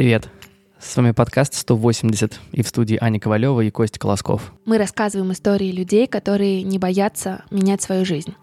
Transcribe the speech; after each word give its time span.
Привет. 0.00 0.30
С 0.78 0.96
вами 0.96 1.10
подкаст 1.10 1.52
180 1.52 2.40
и 2.52 2.62
в 2.62 2.68
студии 2.68 2.96
Аня 2.98 3.20
Ковалева 3.20 3.60
и 3.60 3.70
Костя 3.70 3.98
Колосков. 3.98 4.54
Мы 4.64 4.78
рассказываем 4.78 5.30
истории 5.32 5.70
людей, 5.70 6.06
которые 6.06 6.62
не 6.62 6.78
боятся 6.78 7.44
менять 7.50 7.82
свою 7.82 8.06
жизнь. 8.06 8.34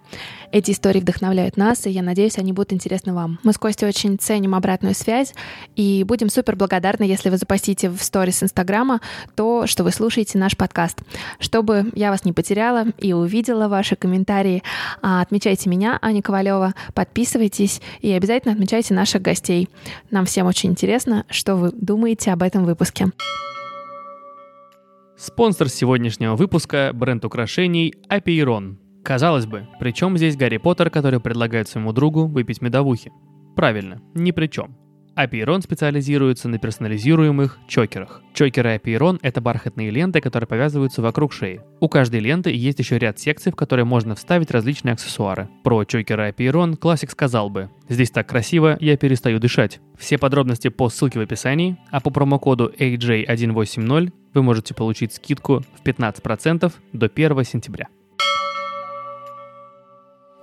Эти 0.51 0.71
истории 0.71 0.99
вдохновляют 0.99 1.57
нас, 1.57 1.85
и 1.85 1.89
я 1.89 2.01
надеюсь, 2.01 2.37
они 2.37 2.53
будут 2.53 2.73
интересны 2.73 3.13
вам. 3.13 3.39
Мы 3.43 3.51
с 3.51 3.57
Костей 3.57 3.87
очень 3.87 4.17
ценим 4.17 4.55
обратную 4.55 4.95
связь 4.95 5.33
и 5.75 6.03
будем 6.03 6.29
супер 6.29 6.55
благодарны, 6.55 7.03
если 7.03 7.29
вы 7.29 7.37
запостите 7.37 7.89
в 7.89 8.01
сторис 8.01 8.41
Инстаграма 8.43 9.01
то, 9.35 9.67
что 9.67 9.83
вы 9.83 9.91
слушаете 9.91 10.37
наш 10.37 10.55
подкаст. 10.55 11.01
Чтобы 11.39 11.91
я 11.95 12.11
вас 12.11 12.23
не 12.23 12.31
потеряла 12.31 12.85
и 12.97 13.13
увидела 13.13 13.67
ваши 13.67 13.95
комментарии, 13.95 14.63
а, 15.01 15.21
отмечайте 15.21 15.69
меня, 15.69 15.99
Аня 16.01 16.21
Ковалева, 16.21 16.73
подписывайтесь 16.93 17.81
и 18.01 18.11
обязательно 18.11 18.53
отмечайте 18.53 18.93
наших 18.93 19.21
гостей. 19.21 19.69
Нам 20.11 20.25
всем 20.25 20.47
очень 20.47 20.71
интересно, 20.71 21.25
что 21.29 21.55
вы 21.55 21.71
думаете 21.73 22.31
об 22.31 22.41
этом 22.41 22.63
выпуске. 22.63 23.07
Спонсор 25.17 25.67
сегодняшнего 25.67 26.35
выпуска– 26.35 26.91
бренд 26.93 27.25
украшений 27.25 27.95
Апейрон. 28.07 28.77
Казалось 29.07 29.45
бы, 29.45 29.65
при 29.79 29.91
чем 29.91 30.17
здесь 30.17 30.35
Гарри 30.35 30.57
Поттер, 30.57 30.89
который 30.89 31.21
предлагает 31.21 31.69
своему 31.69 31.93
другу 31.93 32.27
выпить 32.27 32.61
медовухи? 32.61 33.13
Правильно, 33.55 34.01
ни 34.13 34.31
при 34.31 34.47
чем. 34.47 34.75
Апейрон 35.15 35.61
специализируется 35.61 36.49
на 36.49 36.59
персонализируемых 36.59 37.57
чокерах. 37.69 38.21
Чокеры 38.33 38.75
Апейрон— 38.75 39.17
это 39.21 39.39
бархатные 39.39 39.91
ленты, 39.91 40.19
которые 40.19 40.45
повязываются 40.49 41.01
вокруг 41.01 41.31
шеи. 41.31 41.61
У 41.79 41.87
каждой 41.87 42.19
ленты 42.19 42.53
есть 42.53 42.79
еще 42.79 42.99
ряд 42.99 43.17
секций, 43.17 43.53
в 43.53 43.55
которые 43.55 43.85
можно 43.85 44.13
вставить 44.13 44.51
различные 44.51 44.91
аксессуары. 44.91 45.47
Про 45.63 45.85
чокеры 45.85 46.27
Апейрон 46.27 46.75
классик 46.75 47.09
сказал 47.09 47.49
бы 47.49 47.69
«Здесь 47.87 48.11
так 48.11 48.27
красиво, 48.27 48.75
я 48.81 48.97
перестаю 48.97 49.39
дышать». 49.39 49.79
Все 49.97 50.17
подробности 50.17 50.67
по 50.67 50.89
ссылке 50.89 51.17
в 51.17 51.21
описании, 51.21 51.77
а 51.91 52.01
по 52.01 52.09
промокоду 52.09 52.73
AJ180 52.77 54.11
вы 54.33 54.43
можете 54.43 54.73
получить 54.73 55.13
скидку 55.13 55.63
в 55.81 55.87
15% 55.87 56.73
до 56.91 57.05
1 57.05 57.43
сентября. 57.45 57.87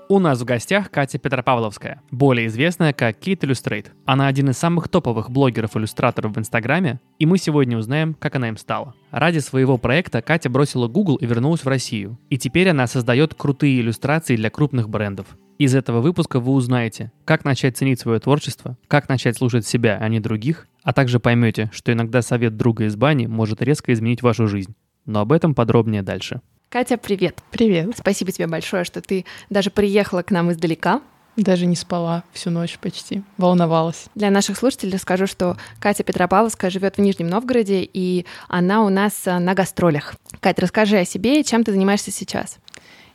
У 0.06 0.18
нас 0.18 0.38
в 0.38 0.44
гостях 0.44 0.90
Катя 0.90 1.18
Петропавловская, 1.18 2.02
более 2.10 2.48
известная 2.48 2.92
как 2.92 3.16
Kate 3.20 3.40
Illustrate. 3.40 3.86
Она 4.04 4.26
один 4.26 4.50
из 4.50 4.58
самых 4.58 4.88
топовых 4.88 5.30
блогеров-иллюстраторов 5.30 6.34
в 6.34 6.38
Инстаграме, 6.38 7.00
и 7.18 7.24
мы 7.24 7.38
сегодня 7.38 7.78
узнаем, 7.78 8.12
как 8.12 8.34
она 8.36 8.48
им 8.48 8.58
стала. 8.58 8.94
Ради 9.10 9.38
своего 9.38 9.78
проекта 9.78 10.20
Катя 10.20 10.50
бросила 10.50 10.88
Google 10.88 11.16
и 11.16 11.24
вернулась 11.24 11.64
в 11.64 11.68
Россию. 11.68 12.18
И 12.28 12.36
теперь 12.36 12.68
она 12.68 12.86
создает 12.86 13.32
крутые 13.32 13.80
иллюстрации 13.80 14.36
для 14.36 14.50
крупных 14.50 14.90
брендов. 14.90 15.38
Из 15.56 15.74
этого 15.74 16.02
выпуска 16.02 16.38
вы 16.38 16.52
узнаете, 16.52 17.10
как 17.24 17.46
начать 17.46 17.78
ценить 17.78 18.00
свое 18.00 18.20
творчество, 18.20 18.76
как 18.88 19.08
начать 19.08 19.38
слушать 19.38 19.66
себя, 19.66 19.96
а 19.98 20.08
не 20.08 20.20
других, 20.20 20.68
а 20.82 20.92
также 20.92 21.18
поймете, 21.18 21.70
что 21.72 21.92
иногда 21.92 22.20
совет 22.20 22.58
друга 22.58 22.84
из 22.84 22.96
бани 22.96 23.24
может 23.24 23.62
резко 23.62 23.90
изменить 23.94 24.20
вашу 24.20 24.48
жизнь. 24.48 24.74
Но 25.06 25.20
об 25.20 25.32
этом 25.32 25.54
подробнее 25.54 26.02
дальше. 26.02 26.42
Катя, 26.74 26.96
привет. 26.98 27.38
Привет. 27.52 27.90
Спасибо 27.96 28.32
тебе 28.32 28.48
большое, 28.48 28.82
что 28.82 29.00
ты 29.00 29.24
даже 29.48 29.70
приехала 29.70 30.24
к 30.24 30.32
нам 30.32 30.50
издалека. 30.50 31.02
Даже 31.36 31.66
не 31.66 31.76
спала 31.76 32.24
всю 32.32 32.50
ночь 32.50 32.80
почти, 32.80 33.22
волновалась. 33.38 34.06
Для 34.16 34.28
наших 34.32 34.58
слушателей 34.58 34.98
скажу, 34.98 35.28
что 35.28 35.56
Катя 35.78 36.02
Петропавловская 36.02 36.72
живет 36.72 36.96
в 36.96 37.00
Нижнем 37.00 37.28
Новгороде, 37.28 37.88
и 37.92 38.26
она 38.48 38.82
у 38.82 38.88
нас 38.88 39.24
э, 39.24 39.38
на 39.38 39.54
гастролях. 39.54 40.16
Катя, 40.40 40.62
расскажи 40.62 40.96
о 40.96 41.04
себе, 41.04 41.44
чем 41.44 41.62
ты 41.62 41.70
занимаешься 41.70 42.10
сейчас. 42.10 42.58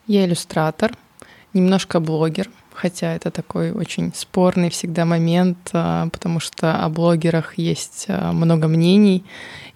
Я 0.07 0.23
иллюстратор, 0.23 0.93
немножко 1.53 1.99
блогер, 1.99 2.49
хотя 2.71 3.13
это 3.13 3.29
такой 3.29 3.73
очень 3.73 4.13
спорный 4.15 4.69
всегда 4.69 5.03
момент, 5.03 5.71
э, 5.73 6.07
потому 6.13 6.39
что 6.39 6.81
о 6.81 6.87
блогерах 6.87 7.57
есть 7.57 8.05
э, 8.07 8.31
много 8.31 8.69
мнений, 8.69 9.25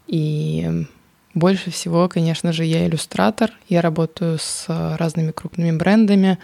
и 0.08 0.86
больше 1.34 1.72
всего, 1.72 2.08
конечно 2.08 2.54
же, 2.54 2.64
я 2.66 2.86
иллюстратор. 2.86 3.52
Я 3.68 3.82
работаю 3.82 4.38
с 4.40 4.66
э, 4.68 4.96
разными 4.98 5.32
крупными 5.32 5.76
брендами, 5.76 6.38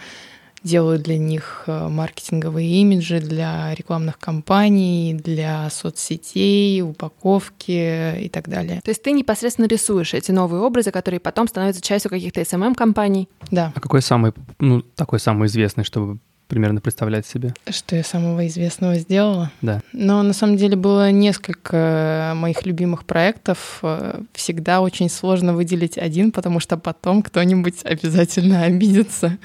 делаю 0.62 0.98
для 0.98 1.16
них 1.16 1.64
э, 1.66 1.88
маркетинговые 1.88 2.68
имиджи 2.68 3.20
для 3.20 3.74
рекламных 3.74 4.18
кампаний, 4.18 5.14
для 5.14 5.70
соцсетей, 5.70 6.82
упаковки 6.82 8.20
и 8.20 8.28
так 8.28 8.48
далее. 8.48 8.80
То 8.84 8.90
есть 8.90 9.02
ты 9.02 9.12
непосредственно 9.12 9.66
рисуешь 9.66 10.14
эти 10.14 10.32
новые 10.32 10.62
образы, 10.62 10.90
которые 10.90 11.20
потом 11.20 11.48
становятся 11.48 11.82
частью 11.82 12.10
каких-то 12.10 12.40
SMM-компаний? 12.40 13.28
Да. 13.50 13.72
А 13.74 13.80
какой 13.80 14.02
самый, 14.02 14.32
ну, 14.58 14.82
такой 14.82 15.20
самый 15.20 15.46
известный, 15.46 15.84
чтобы 15.84 16.18
примерно 16.50 16.80
представлять 16.80 17.26
себе? 17.26 17.54
Что 17.70 17.96
я 17.96 18.02
самого 18.02 18.46
известного 18.48 18.96
сделала? 18.96 19.50
Да. 19.62 19.80
Но 19.92 20.22
на 20.22 20.32
самом 20.32 20.56
деле 20.56 20.76
было 20.76 21.10
несколько 21.10 22.32
моих 22.34 22.66
любимых 22.66 23.04
проектов. 23.04 23.82
Всегда 24.34 24.80
очень 24.80 25.08
сложно 25.08 25.54
выделить 25.54 25.96
один, 25.96 26.32
потому 26.32 26.60
что 26.60 26.76
потом 26.76 27.22
кто-нибудь 27.22 27.84
обязательно 27.84 28.64
обидится. 28.64 29.38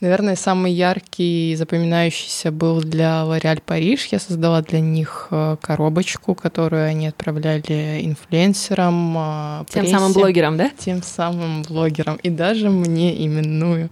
Наверное, 0.00 0.36
самый 0.36 0.72
яркий 0.72 1.52
и 1.52 1.56
запоминающийся 1.56 2.52
был 2.52 2.80
для 2.82 3.22
L'Oréal 3.22 3.62
Париж. 3.64 4.06
Я 4.12 4.18
создала 4.18 4.60
для 4.60 4.80
них 4.80 5.28
э, 5.30 5.56
коробочку, 5.62 6.34
которую 6.34 6.84
они 6.84 7.06
отправляли 7.08 8.00
инфлюенсерам, 8.04 9.16
э, 9.16 9.64
Тем 9.70 9.82
прессе. 9.84 9.96
самым 9.96 10.12
блогерам, 10.12 10.56
да? 10.58 10.70
Тем 10.78 11.02
самым 11.02 11.62
блогерам. 11.62 12.16
И 12.16 12.28
даже 12.28 12.68
мне 12.68 13.24
именную. 13.24 13.88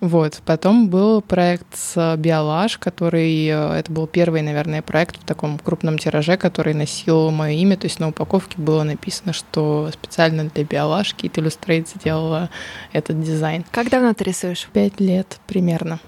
Вот. 0.00 0.42
Потом 0.44 0.88
был 0.88 1.22
проект 1.22 1.76
с 1.76 1.91
Биолаж, 1.96 2.78
который, 2.78 3.46
э, 3.46 3.78
это 3.78 3.90
был 3.90 4.06
первый, 4.06 4.42
наверное, 4.42 4.82
проект 4.82 5.16
в 5.16 5.24
таком 5.24 5.58
крупном 5.58 5.98
тираже, 5.98 6.36
который 6.36 6.74
носил 6.74 7.30
мое 7.30 7.52
имя, 7.52 7.76
то 7.76 7.86
есть 7.86 8.00
на 8.00 8.08
упаковке 8.08 8.60
было 8.60 8.82
написано, 8.82 9.32
что 9.32 9.90
специально 9.92 10.44
для 10.44 10.64
Биолаж 10.64 11.14
Kit 11.14 11.32
Illustrate 11.34 11.88
сделала 11.94 12.50
этот 12.92 13.20
дизайн. 13.22 13.64
Как 13.70 13.90
давно 13.90 14.12
ты 14.14 14.24
рисуешь? 14.24 14.68
Пять 14.72 15.00
лет 15.00 15.38
примерно. 15.46 16.00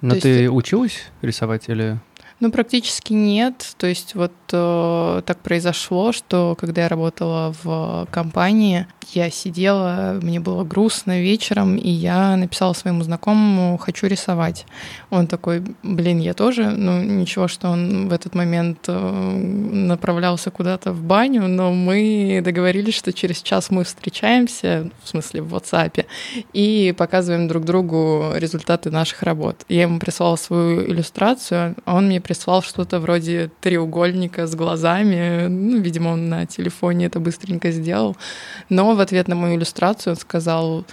Но 0.00 0.14
то 0.14 0.20
ты 0.20 0.28
есть... 0.28 0.52
училась 0.52 1.04
рисовать 1.22 1.68
или... 1.68 1.98
Ну, 2.38 2.52
практически 2.52 3.14
нет. 3.14 3.74
То 3.78 3.86
есть 3.86 4.14
вот 4.14 4.32
э, 4.52 5.22
так 5.24 5.38
произошло, 5.38 6.12
что 6.12 6.56
когда 6.58 6.82
я 6.82 6.88
работала 6.88 7.54
в 7.62 8.06
компании, 8.10 8.86
я 9.14 9.30
сидела, 9.30 10.18
мне 10.20 10.40
было 10.40 10.64
грустно 10.64 11.20
вечером, 11.20 11.76
и 11.76 11.88
я 11.88 12.36
написала 12.36 12.72
своему 12.72 13.02
знакомому 13.02 13.78
«хочу 13.78 14.06
рисовать». 14.06 14.66
Он 15.10 15.26
такой, 15.26 15.62
блин, 15.82 16.18
я 16.18 16.34
тоже. 16.34 16.70
Ну, 16.70 17.02
ничего, 17.02 17.48
что 17.48 17.68
он 17.68 18.08
в 18.08 18.12
этот 18.12 18.34
момент 18.34 18.78
э, 18.88 18.92
направлялся 18.92 20.50
куда-то 20.50 20.92
в 20.92 21.02
баню, 21.02 21.46
но 21.46 21.72
мы 21.72 22.40
договорились, 22.44 22.94
что 22.94 23.12
через 23.12 23.42
час 23.42 23.70
мы 23.70 23.84
встречаемся, 23.84 24.90
в 25.02 25.08
смысле 25.08 25.42
в 25.42 25.54
WhatsApp, 25.54 26.04
и 26.52 26.94
показываем 26.96 27.48
друг 27.48 27.64
другу 27.64 28.32
результаты 28.34 28.90
наших 28.90 29.22
работ. 29.22 29.64
Я 29.68 29.82
ему 29.82 29.98
прислала 29.98 30.36
свою 30.36 30.82
иллюстрацию, 30.84 31.76
а 31.84 31.94
он 31.94 32.06
мне 32.06 32.20
прислал 32.20 32.62
что-то 32.62 32.98
вроде 32.98 33.50
треугольника 33.60 34.35
с 34.44 34.54
глазами. 34.54 35.46
Ну, 35.46 35.78
видимо, 35.80 36.10
он 36.10 36.28
на 36.28 36.46
телефоне 36.46 37.06
это 37.06 37.20
быстренько 37.20 37.70
сделал. 37.70 38.16
Но 38.68 38.94
в 38.94 39.00
ответ 39.00 39.28
на 39.28 39.34
мою 39.34 39.56
иллюстрацию 39.56 40.12
он 40.12 40.16
сказал, 40.18 40.84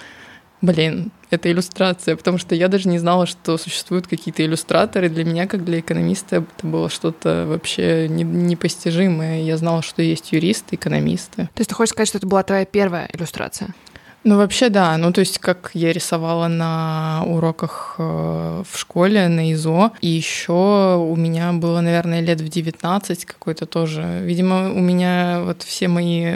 блин, 0.61 1.11
это 1.29 1.51
иллюстрация, 1.51 2.15
потому 2.15 2.37
что 2.37 2.55
я 2.55 2.67
даже 2.69 2.87
не 2.87 2.99
знала, 2.99 3.25
что 3.25 3.57
существуют 3.57 4.07
какие-то 4.07 4.45
иллюстраторы. 4.45 5.09
Для 5.09 5.25
меня, 5.25 5.47
как 5.47 5.65
для 5.65 5.79
экономиста, 5.79 6.37
это 6.37 6.67
было 6.67 6.89
что-то 6.89 7.45
вообще 7.47 8.07
непостижимое. 8.07 9.41
Я 9.41 9.57
знала, 9.57 9.81
что 9.81 10.01
есть 10.01 10.31
юристы, 10.31 10.75
экономисты. 10.75 11.49
То 11.53 11.59
есть 11.59 11.69
ты 11.69 11.75
хочешь 11.75 11.91
сказать, 11.91 12.07
что 12.07 12.19
это 12.19 12.27
была 12.27 12.43
твоя 12.43 12.65
первая 12.65 13.09
иллюстрация? 13.11 13.73
Ну, 14.23 14.37
вообще, 14.37 14.69
да. 14.69 14.97
Ну, 14.97 15.11
то 15.11 15.19
есть, 15.19 15.39
как 15.39 15.71
я 15.73 15.91
рисовала 15.91 16.47
на 16.47 17.23
уроках 17.27 17.95
э, 17.97 18.63
в 18.69 18.79
школе, 18.79 19.27
на 19.27 19.51
ИЗО. 19.51 19.91
И 19.99 20.07
еще 20.07 20.95
у 20.97 21.15
меня 21.17 21.51
было, 21.51 21.81
наверное, 21.81 22.21
лет 22.21 22.39
в 22.39 22.47
19 22.47 23.25
какой-то 23.25 23.65
тоже. 23.65 24.21
Видимо, 24.23 24.71
у 24.73 24.79
меня 24.79 25.41
вот 25.43 25.63
все 25.63 25.89
мои 25.89 26.35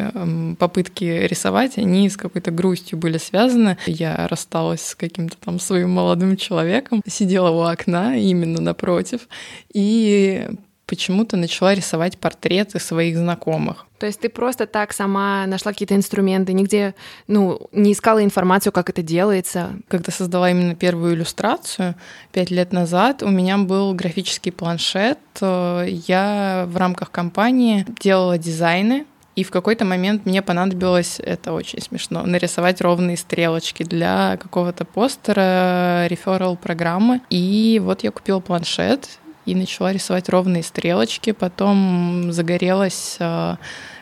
попытки 0.59 1.05
рисовать, 1.05 1.77
они 1.77 2.09
с 2.09 2.17
какой-то 2.17 2.51
грустью 2.51 2.97
были 2.97 3.17
связаны. 3.17 3.77
Я 3.85 4.27
рассталась 4.27 4.81
с 4.81 4.95
каким-то 4.95 5.37
там 5.37 5.59
своим 5.59 5.91
молодым 5.91 6.35
человеком, 6.35 7.01
сидела 7.07 7.51
у 7.51 7.61
окна 7.61 8.17
именно 8.17 8.61
напротив, 8.61 9.27
и 9.73 10.49
почему-то 10.87 11.37
начала 11.37 11.75
рисовать 11.75 12.17
портреты 12.17 12.79
своих 12.79 13.17
знакомых. 13.17 13.85
То 13.99 14.05
есть 14.05 14.21
ты 14.21 14.29
просто 14.29 14.67
так 14.67 14.93
сама 14.93 15.45
нашла 15.45 15.73
какие-то 15.73 15.95
инструменты, 15.95 16.53
нигде, 16.53 16.95
ну, 17.27 17.67
не 17.71 17.93
искала 17.93 18.23
информацию, 18.23 18.71
как 18.71 18.89
это 18.89 19.03
делается? 19.03 19.73
Когда 19.87 20.11
создала 20.11 20.49
именно 20.49 20.75
первую 20.75 21.15
иллюстрацию 21.15 21.95
пять 22.31 22.51
лет 22.51 22.71
назад, 22.71 23.21
у 23.21 23.29
меня 23.29 23.57
был 23.57 23.93
графический 23.93 24.51
планшет. 24.51 25.19
Я 25.41 26.65
в 26.67 26.77
рамках 26.77 27.11
компании 27.11 27.85
делала 27.99 28.37
дизайны, 28.37 29.05
и 29.35 29.43
в 29.43 29.51
какой-то 29.51 29.85
момент 29.85 30.25
мне 30.25 30.41
понадобилось, 30.41 31.19
это 31.19 31.53
очень 31.53 31.79
смешно, 31.81 32.23
нарисовать 32.23 32.81
ровные 32.81 33.17
стрелочки 33.17 33.83
для 33.83 34.37
какого-то 34.37 34.83
постера, 34.83 36.07
реферал 36.07 36.55
программы. 36.55 37.21
И 37.29 37.79
вот 37.83 38.03
я 38.03 38.09
купила 38.11 38.39
планшет, 38.39 39.19
и 39.47 39.55
начала 39.55 39.91
рисовать 39.93 40.29
ровные 40.29 40.61
стрелочки. 40.61 41.31
Потом 41.31 42.31
загорелась 42.31 43.15
э, 43.19 43.55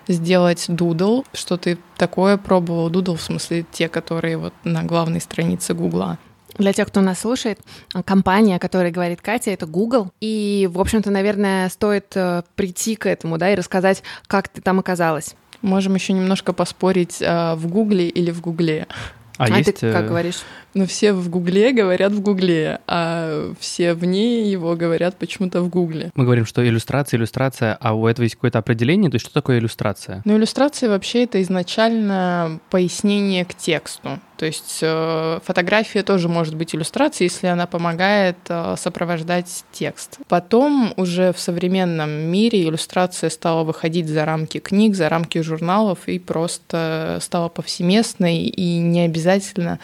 сделать 0.07 0.65
doodle. 0.67 1.23
Что 1.33 1.57
ты 1.57 1.77
такое 1.97 2.37
пробовал? 2.37 2.89
Doodle 2.89 3.15
в 3.15 3.21
смысле 3.21 3.65
те, 3.71 3.87
которые 3.87 4.37
вот 4.37 4.53
на 4.63 4.83
главной 4.83 5.21
странице 5.21 5.73
Гугла. 5.73 6.17
Для 6.57 6.73
тех, 6.73 6.87
кто 6.87 7.01
нас 7.01 7.19
слушает, 7.19 7.59
компания, 8.05 8.55
о 8.55 8.59
которой 8.59 8.89
говорит 8.89 9.21
Катя, 9.21 9.51
это 9.51 9.65
Google. 9.65 10.11
И, 10.19 10.67
в 10.71 10.79
общем-то, 10.79 11.11
наверное, 11.11 11.69
стоит 11.69 12.13
э, 12.15 12.43
прийти 12.55 12.95
к 12.95 13.05
этому, 13.05 13.37
да, 13.37 13.51
и 13.51 13.55
рассказать, 13.55 14.03
как 14.27 14.47
ты 14.47 14.61
там 14.61 14.79
оказалась. 14.79 15.35
Можем 15.61 15.95
еще 15.95 16.13
немножко 16.13 16.53
поспорить, 16.53 17.21
э, 17.21 17.55
в 17.55 17.67
Гугле 17.67 18.07
или 18.07 18.31
в 18.31 18.41
Гугле. 18.41 18.87
А, 19.37 19.45
а 19.45 19.57
есть... 19.57 19.79
ты 19.79 19.91
как 19.91 20.07
говоришь? 20.07 20.41
Ну, 20.73 20.85
все 20.85 21.13
в 21.13 21.29
Гугле 21.29 21.71
говорят 21.71 22.11
в 22.11 22.21
Гугле, 22.21 22.79
а 22.87 23.53
все 23.59 23.93
вне 23.93 24.49
его 24.49 24.75
говорят 24.75 25.17
почему-то 25.17 25.61
в 25.61 25.69
Гугле. 25.69 26.11
Мы 26.15 26.23
говорим, 26.25 26.45
что 26.45 26.65
иллюстрация, 26.65 27.17
иллюстрация, 27.17 27.77
а 27.79 27.93
у 27.93 28.07
этого 28.07 28.23
есть 28.23 28.35
какое-то 28.35 28.59
определение, 28.59 29.09
то 29.09 29.15
есть 29.15 29.25
что 29.25 29.33
такое 29.33 29.59
иллюстрация? 29.59 30.21
Ну, 30.25 30.37
иллюстрация 30.37 30.89
вообще 30.89 31.23
это 31.23 31.41
изначально 31.41 32.59
пояснение 32.69 33.45
к 33.45 33.53
тексту. 33.53 34.19
То 34.37 34.45
есть 34.45 34.79
э, 34.81 35.39
фотография 35.43 36.03
тоже 36.03 36.27
может 36.27 36.55
быть 36.55 36.75
иллюстрацией, 36.75 37.29
если 37.29 37.47
она 37.47 37.67
помогает 37.67 38.37
э, 38.49 38.75
сопровождать 38.77 39.63
текст. 39.71 40.19
Потом 40.27 40.93
уже 40.97 41.31
в 41.33 41.39
современном 41.39 42.09
мире 42.09 42.63
иллюстрация 42.63 43.29
стала 43.29 43.63
выходить 43.63 44.07
за 44.07 44.25
рамки 44.25 44.59
книг, 44.59 44.95
за 44.95 45.09
рамки 45.09 45.41
журналов 45.41 45.99
и 46.07 46.19
просто 46.19 47.19
стала 47.21 47.49
повсеместной 47.49 48.43
и 48.43 48.79
не 48.79 49.01
обязательно 49.01 49.79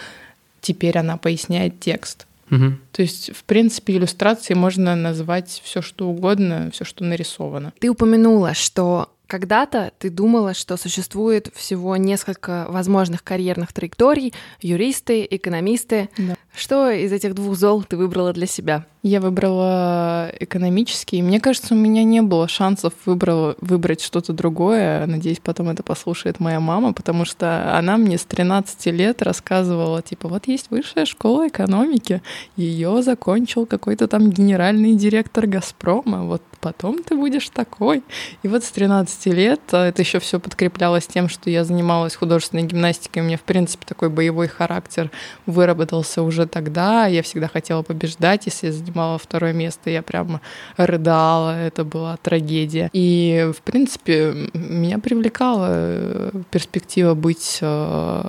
теперь 0.61 0.97
она 0.97 1.17
поясняет 1.17 1.79
текст. 1.79 2.27
Угу. 2.51 2.73
То 2.91 3.01
есть, 3.01 3.35
в 3.35 3.43
принципе, 3.45 3.95
иллюстрацией 3.95 4.57
можно 4.57 4.95
назвать 4.95 5.61
все, 5.63 5.81
что 5.81 6.09
угодно, 6.09 6.69
все, 6.73 6.83
что 6.83 7.03
нарисовано. 7.03 7.73
Ты 7.79 7.89
упомянула, 7.89 8.53
что 8.53 9.09
когда-то 9.31 9.93
ты 9.97 10.09
думала, 10.09 10.53
что 10.53 10.75
существует 10.75 11.51
всего 11.55 11.95
несколько 11.95 12.65
возможных 12.67 13.23
карьерных 13.23 13.71
траекторий, 13.71 14.33
юристы, 14.59 15.25
экономисты. 15.31 16.09
Да. 16.17 16.35
Что 16.53 16.91
из 16.91 17.13
этих 17.13 17.33
двух 17.33 17.55
зол 17.55 17.81
ты 17.83 17.95
выбрала 17.95 18.33
для 18.33 18.45
себя? 18.45 18.85
Я 19.03 19.21
выбрала 19.21 20.29
экономический. 20.37 21.21
Мне 21.21 21.39
кажется, 21.39 21.75
у 21.75 21.77
меня 21.77 22.03
не 22.03 22.21
было 22.21 22.49
шансов 22.49 22.93
выбрала, 23.05 23.55
выбрать 23.61 24.01
что-то 24.01 24.33
другое. 24.33 25.05
Надеюсь, 25.07 25.39
потом 25.41 25.69
это 25.69 25.81
послушает 25.81 26.41
моя 26.41 26.59
мама, 26.59 26.91
потому 26.91 27.23
что 27.23 27.77
она 27.77 27.95
мне 27.95 28.17
с 28.17 28.25
13 28.25 28.87
лет 28.87 29.21
рассказывала, 29.21 30.01
типа, 30.01 30.27
вот 30.27 30.49
есть 30.49 30.69
высшая 30.71 31.05
школа 31.05 31.47
экономики, 31.47 32.21
ее 32.57 33.01
закончил 33.01 33.65
какой-то 33.65 34.09
там 34.09 34.29
генеральный 34.29 34.95
директор 34.95 35.47
Газпрома, 35.47 36.25
вот 36.25 36.41
потом 36.61 37.03
ты 37.03 37.15
будешь 37.15 37.49
такой. 37.49 38.03
И 38.43 38.47
вот 38.47 38.63
с 38.63 38.71
13 38.71 39.25
лет 39.27 39.59
а, 39.71 39.87
это 39.87 40.01
еще 40.01 40.19
все 40.19 40.39
подкреплялось 40.39 41.07
тем, 41.07 41.27
что 41.27 41.49
я 41.49 41.63
занималась 41.63 42.15
художественной 42.15 42.63
гимнастикой, 42.63 43.23
у 43.23 43.25
меня, 43.25 43.37
в 43.37 43.41
принципе, 43.41 43.85
такой 43.85 44.09
боевой 44.09 44.47
характер 44.47 45.11
выработался 45.45 46.21
уже 46.21 46.45
тогда. 46.45 47.07
Я 47.07 47.23
всегда 47.23 47.47
хотела 47.47 47.81
побеждать, 47.81 48.45
если 48.45 48.67
я 48.67 48.73
занимала 48.73 49.17
второе 49.17 49.53
место, 49.53 49.89
я 49.89 50.01
прямо 50.01 50.41
рыдала, 50.77 51.59
это 51.59 51.83
была 51.83 52.17
трагедия. 52.17 52.89
И, 52.93 53.51
в 53.57 53.61
принципе, 53.61 54.33
меня 54.53 54.99
привлекала 54.99 55.67
э, 55.69 56.31
перспектива 56.51 57.15
быть 57.15 57.59
э, 57.61 58.23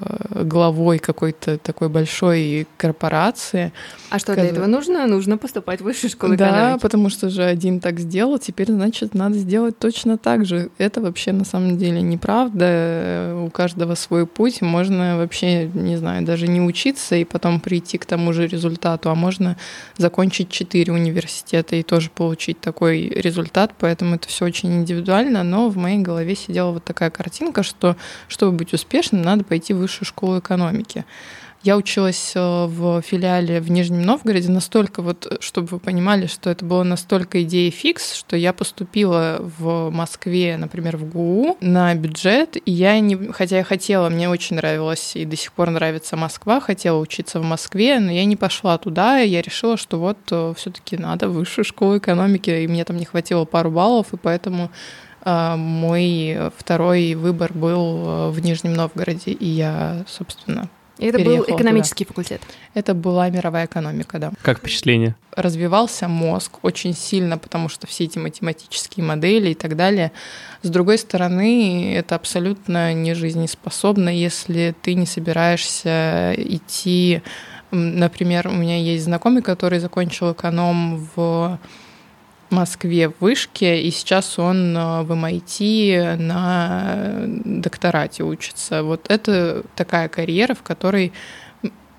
главой 0.44 0.98
какой-то 0.98 1.58
такой 1.58 1.88
большой 1.88 2.66
корпорации. 2.76 3.72
А 4.10 4.18
что 4.18 4.34
для 4.34 4.44
этого 4.44 4.66
нужно? 4.66 5.06
Нужно 5.06 5.38
поступать 5.38 5.80
в 5.80 5.84
высшую 5.84 6.10
школу 6.10 6.36
да, 6.36 6.48
экономики. 6.48 6.72
Да, 6.72 6.78
потому 6.78 7.10
что 7.10 7.28
же 7.28 7.44
один 7.44 7.80
так 7.80 8.00
сделал, 8.00 8.21
теперь, 8.38 8.70
значит, 8.70 9.14
надо 9.14 9.38
сделать 9.38 9.78
точно 9.78 10.18
так 10.18 10.44
же. 10.44 10.70
Это 10.78 11.00
вообще 11.00 11.32
на 11.32 11.44
самом 11.44 11.78
деле 11.78 12.02
неправда. 12.02 13.36
У 13.44 13.50
каждого 13.50 13.94
свой 13.94 14.26
путь. 14.26 14.62
Можно 14.62 15.16
вообще, 15.16 15.66
не 15.66 15.96
знаю, 15.96 16.24
даже 16.24 16.48
не 16.48 16.60
учиться 16.60 17.16
и 17.16 17.24
потом 17.24 17.60
прийти 17.60 17.98
к 17.98 18.06
тому 18.06 18.32
же 18.32 18.46
результату, 18.46 19.10
а 19.10 19.14
можно 19.14 19.56
закончить 19.96 20.50
четыре 20.50 20.92
университета 20.92 21.76
и 21.76 21.82
тоже 21.82 22.10
получить 22.10 22.60
такой 22.60 23.08
результат, 23.08 23.72
поэтому 23.78 24.16
это 24.16 24.28
все 24.28 24.44
очень 24.44 24.72
индивидуально, 24.72 25.42
но 25.42 25.68
в 25.68 25.76
моей 25.76 25.98
голове 25.98 26.34
сидела 26.34 26.70
вот 26.70 26.84
такая 26.84 27.10
картинка, 27.10 27.62
что 27.62 27.96
чтобы 28.28 28.56
быть 28.56 28.72
успешным, 28.72 29.22
надо 29.22 29.44
пойти 29.44 29.72
в 29.74 29.78
высшую 29.78 30.06
школу 30.06 30.38
экономики. 30.38 31.04
Я 31.62 31.76
училась 31.76 32.32
э, 32.34 32.40
в 32.40 33.02
филиале 33.02 33.60
в 33.60 33.70
Нижнем 33.70 34.02
Новгороде 34.02 34.50
настолько 34.50 35.00
вот, 35.00 35.26
э, 35.30 35.36
чтобы 35.38 35.68
вы 35.68 35.78
понимали, 35.78 36.26
что 36.26 36.50
это 36.50 36.64
было 36.64 36.82
настолько 36.82 37.40
идея 37.44 37.70
фикс, 37.70 38.14
что 38.14 38.36
я 38.36 38.52
поступила 38.52 39.38
в 39.40 39.90
Москве, 39.90 40.56
например, 40.56 40.96
в 40.96 41.08
ГУ 41.08 41.56
на 41.60 41.94
бюджет, 41.94 42.56
и 42.56 42.70
я 42.72 42.98
не, 42.98 43.30
хотя 43.32 43.58
я 43.58 43.64
хотела, 43.64 44.08
мне 44.08 44.28
очень 44.28 44.56
нравилось 44.56 45.14
и 45.14 45.24
до 45.24 45.36
сих 45.36 45.52
пор 45.52 45.70
нравится 45.70 46.16
Москва, 46.16 46.58
хотела 46.58 46.98
учиться 46.98 47.38
в 47.38 47.44
Москве, 47.44 48.00
но 48.00 48.10
я 48.10 48.24
не 48.24 48.34
пошла 48.34 48.76
туда, 48.76 49.20
и 49.20 49.28
я 49.28 49.40
решила, 49.40 49.76
что 49.76 50.00
вот 50.00 50.18
э, 50.32 50.54
все-таки 50.56 50.96
надо 50.96 51.28
высшую 51.28 51.64
школу 51.64 51.96
экономики, 51.98 52.50
и 52.50 52.66
мне 52.66 52.84
там 52.84 52.96
не 52.96 53.04
хватило 53.04 53.44
пару 53.44 53.70
баллов, 53.70 54.12
и 54.12 54.16
поэтому 54.16 54.70
мой 55.24 56.50
второй 56.58 57.14
выбор 57.14 57.52
был 57.52 58.32
в 58.32 58.40
Нижнем 58.40 58.74
Новгороде, 58.74 59.30
и 59.30 59.46
я, 59.46 60.04
собственно, 60.08 60.68
и 61.02 61.06
это 61.06 61.18
был 61.18 61.44
экономический 61.46 62.04
туда. 62.04 62.14
факультет. 62.14 62.40
Это 62.74 62.94
была 62.94 63.28
мировая 63.28 63.66
экономика, 63.66 64.18
да. 64.18 64.32
Как 64.42 64.58
впечатление? 64.58 65.16
Развивался 65.34 66.06
мозг 66.06 66.58
очень 66.62 66.94
сильно, 66.94 67.38
потому 67.38 67.68
что 67.68 67.86
все 67.86 68.04
эти 68.04 68.18
математические 68.18 69.04
модели 69.04 69.50
и 69.50 69.54
так 69.54 69.76
далее. 69.76 70.12
С 70.62 70.68
другой 70.68 70.98
стороны, 70.98 71.92
это 71.94 72.14
абсолютно 72.14 72.94
не 72.94 73.14
жизнеспособно, 73.14 74.10
если 74.10 74.74
ты 74.80 74.94
не 74.94 75.06
собираешься 75.06 76.34
идти. 76.36 77.22
Например, 77.72 78.46
у 78.46 78.52
меня 78.52 78.78
есть 78.78 79.04
знакомый, 79.04 79.42
который 79.42 79.80
закончил 79.80 80.32
эконом 80.32 81.08
в 81.16 81.58
Москве 82.52 83.08
в 83.08 83.14
вышке, 83.20 83.82
и 83.82 83.90
сейчас 83.90 84.38
он 84.38 84.76
э, 84.76 85.02
в 85.02 85.12
MIT 85.12 86.16
на 86.16 87.24
докторате 87.44 88.22
учится. 88.22 88.82
Вот 88.82 89.06
это 89.08 89.64
такая 89.74 90.08
карьера, 90.08 90.54
в 90.54 90.62
которой 90.62 91.12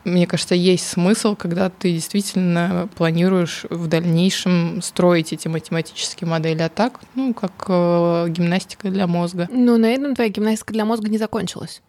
мне 0.06 0.28
кажется, 0.28 0.56
есть 0.56 0.88
смысл, 0.88 1.36
когда 1.36 1.70
ты 1.70 1.94
действительно 1.94 2.90
планируешь 2.96 3.66
в 3.70 3.88
дальнейшем 3.88 4.82
строить 4.82 5.32
эти 5.32 5.48
математические 5.48 6.28
модели, 6.28 6.62
а 6.62 6.70
так, 6.70 7.00
ну, 7.16 7.34
как 7.34 7.52
э, 7.70 8.26
гимнастика 8.30 8.90
для 8.90 9.08
мозга. 9.08 9.48
Ну, 9.50 9.78
на 9.78 9.86
этом 9.86 10.14
твоя 10.14 10.30
гимнастика 10.30 10.74
для 10.74 10.84
мозга 10.84 11.10
не 11.10 11.18
закончилась. 11.18 11.82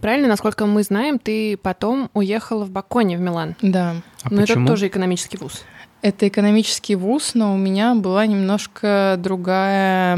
Правильно, 0.00 0.28
насколько 0.28 0.64
мы 0.66 0.82
знаем, 0.82 1.18
ты 1.18 1.56
потом 1.56 2.10
уехала 2.14 2.64
в 2.64 2.70
Баконе 2.70 3.18
в 3.18 3.20
Милан. 3.20 3.56
Да. 3.60 3.96
А 4.22 4.30
Но 4.30 4.42
почему? 4.42 4.64
это 4.64 4.72
тоже 4.72 4.86
экономический 4.86 5.38
вуз. 5.38 5.64
Это 6.00 6.28
экономический 6.28 6.94
вуз, 6.94 7.32
но 7.34 7.52
у 7.52 7.56
меня 7.56 7.96
была 7.96 8.24
немножко 8.26 9.16
другая 9.18 10.16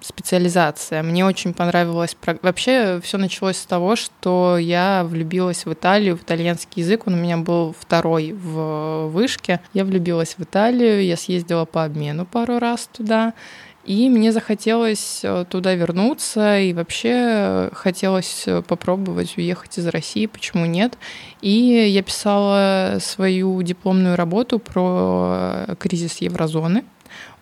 специализация. 0.00 1.02
Мне 1.02 1.26
очень 1.26 1.52
понравилось... 1.52 2.16
Вообще 2.40 2.98
все 3.02 3.18
началось 3.18 3.58
с 3.58 3.66
того, 3.66 3.94
что 3.94 4.56
я 4.56 5.04
влюбилась 5.04 5.66
в 5.66 5.72
Италию, 5.74 6.16
в 6.16 6.22
итальянский 6.22 6.82
язык. 6.82 7.06
Он 7.06 7.14
у 7.14 7.18
меня 7.18 7.36
был 7.36 7.74
второй 7.78 8.32
в 8.32 9.08
вышке. 9.08 9.60
Я 9.74 9.84
влюбилась 9.84 10.36
в 10.38 10.42
Италию, 10.42 11.04
я 11.04 11.18
съездила 11.18 11.66
по 11.66 11.84
обмену 11.84 12.24
пару 12.24 12.58
раз 12.58 12.88
туда. 12.90 13.34
И 13.84 14.08
мне 14.08 14.32
захотелось 14.32 15.20
э, 15.22 15.44
туда 15.48 15.74
вернуться, 15.74 16.58
и 16.58 16.72
вообще 16.72 17.68
хотелось 17.72 18.44
э, 18.46 18.62
попробовать 18.62 19.36
уехать 19.36 19.78
из 19.78 19.86
России, 19.88 20.24
почему 20.26 20.64
нет. 20.64 20.96
И 21.42 21.50
я 21.50 22.02
писала 22.02 22.96
свою 23.00 23.60
дипломную 23.62 24.16
работу 24.16 24.58
про 24.58 25.66
э, 25.68 25.74
кризис 25.78 26.18
еврозоны 26.18 26.84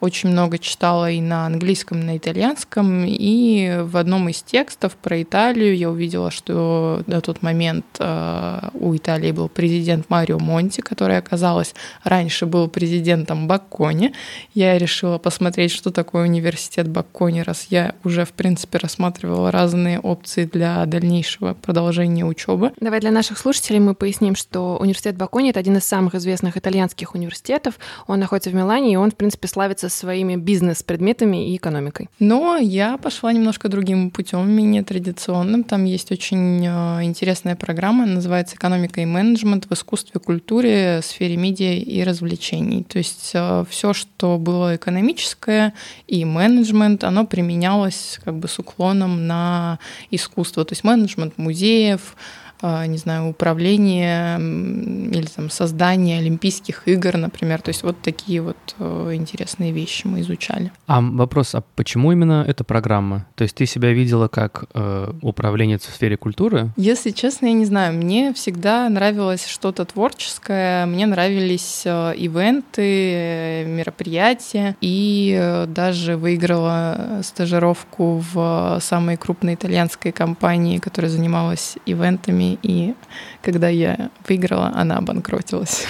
очень 0.02 0.30
много 0.30 0.58
читала 0.58 1.08
и 1.08 1.20
на 1.20 1.46
английском, 1.46 2.00
и 2.00 2.02
на 2.02 2.16
итальянском, 2.16 3.04
и 3.06 3.82
в 3.82 3.96
одном 3.96 4.28
из 4.28 4.42
текстов 4.42 4.96
про 4.96 5.22
Италию 5.22 5.76
я 5.76 5.90
увидела, 5.90 6.32
что 6.32 7.04
на 7.06 7.20
тот 7.20 7.40
момент 7.42 7.84
э, 8.00 8.68
у 8.74 8.96
Италии 8.96 9.30
был 9.30 9.48
президент 9.48 10.10
Марио 10.10 10.40
Монти, 10.40 10.80
который, 10.80 11.18
оказалось, 11.18 11.76
раньше 12.02 12.46
был 12.46 12.66
президентом 12.66 13.46
Баккони. 13.46 14.12
Я 14.54 14.76
решила 14.76 15.18
посмотреть, 15.18 15.70
что 15.70 15.92
такое 15.92 16.24
университет 16.24 16.88
Баккони, 16.88 17.42
раз 17.42 17.68
я 17.70 17.94
уже, 18.02 18.24
в 18.24 18.32
принципе, 18.32 18.78
рассматривала 18.78 19.52
разные 19.52 20.00
опции 20.00 20.46
для 20.52 20.84
дальнейшего 20.86 21.54
продолжения 21.54 22.24
учебы. 22.24 22.72
Давай 22.80 22.98
для 22.98 23.12
наших 23.12 23.38
слушателей 23.38 23.78
мы 23.78 23.94
поясним, 23.94 24.34
что 24.34 24.78
университет 24.78 25.16
Баккони— 25.16 25.50
это 25.50 25.60
один 25.60 25.76
из 25.76 25.84
самых 25.84 26.16
известных 26.16 26.56
итальянских 26.56 27.14
университетов. 27.14 27.78
Он 28.08 28.18
находится 28.18 28.50
в 28.50 28.54
Милане, 28.54 28.94
и 28.94 28.96
он, 28.96 29.12
в 29.12 29.14
принципе, 29.14 29.46
славится 29.46 29.91
своими 29.92 30.36
бизнес-предметами 30.36 31.50
и 31.50 31.56
экономикой. 31.56 32.08
Но 32.18 32.56
я 32.56 32.96
пошла 32.96 33.32
немножко 33.32 33.68
другим 33.68 34.10
путем, 34.10 34.50
менее 34.50 34.82
традиционным. 34.82 35.64
Там 35.64 35.84
есть 35.84 36.10
очень 36.12 36.66
э, 36.66 37.04
интересная 37.04 37.56
программа, 37.56 38.06
называется 38.06 38.56
«Экономика 38.56 39.00
и 39.00 39.06
менеджмент 39.06 39.66
в 39.68 39.72
искусстве, 39.72 40.20
культуре, 40.20 41.00
сфере 41.02 41.36
медиа 41.36 41.74
и 41.74 42.02
развлечений». 42.02 42.84
То 42.84 42.98
есть 42.98 43.32
э, 43.34 43.64
все, 43.68 43.92
что 43.92 44.38
было 44.38 44.76
экономическое 44.76 45.74
и 46.06 46.24
менеджмент, 46.24 47.04
оно 47.04 47.26
применялось 47.26 48.18
как 48.24 48.38
бы 48.38 48.48
с 48.48 48.58
уклоном 48.58 49.26
на 49.26 49.78
искусство. 50.10 50.64
То 50.64 50.72
есть 50.72 50.84
менеджмент 50.84 51.38
музеев, 51.38 52.16
не 52.62 52.96
знаю, 52.96 53.28
управление 53.28 54.38
или 54.38 55.26
там 55.26 55.50
создание 55.50 56.18
Олимпийских 56.18 56.82
игр, 56.86 57.16
например. 57.16 57.60
То 57.60 57.70
есть 57.70 57.82
вот 57.82 58.00
такие 58.00 58.40
вот 58.40 58.56
э, 58.78 59.10
интересные 59.14 59.72
вещи 59.72 60.06
мы 60.06 60.20
изучали. 60.20 60.72
А 60.86 61.00
вопрос, 61.00 61.54
а 61.54 61.62
почему 61.74 62.12
именно 62.12 62.44
эта 62.46 62.64
программа? 62.64 63.26
То 63.34 63.42
есть 63.42 63.56
ты 63.56 63.66
себя 63.66 63.92
видела 63.92 64.28
как 64.28 64.64
э, 64.74 65.12
управленец 65.22 65.82
в 65.86 65.94
сфере 65.94 66.16
культуры? 66.16 66.70
Если 66.76 67.10
честно, 67.10 67.46
я 67.46 67.52
не 67.52 67.64
знаю. 67.64 67.94
Мне 67.94 68.32
всегда 68.32 68.88
нравилось 68.88 69.46
что-то 69.46 69.84
творческое, 69.84 70.86
мне 70.86 71.06
нравились 71.06 71.82
э, 71.84 72.14
ивенты, 72.16 73.64
мероприятия, 73.66 74.76
и 74.80 75.36
э, 75.38 75.66
даже 75.66 76.16
выиграла 76.16 77.20
стажировку 77.22 78.22
в 78.32 78.78
самой 78.80 79.16
крупной 79.16 79.54
итальянской 79.54 80.12
компании, 80.12 80.78
которая 80.78 81.10
занималась 81.10 81.76
ивентами 81.86 82.51
и 82.62 82.94
когда 83.42 83.68
я 83.68 84.10
выиграла, 84.28 84.72
она 84.74 84.98
обанкротилась. 84.98 85.86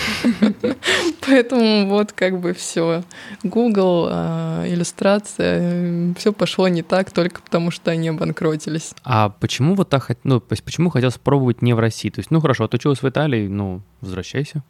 Поэтому 1.26 1.88
вот 1.88 2.12
как 2.12 2.40
бы 2.40 2.52
все. 2.54 3.02
Google, 3.42 4.08
а, 4.10 4.64
иллюстрация, 4.66 6.14
все 6.18 6.32
пошло 6.32 6.68
не 6.68 6.82
так 6.82 7.10
только 7.10 7.42
потому, 7.42 7.70
что 7.70 7.90
они 7.90 8.08
обанкротились. 8.08 8.94
А 9.04 9.30
почему 9.30 9.74
вот 9.74 9.88
так, 9.88 10.10
ну, 10.24 10.40
почему 10.40 10.90
хотел 10.90 11.10
спробовать 11.10 11.62
не 11.62 11.74
в 11.74 11.78
России? 11.78 12.10
То 12.10 12.20
есть, 12.20 12.30
ну 12.30 12.40
хорошо, 12.40 12.64
отучилась 12.64 13.02
в 13.02 13.08
Италии, 13.08 13.46
ну, 13.48 13.82
возвращайся. 14.00 14.62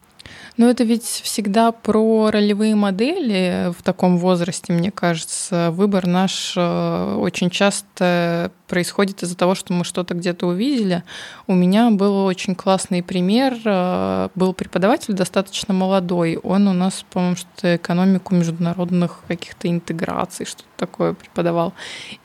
Ну, 0.57 0.69
это 0.69 0.85
ведь 0.85 1.05
всегда 1.05 1.73
про 1.73 2.31
ролевые 2.31 2.75
модели 2.75 3.73
в 3.77 3.83
таком 3.83 4.19
возрасте, 4.19 4.73
мне 4.73 4.91
кажется. 4.91 5.71
Выбор 5.73 6.07
наш 6.07 6.55
э, 6.57 7.17
очень 7.19 7.51
часто 7.51 8.53
происходит 8.73 9.23
из-за 9.23 9.37
того, 9.37 9.55
что 9.55 9.75
мы 9.75 9.85
что-то 9.85 10.15
где-то 10.15 10.47
увидели. 10.47 11.03
У 11.47 11.55
меня 11.55 11.91
был 11.91 12.25
очень 12.25 12.55
классный 12.55 13.03
пример. 13.03 13.55
Э, 13.67 14.31
был 14.35 14.55
преподаватель 14.55 15.13
достаточно 15.13 15.75
молодой. 15.75 16.39
Он 16.43 16.69
у 16.69 16.73
нас, 16.73 17.05
по-моему, 17.13 17.37
что-то 17.37 17.77
экономику 17.77 18.35
международных 18.35 19.21
каких-то 19.29 19.69
интеграций, 19.69 20.47
что-то 20.47 20.65
такое 20.79 21.13
преподавал. 21.13 21.75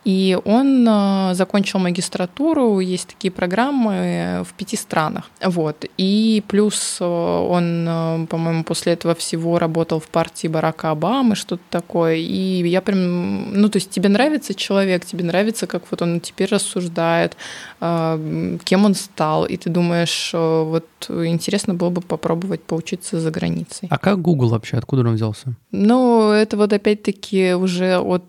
И 0.06 0.40
он 0.46 0.88
э, 0.88 1.34
закончил 1.34 1.80
магистратуру. 1.80 2.80
Есть 2.80 3.10
такие 3.10 3.32
программы 3.32 4.46
в 4.50 4.54
пяти 4.54 4.78
странах. 4.78 5.30
Вот. 5.44 5.86
И 5.98 6.42
плюс 6.48 7.02
он 7.02 7.88
Э, 7.88 8.26
по-моему, 8.30 8.64
после 8.64 8.94
этого 8.94 9.16
всего 9.16 9.60
работал 9.60 10.00
в 10.00 10.08
партии 10.08 10.48
Барака 10.48 10.92
Обамы, 10.92 11.36
что-то 11.36 11.64
такое. 11.70 12.16
И 12.16 12.68
я 12.68 12.82
прям, 12.82 13.54
ну, 13.54 13.70
то 13.70 13.78
есть 13.78 13.90
тебе 13.90 14.10
нравится 14.10 14.54
человек, 14.54 15.06
тебе 15.06 15.24
нравится, 15.24 15.68
как 15.68 15.84
вот 15.92 16.02
он 16.02 16.20
теперь 16.38 16.56
рассуждает, 16.56 17.36
э, 17.82 18.58
кем 18.64 18.86
он 18.86 18.94
стал, 18.94 19.46
и 19.46 19.58
ты 19.58 19.70
думаешь, 19.70 20.32
э, 20.34 20.64
вот 20.64 20.86
интересно 21.10 21.74
было 21.74 21.90
бы 21.90 22.02
попробовать 22.02 22.62
поучиться 22.62 23.20
за 23.20 23.32
границей. 23.32 23.88
А 23.90 23.98
как 23.98 24.22
Google 24.22 24.50
вообще, 24.50 24.78
откуда 24.78 25.02
он 25.02 25.16
взялся? 25.16 25.54
Ну, 25.72 26.32
это 26.32 26.58
вот 26.58 26.74
опять-таки 26.74 27.54
уже 27.54 27.98
от 27.98 28.28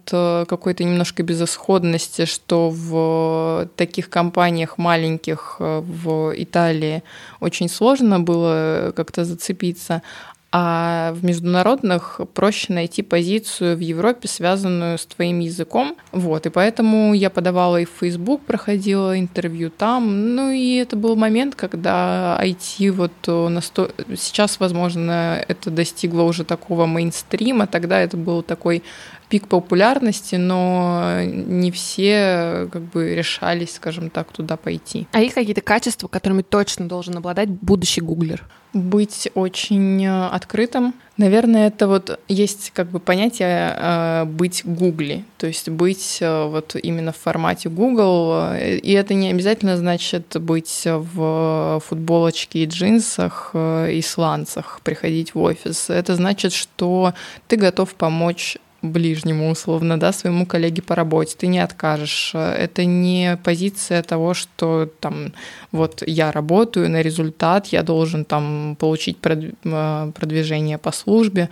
какой-то 0.49 0.85
немножко 0.85 1.23
безысходности, 1.23 2.25
что 2.25 2.71
в 2.71 3.69
таких 3.77 4.09
компаниях 4.09 4.79
маленьких 4.79 5.57
в 5.59 6.33
Италии 6.37 7.03
очень 7.41 7.69
сложно 7.69 8.21
было 8.21 8.93
как-то 8.95 9.25
зацепиться. 9.25 10.03
А 10.51 11.13
в 11.13 11.25
международных 11.27 12.23
проще 12.33 12.73
найти 12.73 13.03
позицию 13.03 13.77
в 13.77 13.81
Европе, 13.81 14.29
связанную 14.29 14.97
с 14.97 15.05
твоим 15.05 15.41
языком. 15.41 15.95
Вот, 16.11 16.47
и 16.47 16.49
поэтому 16.49 17.13
я 17.13 17.29
подавала 17.29 17.79
и 17.79 17.85
в 17.85 17.91
Facebook, 18.01 18.41
проходила 18.47 19.19
интервью 19.19 19.69
там. 19.69 20.35
Ну 20.35 20.51
и 20.51 20.77
это 20.77 20.97
был 20.97 21.17
момент, 21.17 21.55
когда 21.55 22.41
IT 22.43 22.91
вот 22.93 23.13
насто... 23.51 23.91
сейчас, 24.17 24.59
возможно, 24.59 25.45
это 25.47 25.71
достигло 25.71 26.23
уже 26.23 26.45
такого 26.45 26.87
мейнстрима, 26.87 27.67
тогда 27.67 28.01
это 28.01 28.17
был 28.17 28.43
такой 28.43 28.83
пик 29.29 29.49
популярности, 29.49 30.37
но 30.37 31.21
не 31.25 31.71
все 31.71 32.71
как 32.73 32.85
бы 32.85 33.15
решались, 33.15 33.75
скажем 33.75 34.09
так, 34.09 34.33
туда 34.33 34.57
пойти. 34.57 35.07
А 35.13 35.21
есть 35.21 35.35
какие-то 35.35 35.61
качества, 35.61 36.09
которыми 36.09 36.41
точно 36.41 36.89
должен 36.89 37.19
обладать 37.19 37.51
будущий 37.51 38.01
гуглер? 38.01 38.47
Быть 38.75 39.31
очень 39.35 40.05
э, 40.05 40.27
открытым. 40.29 40.95
Наверное, 41.17 41.69
это 41.69 41.89
вот 41.89 42.21
есть 42.29 42.71
как 42.75 42.89
бы 42.89 43.01
понятие 43.01 43.75
э, 43.75 44.25
быть 44.27 44.63
гугли, 44.65 45.25
то 45.39 45.47
есть 45.47 45.71
быть 45.71 46.19
э, 46.21 46.45
вот 46.45 46.77
именно 46.77 47.13
в 47.13 47.17
формате 47.17 47.71
Google, 47.71 48.55
и 48.55 48.93
это 48.93 49.15
не 49.15 49.31
обязательно 49.31 49.77
значит 49.79 50.37
быть 50.41 50.83
в 50.85 51.83
футболочке 51.87 52.65
и 52.65 52.67
джинсах 52.67 53.53
и 53.55 54.03
сланцах, 54.03 54.81
приходить 54.85 55.35
в 55.35 55.41
офис. 55.41 55.89
Это 55.89 56.15
значит, 56.15 56.53
что 56.53 57.15
ты 57.49 57.57
готов 57.57 57.95
помочь 57.95 58.59
ближнему, 58.83 59.51
условно, 59.51 59.99
да, 59.99 60.13
своему 60.13 60.47
коллеге 60.47 60.83
по 60.83 60.95
работе, 60.95 61.37
ты 61.37 61.47
не 61.47 61.59
откажешь. 61.59 62.33
Это 62.35 62.85
не 62.85 63.39
позиция 63.43 64.03
того, 64.03 64.35
что 64.35 64.89
там 65.01 65.33
вот 65.73 66.03
я 66.07 66.31
работаю 66.31 66.89
на 66.89 67.03
результат, 67.03 67.67
я 67.67 67.83
должен 67.83 68.25
там 68.25 68.77
получить 68.79 69.19
э, 69.25 70.13
продвижение 70.15 70.79
по 70.79 70.93
службе, 70.93 71.49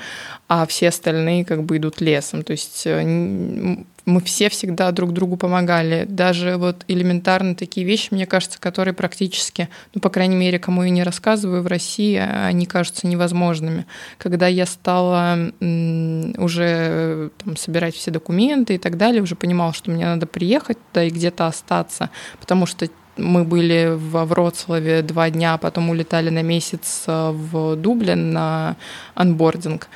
а 0.49 0.67
все 0.67 0.89
остальные 0.89 1.45
как 1.45 1.65
бы 1.65 1.77
идут 1.79 2.01
лесом. 2.01 2.43
То 2.43 2.53
есть 2.53 2.83
э, 2.87 3.77
мы 4.07 4.21
все 4.21 4.49
всегда 4.49 4.93
друг 4.93 5.13
другу 5.13 5.37
помогали. 5.37 6.07
Даже 6.09 6.57
вот 6.57 6.85
элементарно 6.87 7.57
такие 7.57 7.85
вещи, 7.85 8.09
мне 8.13 8.25
кажется, 8.25 8.61
которые 8.61 8.95
практически, 8.95 9.69
ну, 9.95 10.01
по 10.01 10.11
крайней 10.11 10.37
мере, 10.37 10.61
кому 10.61 10.85
я 10.85 10.91
не 10.91 11.03
рассказываю 11.03 11.63
в 11.63 11.67
России, 11.67 12.17
они 12.17 12.67
кажутся 12.67 13.09
невозможными. 13.09 13.85
Когда 14.17 14.47
я 14.47 14.65
стала 14.65 15.51
уже 15.61 17.31
там, 17.45 17.57
собирать 17.57 17.97
все 17.97 18.13
документы 18.13 18.77
и 18.77 18.79
так 18.79 18.97
далее, 18.97 19.23
уже 19.23 19.35
понимала, 19.35 19.73
что 19.73 19.91
мне 19.91 20.05
надо 20.05 20.27
приехать 20.27 20.79
туда 20.93 21.03
и 21.05 21.11
где-то 21.11 21.49
остаться, 21.49 22.11
потому 22.41 22.67
что 22.67 22.89
мы 23.17 23.45
были 23.45 23.93
во 23.97 24.25
Вроцлаве 24.25 25.03
два 25.03 25.31
дня, 25.31 25.55
а 25.55 25.59
потом 25.59 25.91
улетали 25.91 26.29
на 26.29 26.43
месяц 26.43 27.05
э, 27.07 27.31
в 27.33 27.75
Дублин 27.77 28.33
на 28.33 28.77
анбординг 29.15 29.89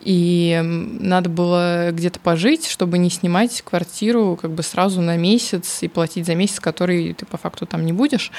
и 0.00 0.60
надо 0.64 1.28
было 1.28 1.90
где-то 1.90 2.20
пожить, 2.20 2.66
чтобы 2.66 2.98
не 2.98 3.10
снимать 3.10 3.62
квартиру 3.62 4.38
как 4.40 4.52
бы 4.52 4.62
сразу 4.62 5.00
на 5.00 5.16
месяц 5.16 5.82
и 5.82 5.88
платить 5.88 6.26
за 6.26 6.34
месяц, 6.34 6.60
который 6.60 7.14
ты 7.14 7.26
по 7.26 7.36
факту 7.36 7.66
там 7.66 7.84
не 7.84 7.92
будешь. 7.92 8.30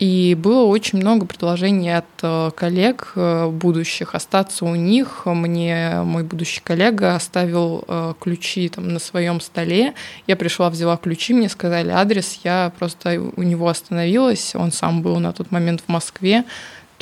И 0.00 0.36
было 0.38 0.64
очень 0.64 0.98
много 0.98 1.24
предложений 1.24 1.98
от 1.98 2.04
э, 2.22 2.50
коллег 2.56 3.12
э, 3.14 3.48
будущих 3.48 4.16
остаться 4.16 4.64
у 4.64 4.74
них. 4.74 5.22
Мне 5.24 6.00
мой 6.02 6.24
будущий 6.24 6.60
коллега 6.60 7.14
оставил 7.14 7.84
э, 7.86 8.14
ключи 8.18 8.68
там 8.68 8.88
на 8.88 8.98
своем 8.98 9.40
столе. 9.40 9.94
Я 10.26 10.34
пришла, 10.34 10.68
взяла 10.68 10.96
ключи, 10.96 11.32
мне 11.32 11.48
сказали 11.48 11.90
адрес. 11.90 12.40
Я 12.42 12.72
просто 12.76 13.20
у 13.36 13.42
него 13.44 13.68
остановилась. 13.68 14.56
Он 14.56 14.72
сам 14.72 15.00
был 15.00 15.20
на 15.20 15.32
тот 15.32 15.52
момент 15.52 15.80
в 15.86 15.88
Москве. 15.88 16.44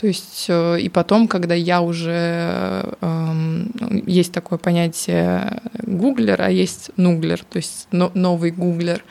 То 0.02 0.08
есть 0.08 0.46
э, 0.48 0.80
и 0.80 0.88
потом, 0.88 1.28
когда 1.28 1.54
я 1.54 1.80
уже 1.80 2.96
э, 3.00 3.64
есть 4.04 4.32
такое 4.32 4.58
понятие 4.58 5.62
гуглер, 5.80 6.42
а 6.42 6.50
есть 6.50 6.90
нуглер, 6.96 7.44
то 7.44 7.58
есть 7.58 7.86
но, 7.92 8.10
новый 8.12 8.50
гуглер, 8.50 9.04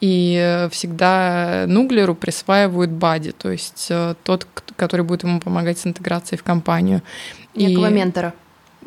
и 0.00 0.66
всегда 0.72 1.66
нуглеру 1.68 2.16
присваивают 2.16 2.90
бади, 2.90 3.30
то 3.30 3.52
есть 3.52 3.86
э, 3.90 4.16
тот, 4.24 4.48
который 4.74 5.06
будет 5.06 5.22
ему 5.22 5.38
помогать 5.38 5.78
с 5.78 5.86
интеграцией 5.86 6.40
в 6.40 6.42
компанию. 6.42 7.02
Некого 7.54 7.88
и, 7.88 7.92
ментора. 7.92 8.34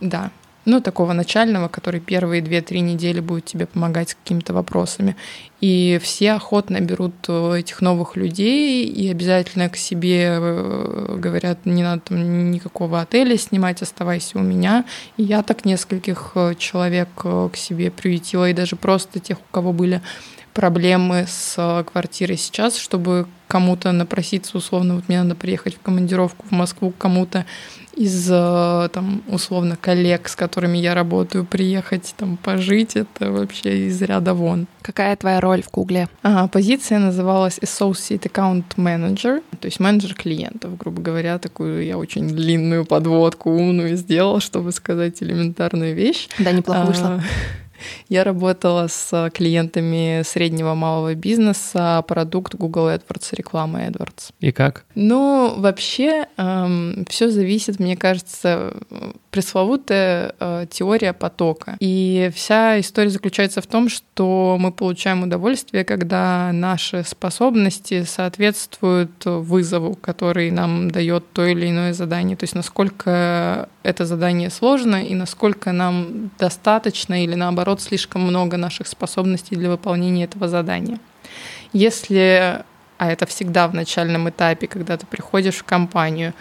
Да, 0.02 0.32
ну, 0.66 0.82
такого 0.82 1.14
начального, 1.14 1.68
который 1.68 2.00
первые 2.00 2.42
две-три 2.42 2.82
недели 2.82 3.20
будет 3.20 3.46
тебе 3.46 3.68
помогать 3.68 4.10
с 4.10 4.16
какими-то 4.16 4.54
вопросами. 4.54 5.16
И 5.62 6.00
все 6.02 6.34
охотно 6.34 6.82
берут 6.82 7.14
э, 7.28 7.60
этих 7.60 7.82
новых 7.82 8.16
людей 8.16 8.86
и 8.86 9.10
обязательно 9.10 9.70
к 9.70 9.78
себе 9.78 10.38
э, 10.40 11.16
говорят, 11.18 11.66
не 11.66 11.84
надо 11.84 12.02
там 12.02 12.52
никакого 12.52 13.00
отеля 13.02 13.38
снимать, 13.38 13.82
оставайся 13.82 14.40
у 14.40 14.42
меня. 14.42 14.86
И 15.18 15.24
я 15.24 15.44
так 15.44 15.66
нескольких 15.66 16.32
э, 16.36 16.56
человек 16.58 17.10
к 17.16 17.56
себе 17.56 17.92
приютила, 17.92 18.50
и 18.50 18.54
даже 18.54 18.76
просто 18.76 19.20
тех, 19.20 19.40
у 19.40 19.54
кого 19.54 19.72
были 19.72 20.02
проблемы 20.54 21.26
с 21.28 21.84
квартирой 21.92 22.38
сейчас, 22.38 22.78
чтобы 22.78 23.28
кому-то 23.48 23.92
напроситься, 23.92 24.58
условно, 24.58 24.96
вот 24.96 25.08
мне 25.08 25.22
надо 25.22 25.36
приехать 25.36 25.76
в 25.76 25.82
командировку 25.82 26.46
в 26.48 26.52
Москву 26.52 26.94
кому-то 26.98 27.46
из, 27.96 28.30
э, 28.30 28.90
там, 28.92 29.24
условно, 29.28 29.78
коллег, 29.80 30.28
с 30.28 30.36
которыми 30.36 30.78
я 30.78 30.94
работаю, 30.94 31.46
приехать 31.46 32.14
там 32.18 32.38
пожить, 32.38 32.96
это 32.96 33.32
вообще 33.32 33.88
из 33.88 34.02
ряда 34.02 34.34
вон. 34.34 34.68
Какая 34.82 35.16
твоя 35.16 35.40
роль 35.40 35.64
в 35.64 35.72
Гугле? 35.72 36.08
Ага, 36.22 36.48
позиция 36.48 37.00
называлась 37.00 37.58
Associate 37.60 38.22
Account 38.22 38.64
Manager, 38.78 39.42
то 39.60 39.66
есть 39.66 39.80
менеджер 39.80 40.14
клиентов, 40.14 40.78
грубо 40.78 41.02
говоря, 41.02 41.40
такую 41.40 41.86
я 41.86 41.98
очень 41.98 42.28
длинную 42.28 42.86
подводку 42.86 43.52
умную 43.52 43.96
сделала, 43.96 44.40
чтобы 44.40 44.72
сказать 44.72 45.24
элементарную 45.24 45.96
вещь. 45.96 46.30
Да, 46.40 46.52
неплохо 46.52 46.86
вышло. 46.86 47.08
А, 47.08 47.22
я 48.10 48.24
работала 48.24 48.88
с 48.88 49.29
клиентами 49.34 50.22
среднего 50.24 50.74
малого 50.74 51.15
бизнеса, 51.15 52.03
продукт 52.08 52.55
Google 52.55 52.89
AdWords, 52.89 53.36
реклама 53.36 53.86
AdWords. 53.86 54.32
И 54.39 54.51
как? 54.51 54.86
Ну, 54.96 55.53
вообще, 55.58 56.27
эм, 56.38 57.05
все 57.10 57.29
зависит, 57.29 57.79
мне 57.79 57.98
кажется, 57.98 58.74
пресловутая 59.32 60.34
э, 60.39 60.65
теория 60.70 61.13
потока. 61.13 61.77
И 61.79 62.32
вся 62.34 62.79
история 62.79 63.10
заключается 63.10 63.62
в 63.62 63.67
том, 63.67 63.89
что 63.89 64.58
мы 64.60 64.72
получаем 64.72 65.24
удовольствие, 65.24 65.84
когда 65.84 66.51
наши 66.53 67.03
способности 67.03 68.03
соответствуют 68.03 69.25
вызову, 69.25 69.96
который 69.96 70.51
нам 70.51 70.89
дает 70.89 71.25
то 71.34 71.46
или 71.46 71.70
иное 71.70 71.94
задание. 71.94 72.38
То 72.38 72.44
есть 72.44 72.55
насколько 72.55 73.67
это 73.86 74.06
задание 74.06 74.50
сложно 74.50 75.04
и 75.04 75.13
насколько 75.15 75.72
нам 75.72 76.32
достаточно 76.39 77.24
или 77.24 77.36
наоборот 77.36 77.82
слишком 77.82 78.22
много 78.22 78.58
наших 78.58 78.88
способностей 78.88 79.56
для 79.56 79.70
выполнения 79.70 80.25
этого 80.25 80.48
задания. 80.48 81.00
Если 81.74 82.63
а 82.98 83.12
это 83.12 83.25
всегда 83.25 83.68
в 83.68 83.74
начальном 83.74 84.30
этапе, 84.30 84.68
когда 84.68 84.96
ты 84.96 85.06
приходишь 85.06 85.56
в 85.56 85.63
компанию, 85.63 86.34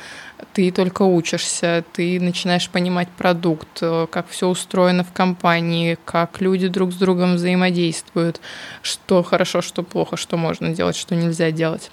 ты 0.53 0.71
только 0.71 1.03
учишься, 1.03 1.85
ты 1.93 2.21
начинаешь 2.21 2.69
понимать 2.71 3.09
продукт, 3.09 3.79
э, 3.81 4.07
как 4.09 4.29
все 4.29 4.49
устроено 4.49 5.03
в 5.03 5.13
компании, 5.13 5.99
как 6.05 6.41
люди 6.41 6.69
друг 6.69 6.93
с 6.93 6.97
другом 6.97 7.35
взаимодействуют, 7.35 8.41
что 8.83 9.25
хорошо, 9.25 9.63
что 9.63 9.83
плохо, 9.83 10.17
что 10.17 10.37
можно 10.37 10.73
делать, 10.73 10.97
что 10.97 11.17
нельзя 11.17 11.51
делать. 11.51 11.91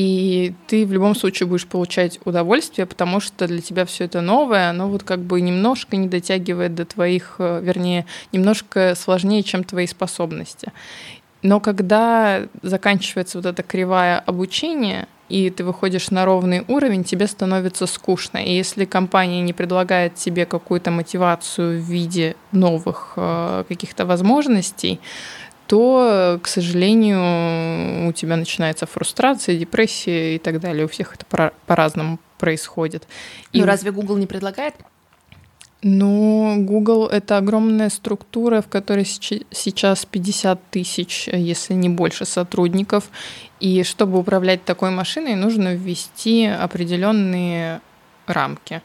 И 0.00 0.54
ты 0.66 0.86
в 0.86 0.92
любом 0.94 1.14
случае 1.14 1.46
будешь 1.46 1.66
получать 1.66 2.20
удовольствие, 2.24 2.86
потому 2.86 3.20
что 3.20 3.46
для 3.46 3.60
тебя 3.60 3.84
все 3.84 4.04
это 4.04 4.22
новое, 4.22 4.70
оно 4.70 4.88
вот 4.88 5.02
как 5.02 5.20
бы 5.20 5.42
немножко 5.42 5.94
не 5.98 6.08
дотягивает 6.08 6.74
до 6.74 6.86
твоих, 6.86 7.34
э, 7.38 7.60
вернее, 7.62 8.06
немножко 8.32 8.94
сложнее, 8.96 9.42
чем 9.42 9.62
твои 9.62 9.86
способности. 9.86 10.72
Но 11.42 11.60
когда 11.60 12.46
заканчивается 12.62 13.36
вот 13.36 13.46
эта 13.46 13.62
кривая 13.62 14.18
обучения, 14.20 15.06
и 15.28 15.50
ты 15.50 15.64
выходишь 15.64 16.10
на 16.10 16.24
ровный 16.24 16.64
уровень, 16.66 17.04
тебе 17.04 17.26
становится 17.26 17.86
скучно. 17.86 18.38
И 18.38 18.54
если 18.54 18.86
компания 18.86 19.42
не 19.42 19.52
предлагает 19.52 20.14
тебе 20.14 20.46
какую-то 20.46 20.90
мотивацию 20.90 21.78
в 21.78 21.84
виде 21.84 22.36
новых 22.52 23.12
э, 23.16 23.64
каких-то 23.68 24.06
возможностей, 24.06 24.98
то, 25.70 26.40
к 26.42 26.48
сожалению, 26.48 28.08
у 28.08 28.12
тебя 28.12 28.36
начинается 28.36 28.86
фрустрация, 28.86 29.56
депрессия 29.56 30.34
и 30.34 30.38
так 30.40 30.58
далее. 30.58 30.84
У 30.84 30.88
всех 30.88 31.14
это 31.14 31.52
по-разному 31.64 32.18
происходит. 32.38 33.06
Ну, 33.52 33.60
и 33.60 33.62
разве 33.62 33.92
Google 33.92 34.16
не 34.16 34.26
предлагает? 34.26 34.74
Ну, 35.82 36.56
Google— 36.58 37.06
это 37.12 37.36
огромная 37.36 37.88
структура, 37.88 38.62
в 38.62 38.66
которой 38.66 39.04
сейчас 39.04 40.04
50 40.06 40.60
тысяч, 40.72 41.28
если 41.28 41.74
не 41.74 41.88
больше, 41.88 42.24
сотрудников. 42.24 43.08
И 43.60 43.84
чтобы 43.84 44.18
управлять 44.18 44.64
такой 44.64 44.90
машиной, 44.90 45.36
нужно 45.36 45.76
ввести 45.76 46.46
определенные 46.46 47.80
рамки. 48.26 48.82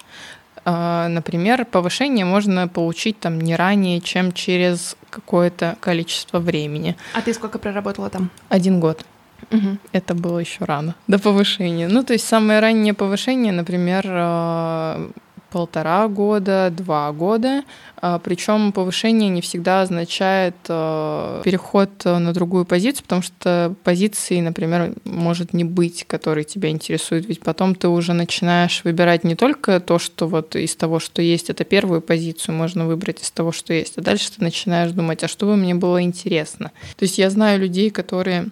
А, 0.65 1.07
например, 1.07 1.65
повышение 1.65 2.25
можно 2.25 2.67
получить 2.67 3.19
там 3.19 3.41
не 3.41 3.55
ранее, 3.55 4.01
чем 4.01 4.31
через 4.33 4.97
какое-то 5.15 5.77
количество 5.79 6.39
времени. 6.39 6.95
А 7.13 7.21
ты 7.21 7.33
сколько 7.33 7.57
проработала 7.59 8.09
там? 8.09 8.29
Один 8.49 8.79
год. 8.79 9.05
Угу. 9.51 9.77
Это 9.91 10.13
было 10.13 10.39
еще 10.39 10.65
рано 10.65 10.95
до 11.07 11.19
повышения. 11.19 11.87
Ну, 11.87 12.03
то 12.03 12.13
есть 12.13 12.27
самое 12.27 12.59
раннее 12.59 12.93
повышение, 12.93 13.53
например, 13.53 14.03
а, 14.07 15.09
полтора 15.55 16.09
года, 16.09 16.69
два 16.69 17.13
года. 17.13 17.63
А, 18.01 18.19
Причем 18.19 18.73
повышение 18.73 19.29
не 19.29 19.39
всегда 19.39 19.83
означает 19.83 20.53
а, 20.67 21.41
переход 21.43 21.91
на 22.03 22.33
другую 22.33 22.65
позицию, 22.65 23.03
потому 23.03 23.21
что 23.21 23.73
позиции, 23.85 24.41
например, 24.41 24.91
может 25.05 25.53
не 25.53 25.63
быть, 25.63 26.03
которые 26.07 26.43
тебя 26.43 26.71
интересуют. 26.71 27.29
Ведь 27.29 27.39
потом 27.39 27.73
ты 27.73 27.87
уже 27.87 28.11
начинаешь 28.11 28.81
выбирать 28.83 29.23
не 29.23 29.35
только 29.35 29.79
то, 29.79 29.97
что 29.97 30.27
вот 30.27 30.57
из 30.57 30.75
того, 30.75 30.99
что 30.99 31.21
есть, 31.21 31.49
это 31.49 31.63
первую 31.63 32.01
позицию 32.01 32.55
можно 32.55 32.85
выбрать 32.85 33.21
из 33.21 33.31
того, 33.31 33.53
что 33.53 33.71
есть, 33.71 33.97
а 33.97 34.01
дальше 34.01 34.33
ты 34.35 34.43
начинаешь 34.43 34.91
думать, 34.91 35.23
а 35.23 35.29
что 35.29 35.45
бы 35.45 35.55
мне 35.55 35.73
было 35.73 36.01
интересно. 36.01 36.73
То 36.97 37.03
есть 37.03 37.17
я 37.17 37.29
знаю 37.29 37.61
людей, 37.61 37.91
которые 37.91 38.49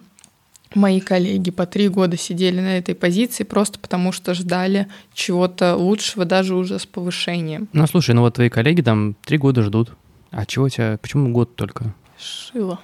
мои 0.76 1.00
коллеги 1.00 1.50
по 1.50 1.66
три 1.66 1.88
года 1.88 2.16
сидели 2.16 2.60
на 2.60 2.78
этой 2.78 2.94
позиции 2.94 3.44
просто 3.44 3.78
потому, 3.78 4.12
что 4.12 4.34
ждали 4.34 4.88
чего-то 5.12 5.76
лучшего, 5.76 6.24
даже 6.24 6.54
уже 6.54 6.78
с 6.78 6.86
повышением. 6.86 7.68
Ну, 7.72 7.86
слушай, 7.86 8.14
ну 8.14 8.22
вот 8.22 8.34
твои 8.34 8.48
коллеги 8.48 8.82
там 8.82 9.16
три 9.24 9.38
года 9.38 9.62
ждут. 9.62 9.92
А 10.30 10.46
чего 10.46 10.66
у 10.66 10.68
тебя, 10.68 10.98
почему 11.00 11.30
год 11.30 11.54
только? 11.56 11.94
Шило. 12.18 12.80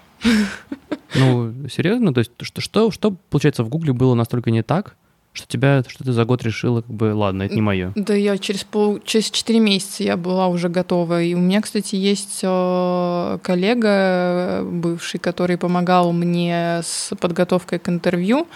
Ну, 1.15 1.53
серьезно? 1.69 2.15
То 2.15 2.21
есть 2.21 2.33
что, 2.41 2.61
что, 2.61 2.91
что, 2.91 3.11
получается, 3.11 3.65
в 3.65 3.69
Гугле 3.69 3.93
было 3.93 4.15
настолько 4.15 4.51
не 4.51 4.63
так, 4.63 4.97
что 5.33 5.47
тебя, 5.47 5.83
что 5.87 6.05
ты 6.05 6.13
за 6.13 6.25
год 6.25 6.43
решила, 6.43 6.81
как 6.81 6.91
бы, 6.91 7.15
ладно, 7.15 7.45
это 7.45 7.55
не 7.55 7.61
мое. 7.61 7.93
Да, 7.95 8.15
я 8.15 8.37
через 8.39 8.65
пол, 8.65 8.99
через 9.05 9.31
четыре 9.31 9.61
месяца 9.61 10.03
я 10.03 10.17
была 10.17 10.49
уже 10.49 10.69
готова. 10.69 11.23
И 11.23 11.35
у 11.35 11.39
меня, 11.39 11.61
кстати, 11.61 11.95
есть 11.95 12.41
э, 12.43 13.39
коллега 13.43 14.63
бывший, 14.65 15.21
который 15.21 15.57
помогал 15.57 16.13
мне 16.13 16.81
с 16.83 17.15
подготовкой 17.21 17.79
к 17.79 17.89
интервью. 17.89 18.49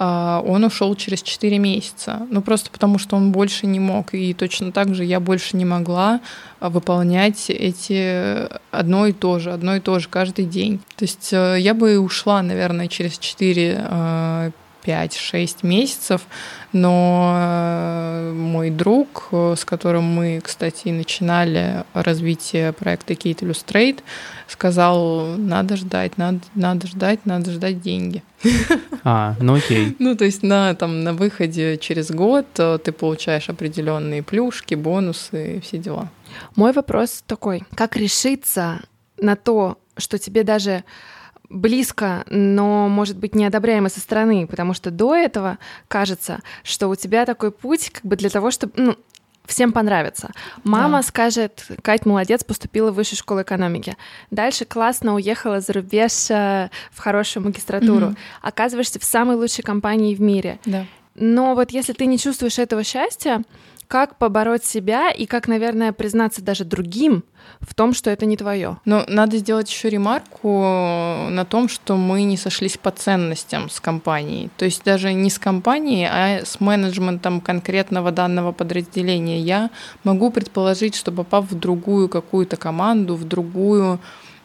А, 0.00 0.42
он 0.46 0.64
ушел 0.64 0.94
через 0.94 1.22
4 1.22 1.58
месяца. 1.58 2.26
Ну, 2.30 2.42
просто 2.42 2.70
потому 2.70 2.98
что 2.98 3.16
он 3.16 3.32
больше 3.32 3.66
не 3.66 3.80
мог. 3.80 4.14
И 4.14 4.34
точно 4.34 4.72
так 4.72 4.94
же 4.94 5.04
я 5.04 5.20
больше 5.20 5.56
не 5.56 5.64
могла 5.64 6.20
выполнять 6.60 7.48
эти 7.48 8.48
одно 8.70 9.06
и 9.06 9.12
то 9.12 9.38
же, 9.38 9.52
одно 9.52 9.76
и 9.76 9.80
то 9.80 9.98
же 9.98 10.08
каждый 10.08 10.44
день. 10.46 10.80
То 10.96 11.04
есть 11.04 11.32
э, 11.32 11.56
я 11.60 11.74
бы 11.74 11.98
ушла, 11.98 12.42
наверное, 12.42 12.88
через 12.88 13.18
4 13.18 14.52
5-6 14.88 15.58
месяцев, 15.62 16.22
но 16.72 17.34
э, 17.36 18.32
мой 18.32 18.70
друг, 18.70 19.28
э, 19.32 19.54
с 19.56 19.64
которым 19.64 20.04
мы, 20.04 20.40
кстати, 20.42 20.88
начинали 20.88 21.84
развитие 21.92 22.72
проекта 22.72 23.12
Kate 23.12 23.40
Illustrate, 23.40 24.00
сказал, 24.46 25.36
надо 25.36 25.76
ждать, 25.76 26.16
надо, 26.16 26.40
надо 26.54 26.86
ждать, 26.86 27.26
надо 27.26 27.50
ждать 27.52 27.80
деньги. 27.80 28.22
А, 29.04 29.36
ну 29.40 29.54
окей. 29.54 29.96
Ну, 30.00 30.16
то 30.16 30.24
есть 30.24 30.42
на, 30.42 30.74
там, 30.74 31.02
на 31.02 31.14
выходе 31.14 31.78
через 31.78 32.10
год 32.10 32.46
э, 32.58 32.78
ты 32.82 32.92
получаешь 32.92 33.48
определенные 33.48 34.22
плюшки, 34.22 34.74
бонусы 34.74 35.56
и 35.56 35.60
все 35.60 35.78
дела. 35.78 36.10
Мой 36.56 36.72
вопрос 36.72 37.22
такой, 37.26 37.62
как 37.74 37.96
решиться 37.96 38.80
на 39.16 39.36
то, 39.36 39.78
что 39.96 40.18
тебе 40.18 40.44
даже 40.44 40.84
близко, 41.48 42.24
но, 42.28 42.88
может 42.88 43.16
быть, 43.16 43.34
неодобряемо 43.34 43.88
со 43.88 44.00
стороны, 44.00 44.46
потому 44.46 44.74
что 44.74 44.90
до 44.90 45.14
этого 45.14 45.58
кажется, 45.88 46.40
что 46.62 46.88
у 46.88 46.94
тебя 46.94 47.24
такой 47.26 47.50
путь 47.50 47.90
как 47.90 48.04
бы 48.04 48.16
для 48.16 48.28
того, 48.28 48.50
чтобы 48.50 48.72
ну, 48.76 48.96
всем 49.46 49.72
понравится. 49.72 50.30
Мама 50.62 50.98
да. 50.98 51.02
скажет, 51.02 51.66
Кать 51.82 52.06
молодец, 52.06 52.44
поступила 52.44 52.90
в 52.90 52.94
высшую 52.94 53.18
школу 53.18 53.42
экономики. 53.42 53.96
Дальше 54.30 54.64
классно 54.64 55.14
уехала 55.14 55.60
за 55.60 55.72
рубеж 55.72 56.30
э, 56.30 56.70
в 56.92 56.98
хорошую 56.98 57.44
магистратуру. 57.44 58.08
Угу. 58.08 58.16
Оказываешься 58.42 59.00
в 59.00 59.04
самой 59.04 59.36
лучшей 59.36 59.62
компании 59.62 60.14
в 60.14 60.20
мире. 60.20 60.58
Да. 60.66 60.84
Но 61.14 61.54
вот 61.54 61.70
если 61.70 61.94
ты 61.94 62.06
не 62.06 62.18
чувствуешь 62.18 62.58
этого 62.58 62.84
счастья, 62.84 63.42
как 63.88 64.16
побороть 64.16 64.64
себя 64.64 65.10
и 65.10 65.24
как, 65.24 65.48
наверное, 65.48 65.92
признаться 65.92 66.42
даже 66.42 66.64
другим 66.64 67.24
в 67.60 67.74
том, 67.74 67.94
что 67.94 68.10
это 68.10 68.26
не 68.26 68.36
твое. 68.36 68.76
Но 68.84 69.04
надо 69.08 69.38
сделать 69.38 69.70
еще 69.70 69.88
ремарку 69.88 70.48
на 71.30 71.46
том, 71.48 71.70
что 71.70 71.96
мы 71.96 72.22
не 72.22 72.36
сошлись 72.36 72.76
по 72.76 72.90
ценностям 72.90 73.70
с 73.70 73.80
компанией. 73.80 74.50
То 74.58 74.66
есть 74.66 74.84
даже 74.84 75.14
не 75.14 75.30
с 75.30 75.38
компанией, 75.38 76.06
а 76.10 76.44
с 76.44 76.60
менеджментом 76.60 77.40
конкретного 77.40 78.12
данного 78.12 78.52
подразделения. 78.52 79.40
Я 79.40 79.70
могу 80.04 80.30
предположить, 80.30 80.94
что 80.94 81.10
попав 81.10 81.50
в 81.50 81.58
другую 81.58 82.10
какую-то 82.10 82.58
команду, 82.58 83.14
в 83.14 83.24
другую 83.24 83.98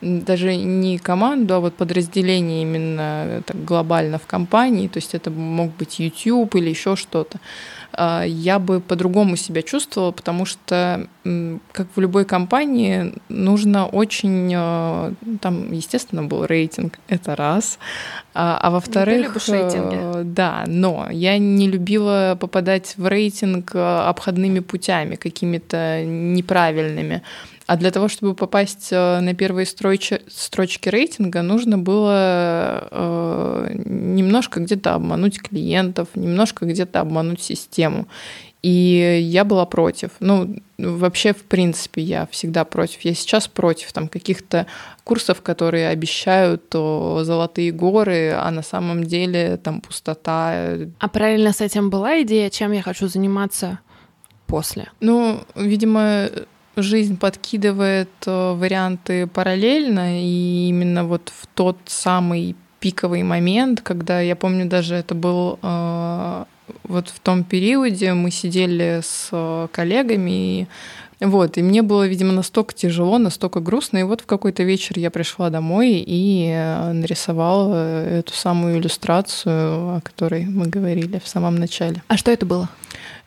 даже 0.03 0.55
не 0.55 0.97
команду, 0.97 1.55
а 1.55 1.59
вот 1.59 1.75
подразделение 1.75 2.61
именно 2.61 3.41
так 3.45 3.63
глобально 3.63 4.19
в 4.19 4.25
компании, 4.25 4.87
то 4.87 4.97
есть 4.97 5.15
это 5.15 5.31
мог 5.31 5.71
быть 5.77 5.99
YouTube 5.99 6.55
или 6.55 6.69
еще 6.69 6.95
что-то, 6.95 7.39
я 8.25 8.59
бы 8.59 8.79
по-другому 8.79 9.35
себя 9.35 9.61
чувствовала, 9.61 10.11
потому 10.11 10.45
что, 10.45 11.07
как 11.71 11.87
в 11.95 11.99
любой 11.99 12.25
компании, 12.25 13.13
нужно 13.29 13.85
очень... 13.85 14.51
А, 14.55 15.13
там, 15.41 15.71
естественно, 15.71 16.23
был 16.23 16.45
рейтинг, 16.45 16.99
это 17.07 17.35
раз. 17.35 17.79
А, 18.33 18.57
а 18.61 18.71
во-вторых... 18.71 19.17
Ты 19.17 19.23
Да, 20.23 20.63
но 20.67 21.07
я 21.11 21.37
не 21.37 21.67
любила 21.67 22.37
попадать 22.39 22.95
в 22.97 23.07
рейтинг 23.07 23.75
обходными 23.75 24.59
путями, 24.59 25.15
какими-то 25.15 26.03
неправильными. 26.03 27.21
А 27.65 27.77
для 27.77 27.91
того, 27.91 28.07
чтобы 28.09 28.35
попасть 28.35 28.89
э, 28.91 29.19
на 29.19 29.33
первые 29.33 29.65
строчки, 29.65 30.21
строчки 30.27 30.89
рейтинга, 30.89 31.41
нужно 31.41 31.77
было 31.77 32.87
э, 32.91 33.75
немножко 33.85 34.59
где-то 34.59 34.95
обмануть 34.95 35.41
клиентов, 35.41 36.09
немножко 36.15 36.65
где-то 36.65 36.99
обмануть 36.99 37.41
систему. 37.41 38.07
И 38.63 39.19
я 39.21 39.43
была 39.43 39.65
против. 39.65 40.11
Ну, 40.21 40.55
вообще, 40.77 41.33
в 41.33 41.43
принципе, 41.43 42.01
я 42.01 42.25
всегда 42.31 42.63
против. 42.63 43.01
Я 43.01 43.13
сейчас 43.13 43.49
против 43.49 43.91
там 43.91 44.07
каких-то 44.07 44.67
курсов, 45.03 45.41
которые 45.41 45.89
обещают 45.89 46.73
о, 46.73 47.23
золотые 47.23 47.73
горы, 47.73 48.31
а 48.31 48.49
на 48.51 48.63
самом 48.63 49.03
деле 49.03 49.57
там 49.57 49.81
пустота. 49.81 50.77
А 50.99 51.07
правильно 51.09 51.51
с 51.51 51.59
этим 51.59 51.89
была 51.89 52.21
идея, 52.21 52.49
чем 52.49 52.71
я 52.71 52.81
хочу 52.81 53.09
заниматься 53.09 53.79
после? 54.47 54.89
Ну, 55.01 55.41
видимо, 55.55 56.29
жизнь 56.75 57.17
подкидывает 57.17 58.09
э, 58.25 58.53
варианты 58.53 59.27
параллельно, 59.27 60.21
и 60.21 60.69
именно 60.69 61.05
вот 61.05 61.31
в 61.35 61.47
тот 61.47 61.77
самый 61.85 62.55
пиковый 62.79 63.23
момент, 63.23 63.81
когда 63.81 64.19
я 64.19 64.35
помню 64.35 64.67
даже 64.67 64.95
это 64.95 65.15
был 65.15 65.59
э, 65.61 66.43
вот 66.83 67.09
в 67.09 67.19
том 67.19 67.43
периоде 67.43 68.13
мы 68.13 68.31
сидели 68.31 69.01
с 69.03 69.29
э, 69.31 69.67
коллегами 69.71 70.61
и 70.61 70.67
вот, 71.19 71.57
и 71.57 71.61
мне 71.61 71.83
было, 71.83 72.05
видимо, 72.05 72.33
настолько 72.33 72.73
тяжело, 72.73 73.17
настолько 73.17 73.61
грустно. 73.61 73.99
И 73.99 74.03
вот 74.03 74.19
в 74.19 74.25
какой-то 74.25 74.63
вечер 74.63 74.99
я 74.99 75.09
пришла 75.09 75.49
домой 75.49 76.03
и 76.05 76.49
нарисовала 76.91 78.03
эту 78.03 78.33
самую 78.33 78.77
иллюстрацию, 78.79 79.95
о 79.95 80.01
которой 80.03 80.43
мы 80.43 80.67
говорили 80.67 81.21
в 81.23 81.27
самом 81.29 81.55
начале. 81.55 82.03
А 82.09 82.17
что 82.17 82.29
это 82.29 82.45
было? 82.45 82.67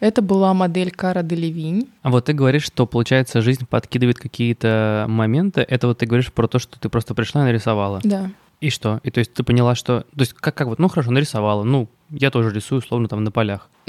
Это 0.01 0.23
была 0.23 0.53
модель 0.55 0.91
Кара 0.91 1.23
Делевинь. 1.23 1.89
А 2.03 2.11
вот 2.11 2.27
ты 2.27 2.33
говоришь, 2.33 2.65
что, 2.65 2.87
получается, 2.87 3.41
жизнь 3.41 3.67
подкидывает 3.69 4.19
какие-то 4.19 5.07
моменты. 5.09 5.63
Это 5.63 5.87
вот 5.87 5.99
ты 5.99 6.07
говоришь 6.07 6.33
про 6.33 6.49
то, 6.49 6.59
что 6.59 6.79
ты 6.79 6.89
просто 6.89 7.15
пришла 7.15 7.43
и 7.43 7.45
нарисовала. 7.45 8.01
Да. 8.05 8.31
И 8.61 8.71
что? 8.71 9.01
И 9.05 9.11
то 9.11 9.19
есть 9.19 9.35
ты 9.35 9.43
поняла, 9.43 9.75
что... 9.75 10.01
То 10.01 10.21
есть 10.21 10.33
как, 10.33 10.55
как 10.55 10.69
вот, 10.69 10.79
ну 10.79 10.89
хорошо, 10.89 11.11
нарисовала, 11.11 11.63
ну 11.63 11.89
я 12.11 12.31
тоже 12.31 12.53
рисую, 12.53 12.81
условно, 12.81 13.09
там 13.09 13.25
на 13.25 13.31
полях. 13.31 13.69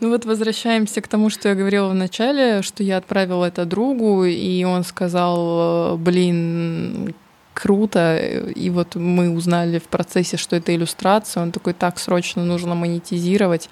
Ну 0.00 0.08
вот 0.08 0.24
возвращаемся 0.24 1.00
к 1.02 1.08
тому, 1.08 1.28
что 1.28 1.50
я 1.50 1.54
говорила 1.54 1.88
в 1.88 1.94
начале, 1.94 2.62
что 2.62 2.82
я 2.82 2.96
отправила 2.96 3.44
это 3.44 3.66
другу, 3.66 4.24
и 4.24 4.64
он 4.64 4.82
сказал, 4.82 5.98
блин, 5.98 7.14
круто. 7.60 8.16
И 8.16 8.70
вот 8.70 8.94
мы 8.94 9.30
узнали 9.30 9.78
в 9.78 9.84
процессе, 9.84 10.36
что 10.36 10.56
это 10.56 10.74
иллюстрация. 10.74 11.42
Он 11.42 11.52
такой, 11.52 11.74
так, 11.74 11.98
срочно 11.98 12.44
нужно 12.44 12.74
монетизировать. 12.74 13.68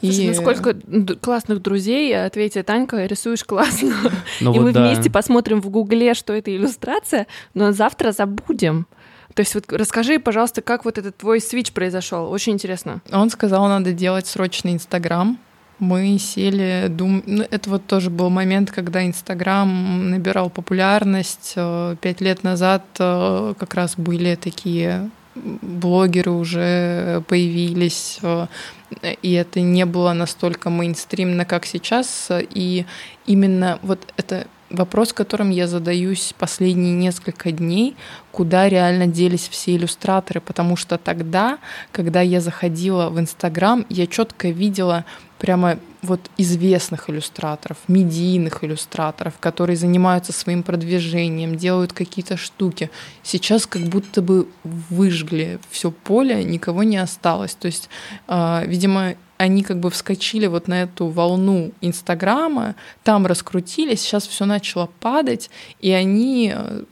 Слушай, 0.00 0.24
и... 0.24 0.28
ну 0.28 0.34
сколько 0.34 0.76
классных 1.20 1.62
друзей 1.62 2.16
ответит 2.24 2.66
Танька, 2.66 3.04
рисуешь 3.06 3.44
классно. 3.44 3.94
Ну, 4.40 4.54
и 4.54 4.58
вот 4.58 4.64
мы 4.64 4.72
да. 4.72 4.86
вместе 4.86 5.10
посмотрим 5.10 5.60
в 5.60 5.70
Гугле, 5.70 6.14
что 6.14 6.32
это 6.32 6.54
иллюстрация, 6.54 7.26
но 7.54 7.72
завтра 7.72 8.12
забудем. 8.12 8.86
То 9.34 9.40
есть 9.40 9.54
вот 9.54 9.72
расскажи, 9.72 10.18
пожалуйста, 10.18 10.62
как 10.62 10.84
вот 10.84 10.98
этот 10.98 11.16
твой 11.16 11.40
свич 11.40 11.72
произошел. 11.72 12.30
Очень 12.30 12.54
интересно. 12.54 13.00
Он 13.12 13.30
сказал, 13.30 13.66
надо 13.68 13.92
делать 13.92 14.26
срочный 14.26 14.72
Инстаграм 14.72 15.38
мы 15.78 16.18
сели, 16.18 16.88
дум... 16.88 17.22
ну, 17.26 17.44
это 17.50 17.70
вот 17.70 17.86
тоже 17.86 18.10
был 18.10 18.30
момент, 18.30 18.70
когда 18.70 19.04
Инстаграм 19.06 20.10
набирал 20.10 20.50
популярность. 20.50 21.52
Э, 21.56 21.96
пять 22.00 22.20
лет 22.20 22.42
назад 22.44 22.84
э, 22.98 23.54
как 23.58 23.74
раз 23.74 23.94
были 23.96 24.36
такие 24.36 25.10
блогеры 25.34 26.30
уже 26.30 27.22
появились, 27.28 28.18
э, 28.22 28.46
и 29.20 29.32
это 29.32 29.60
не 29.60 29.84
было 29.84 30.12
настолько 30.14 30.70
мейнстримно, 30.70 31.44
как 31.44 31.66
сейчас. 31.66 32.28
И 32.30 32.86
именно 33.26 33.78
вот 33.82 34.12
это 34.16 34.46
вопрос, 34.70 35.12
которым 35.12 35.50
я 35.50 35.66
задаюсь 35.66 36.34
последние 36.38 36.94
несколько 36.94 37.52
дней, 37.52 37.96
куда 38.32 38.68
реально 38.68 39.06
делись 39.06 39.48
все 39.48 39.76
иллюстраторы, 39.76 40.40
потому 40.40 40.76
что 40.76 40.98
тогда, 40.98 41.58
когда 41.92 42.20
я 42.20 42.40
заходила 42.40 43.08
в 43.10 43.20
Инстаграм, 43.20 43.86
я 43.88 44.06
четко 44.06 44.48
видела 44.48 45.04
прямо 45.38 45.78
вот 46.02 46.20
известных 46.36 47.10
иллюстраторов, 47.10 47.78
медийных 47.88 48.62
иллюстраторов, 48.64 49.34
которые 49.38 49.76
занимаются 49.76 50.32
своим 50.32 50.62
продвижением, 50.62 51.56
делают 51.56 51.92
какие-то 51.92 52.36
штуки. 52.36 52.90
Сейчас 53.22 53.66
как 53.66 53.82
будто 53.82 54.22
бы 54.22 54.48
выжгли 54.64 55.58
все 55.70 55.90
поле, 55.90 56.44
никого 56.44 56.82
не 56.82 56.96
осталось. 56.96 57.54
То 57.54 57.66
есть, 57.66 57.88
э, 58.28 58.62
видимо, 58.66 59.14
они 59.38 59.62
как 59.62 59.80
бы 59.80 59.90
вскочили 59.90 60.46
вот 60.46 60.68
на 60.68 60.82
эту 60.82 61.08
волну 61.08 61.72
Инстаграма, 61.80 62.74
там 63.02 63.26
раскрутились, 63.26 64.00
сейчас 64.00 64.26
все 64.26 64.44
начало 64.46 64.88
падать, 65.00 65.50
и 65.80 65.90
они 65.90 66.52
э, 66.54 66.84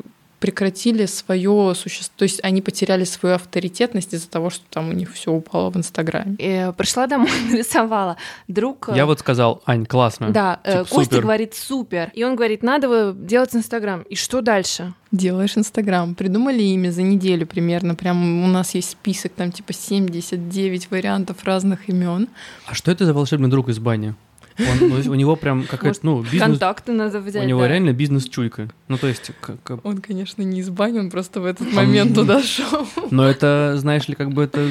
прекратили 0.45 1.07
свое 1.07 1.75
существо, 1.75 2.13
то 2.19 2.25
есть 2.25 2.41
они 2.45 2.61
потеряли 2.61 3.05
свою 3.05 3.37
авторитетность 3.37 4.13
из-за 4.13 4.29
того, 4.29 4.51
что 4.51 4.63
там 4.69 4.91
у 4.91 4.93
них 4.93 5.11
все 5.15 5.33
упало 5.33 5.71
в 5.71 5.77
Инстаграме. 5.79 6.37
И 6.39 6.71
пришла 6.77 7.07
домой, 7.07 7.31
нарисовала. 7.51 8.19
Друг... 8.47 8.91
Э, 8.91 8.93
Я 8.95 9.07
вот 9.07 9.21
сказал, 9.21 9.63
Ань, 9.65 9.87
классно. 9.87 10.29
Да, 10.29 10.61
э, 10.63 10.73
типа, 10.73 10.85
Костя 10.85 11.05
супер. 11.05 11.23
говорит, 11.23 11.55
супер. 11.55 12.11
И 12.13 12.25
он 12.25 12.37
говорит, 12.37 12.63
надо 12.63 13.15
делать 13.15 13.57
Инстаграм. 13.57 14.03
И 14.03 14.17
что 14.17 14.43
дальше? 14.43 14.93
Делаешь 15.13 15.57
Инстаграм. 15.57 16.15
Придумали 16.15 16.63
имя 16.63 16.91
за 16.91 17.01
неделю 17.01 17.47
примерно. 17.47 17.95
Прям 17.95 18.45
у 18.45 18.47
нас 18.47 18.75
есть 18.75 18.91
список, 18.91 19.33
там 19.33 19.51
типа 19.51 19.73
79 19.73 20.91
вариантов 20.91 21.43
разных 21.45 21.89
имен. 21.89 22.29
А 22.67 22.75
что 22.75 22.93
это 22.93 23.07
за 23.07 23.15
волшебный 23.15 23.49
друг 23.49 23.71
из 23.71 23.79
бани? 23.79 24.15
Он, 24.59 24.89
ну, 24.89 25.11
у 25.11 25.15
него 25.15 25.37
прям 25.37 25.65
какая-то, 25.65 25.99
ну, 26.03 26.23
бизнес... 26.23 26.43
Контакты 26.43 26.93
надо 26.93 27.21
взять, 27.21 27.45
У 27.45 27.47
него 27.47 27.61
да. 27.61 27.69
реально 27.69 27.93
бизнес-чуйка. 27.93 28.69
Ну, 28.89 28.99
то 28.99 29.09
есть... 29.09 29.33
Как... 29.41 29.85
Он, 29.85 29.99
конечно, 29.99 30.43
не 30.43 30.61
из 30.61 30.71
бани, 30.71 30.99
он 30.99 31.11
просто 31.11 31.41
в 31.41 31.45
этот 31.45 31.73
момент 31.73 32.15
туда 32.15 32.43
шел. 32.43 32.87
Но 33.11 33.27
это, 33.27 33.75
знаешь 33.77 34.09
ли, 34.09 34.15
как 34.15 34.31
бы 34.33 34.45
это... 34.45 34.71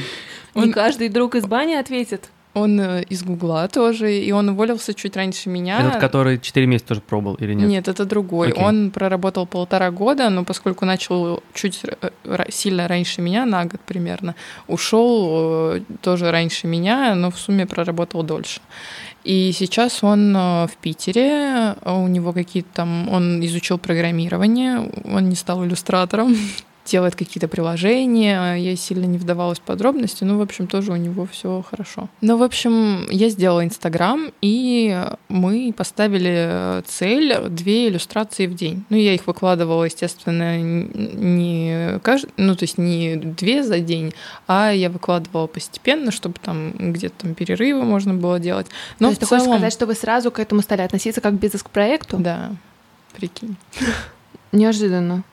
Не 0.56 0.72
каждый 0.72 1.10
друг 1.10 1.36
из 1.36 1.46
бани 1.46 1.74
ответит. 1.74 2.30
Он 2.54 2.80
э, 2.80 3.04
из 3.10 3.24
Гугла 3.24 3.68
тоже, 3.68 4.14
и 4.14 4.32
он 4.32 4.50
уволился 4.50 4.94
чуть 4.94 5.16
раньше 5.16 5.50
меня. 5.50 5.80
Этот, 5.80 6.00
который 6.00 6.40
4 6.40 6.68
месяца 6.68 6.90
тоже 6.90 7.02
пробовал 7.02 7.36
или 7.36 7.54
нет? 7.54 7.68
Нет, 7.68 7.88
это 7.88 8.06
другой. 8.06 8.52
Okay. 8.52 8.64
Он 8.64 8.92
проработал 8.92 9.48
полтора 9.48 9.90
года, 9.90 10.30
но 10.30 10.44
поскольку 10.44 10.86
начал 10.86 11.42
чуть 11.56 11.82
э, 11.84 12.10
сильно 12.50 12.88
раньше 12.88 13.22
меня, 13.22 13.46
на 13.46 13.66
год 13.66 13.82
примерно, 13.82 14.36
ушел 14.68 15.78
э, 15.78 15.82
тоже 16.02 16.30
раньше 16.30 16.68
меня, 16.68 17.16
но 17.16 17.32
в 17.32 17.40
сумме 17.40 17.66
проработал 17.66 18.22
дольше. 18.22 18.62
И 19.24 19.52
сейчас 19.54 20.04
он 20.04 20.34
в 20.34 20.72
Питере, 20.82 21.76
у 21.86 22.08
него 22.08 22.34
какие-то 22.34 22.70
там, 22.74 23.10
он 23.10 23.44
изучил 23.46 23.78
программирование, 23.78 24.90
он 25.06 25.30
не 25.30 25.36
стал 25.36 25.64
иллюстратором, 25.66 26.36
делает 26.86 27.16
какие-то 27.16 27.48
приложения. 27.48 28.56
Я 28.56 28.76
сильно 28.76 29.06
не 29.06 29.18
вдавалась 29.18 29.60
в 29.60 29.62
подробности, 29.62 30.24
но, 30.24 30.38
в 30.38 30.42
общем, 30.42 30.68
тоже 30.68 30.92
у 30.92 30.96
него 30.96 31.26
все 31.26 31.64
хорошо. 31.68 32.10
Ну, 32.22 32.38
в 32.38 32.44
общем, 32.44 33.08
я 33.10 33.30
сделала 33.30 33.64
Инстаграм, 33.64 34.32
и 34.42 35.06
мы 35.30 35.74
поставили 35.76 36.84
цель 36.86 37.38
две 37.50 37.88
иллюстрации 37.90 38.48
в 38.48 38.56
день. 38.56 38.84
Ну, 38.90 38.98
я 38.98 39.14
их 39.14 39.28
выкладывала, 39.28 39.84
естественно, 39.86 40.60
не 40.62 42.00
кажд... 42.00 42.28
ну, 42.38 42.56
то 42.56 42.64
есть 42.64 42.78
не 42.78 43.16
две 43.16 43.64
за 43.64 43.80
день, 43.80 44.14
а 44.48 44.72
я 44.72 44.90
выкладывала 44.90 45.48
постепенно, 45.48 46.12
чтобы 46.12 46.36
там 46.42 46.74
где-то 46.78 47.24
там 47.24 47.34
перерывы 47.36 47.84
можно 47.84 48.14
было 48.14 48.40
делать. 48.40 48.68
Но 49.00 49.08
то 49.08 49.12
есть 49.12 49.22
ты 49.22 49.28
целом... 49.28 49.42
хочешь 49.42 49.56
сказать, 49.56 49.74
что 49.74 49.86
вы 49.86 49.96
сразу 49.96 50.32
к 50.32 50.40
этому 50.40 50.62
стали 50.62 50.82
относиться 50.82 51.22
как 51.22 51.34
бизнес 51.34 51.64
к 51.64 51.70
проекту? 51.70 52.18
Да, 52.18 52.52
прикинь. 53.16 53.56
Неожиданно. 54.52 55.24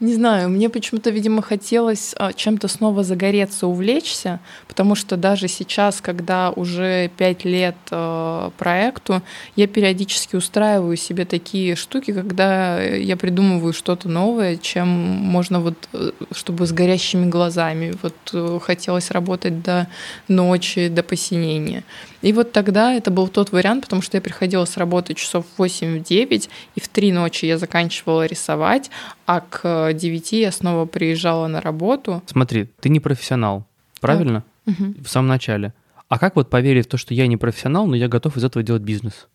Не 0.00 0.14
знаю, 0.14 0.48
мне 0.48 0.70
почему-то, 0.70 1.10
видимо, 1.10 1.42
хотелось 1.42 2.14
а, 2.16 2.32
чем-то 2.32 2.68
снова 2.68 3.04
загореться, 3.04 3.66
увлечься, 3.66 4.40
потому 4.66 4.94
что 4.94 5.18
даже 5.18 5.46
сейчас, 5.46 6.00
когда 6.00 6.50
уже 6.52 7.10
пять 7.18 7.44
лет 7.44 7.76
э, 7.90 8.50
проекту, 8.56 9.20
я 9.56 9.66
периодически 9.66 10.36
устраиваю 10.36 10.96
себе 10.96 11.26
такие 11.26 11.76
штуки, 11.76 12.14
когда 12.14 12.80
я 12.82 13.14
придумываю 13.18 13.74
что-то 13.74 14.08
новое, 14.08 14.56
чем 14.56 14.88
можно 14.88 15.60
вот, 15.60 15.76
э, 15.92 16.12
чтобы 16.32 16.66
с 16.66 16.72
горящими 16.72 17.28
глазами. 17.28 17.92
Вот 18.02 18.16
э, 18.32 18.58
хотелось 18.62 19.10
работать 19.10 19.62
до 19.62 19.86
ночи, 20.28 20.88
до 20.88 21.02
посинения. 21.02 21.84
И 22.22 22.32
вот 22.32 22.52
тогда 22.52 22.92
это 22.92 23.10
был 23.10 23.28
тот 23.28 23.52
вариант, 23.52 23.84
потому 23.84 24.02
что 24.02 24.16
я 24.16 24.20
приходила 24.20 24.64
с 24.64 24.76
работы 24.76 25.14
часов 25.14 25.46
в 25.56 25.62
8-9, 25.62 26.48
и 26.74 26.80
в 26.80 26.88
3 26.88 27.12
ночи 27.12 27.46
я 27.46 27.58
заканчивала 27.58 28.26
рисовать, 28.26 28.90
а 29.26 29.40
к 29.40 29.92
9 29.92 30.32
я 30.32 30.52
снова 30.52 30.86
приезжала 30.86 31.46
на 31.46 31.60
работу. 31.60 32.22
Смотри, 32.26 32.68
ты 32.80 32.88
не 32.88 33.00
профессионал, 33.00 33.66
правильно? 34.00 34.44
Угу. 34.66 34.94
В 35.04 35.08
самом 35.08 35.28
начале. 35.28 35.72
А 36.08 36.18
как 36.18 36.36
вот 36.36 36.50
поверить 36.50 36.86
в 36.86 36.88
то, 36.88 36.96
что 36.96 37.14
я 37.14 37.26
не 37.26 37.36
профессионал, 37.36 37.86
но 37.86 37.94
я 37.94 38.08
готов 38.08 38.36
из 38.36 38.44
этого 38.44 38.62
делать 38.62 38.82
бизнес? 38.82 39.28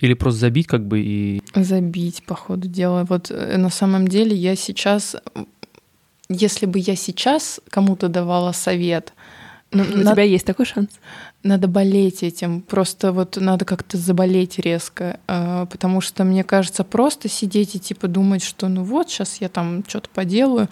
Или 0.00 0.14
просто 0.14 0.40
забить 0.40 0.66
как 0.66 0.86
бы 0.86 1.00
и... 1.00 1.42
Забить, 1.54 2.24
по 2.26 2.34
ходу 2.34 2.68
дела. 2.68 3.04
Вот 3.08 3.30
э, 3.30 3.56
на 3.56 3.70
самом 3.70 4.08
деле 4.08 4.34
я 4.34 4.56
сейчас... 4.56 5.16
Если 6.30 6.64
бы 6.66 6.78
я 6.78 6.96
сейчас 6.96 7.60
кому-то 7.68 8.08
давала 8.08 8.52
совет, 8.52 9.12
ну, 9.74 9.84
у 9.84 10.04
на... 10.04 10.12
тебя 10.12 10.22
есть 10.22 10.46
такой 10.46 10.66
шанс? 10.66 10.88
Надо 11.42 11.68
болеть 11.68 12.22
этим, 12.22 12.62
просто 12.62 13.12
вот 13.12 13.36
надо 13.36 13.64
как-то 13.64 13.98
заболеть 13.98 14.58
резко, 14.58 15.20
а, 15.26 15.66
потому 15.66 16.00
что 16.00 16.24
мне 16.24 16.44
кажется, 16.44 16.84
просто 16.84 17.28
сидеть 17.28 17.74
и 17.74 17.80
типа 17.80 18.08
думать, 18.08 18.42
что 18.42 18.68
ну 18.68 18.82
вот 18.82 19.10
сейчас 19.10 19.40
я 19.40 19.48
там 19.48 19.84
что-то 19.86 20.08
поделаю, 20.08 20.68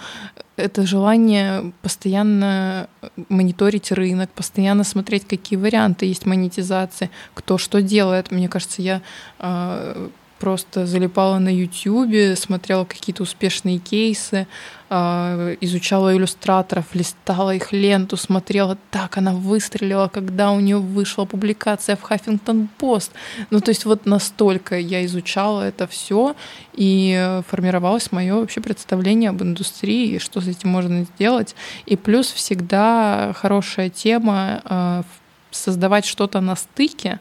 это 0.57 0.87
желание 0.87 1.73
постоянно 1.83 2.89
мониторить 3.29 3.91
рынок, 3.93 4.31
постоянно 4.31 4.85
смотреть, 4.85 5.27
какие 5.27 5.59
варианты 5.59 6.07
есть 6.07 6.27
монетизации, 6.27 7.11
кто 7.35 7.59
что 7.59 7.83
делает. 7.83 8.31
Мне 8.31 8.49
кажется, 8.49 8.83
я 8.83 9.03
а, 9.39 10.11
просто 10.43 10.87
залипала 10.87 11.39
на 11.39 11.55
YouTube, 11.55 12.37
смотрела 12.37 12.85
какие-то 12.85 13.23
успешные 13.23 13.79
кейсы, 13.79 14.49
а, 14.91 15.55
изучала 15.61 16.17
иллюстраторов, 16.17 16.85
листала 16.95 17.55
их 17.55 17.73
ленту, 17.73 18.17
смотрела, 18.17 18.77
так 18.91 19.19
она 19.19 19.35
выстрелила, 19.35 20.09
когда 20.09 20.51
у 20.51 20.59
нее 20.59 20.79
вышла 20.79 21.27
публикация 21.27 21.95
в 21.95 22.03
Huffington 22.11 22.67
Post. 22.77 23.13
Ну, 23.51 23.61
то 23.61 23.69
есть 23.69 23.85
вот 23.85 24.05
настолько 24.05 24.77
я 24.77 25.05
изучала 25.05 25.63
это 25.63 25.87
все, 25.87 26.35
и 26.73 27.41
формировалось 27.47 28.11
мое 28.11 28.35
вообще 28.35 28.61
представление 28.61 29.31
об 29.31 29.41
индустрии, 29.45 30.19
что 30.19 30.41
с 30.41 30.49
этим 30.49 30.71
можно 30.71 31.05
сделать. 31.05 31.55
И 31.87 31.97
плюс 31.97 32.33
всегда 32.33 33.33
хорошая 33.37 33.91
тема 33.91 34.61
а, 34.65 35.05
создавать 35.53 36.05
что-то 36.05 36.41
на 36.41 36.57
стыке, 36.57 37.21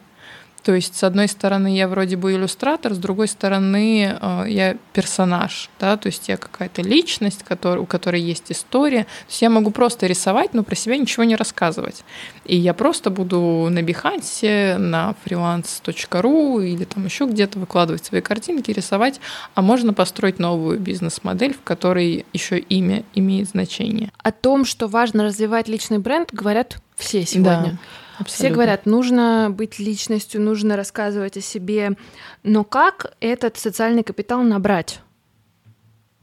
то 0.62 0.74
есть, 0.74 0.96
с 0.96 1.02
одной 1.02 1.26
стороны, 1.26 1.76
я 1.76 1.88
вроде 1.88 2.16
бы 2.16 2.32
иллюстратор, 2.32 2.94
с 2.94 2.98
другой 2.98 3.26
стороны, 3.26 4.16
э, 4.20 4.44
я 4.48 4.76
персонаж, 4.92 5.70
да, 5.80 5.96
то 5.96 6.06
есть 6.06 6.28
я 6.28 6.36
какая-то 6.36 6.82
личность, 6.82 7.42
который, 7.42 7.80
у 7.80 7.86
которой 7.86 8.20
есть 8.20 8.52
история. 8.52 9.04
То 9.04 9.26
есть 9.28 9.42
я 9.42 9.50
могу 9.50 9.72
просто 9.72 10.06
рисовать, 10.06 10.54
но 10.54 10.62
про 10.62 10.76
себя 10.76 10.96
ничего 10.96 11.24
не 11.24 11.34
рассказывать. 11.34 12.04
И 12.44 12.56
я 12.56 12.74
просто 12.74 13.10
буду 13.10 13.68
на 13.70 13.80
Behance, 13.80 14.78
на 14.78 15.14
freelance.ru 15.24 16.64
или 16.64 16.84
там 16.84 17.04
еще 17.04 17.26
где-то 17.26 17.58
выкладывать 17.58 18.04
свои 18.04 18.20
картинки, 18.20 18.70
рисовать, 18.70 19.20
а 19.54 19.62
можно 19.62 19.92
построить 19.92 20.38
новую 20.38 20.78
бизнес-модель, 20.78 21.54
в 21.54 21.62
которой 21.62 22.24
еще 22.32 22.58
имя 22.58 23.02
имеет 23.14 23.48
значение. 23.48 24.12
О 24.18 24.30
том, 24.30 24.64
что 24.64 24.86
важно 24.86 25.24
развивать 25.24 25.66
личный 25.66 25.98
бренд, 25.98 26.32
говорят 26.32 26.78
все 26.96 27.26
сегодня. 27.26 27.72
Да. 27.72 27.78
Абсолютно. 28.18 28.34
Все 28.34 28.50
говорят, 28.50 28.86
нужно 28.86 29.48
быть 29.50 29.78
личностью, 29.78 30.40
нужно 30.40 30.76
рассказывать 30.76 31.36
о 31.36 31.40
себе. 31.40 31.96
Но 32.42 32.64
как 32.64 33.14
этот 33.20 33.56
социальный 33.56 34.02
капитал 34.02 34.42
набрать? 34.42 35.00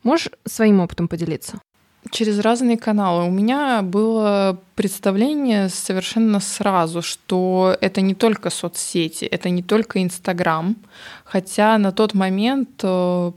Можешь 0.04 0.30
своим 0.46 0.80
опытом 0.80 1.08
поделиться? 1.08 1.60
Через 2.12 2.40
разные 2.40 2.78
каналы. 2.78 3.26
У 3.26 3.32
меня 3.32 3.82
было 3.82 4.60
представление 4.76 5.70
совершенно 5.70 6.40
сразу, 6.40 7.02
что 7.02 7.78
это 7.82 8.02
не 8.02 8.16
только 8.16 8.50
соцсети, 8.50 9.26
это 9.26 9.50
не 9.50 9.62
только 9.62 10.02
Инстаграм. 10.02 10.76
Хотя 11.26 11.78
на 11.78 11.92
тот 11.92 12.14
момент 12.14 12.70
э, 12.84 13.32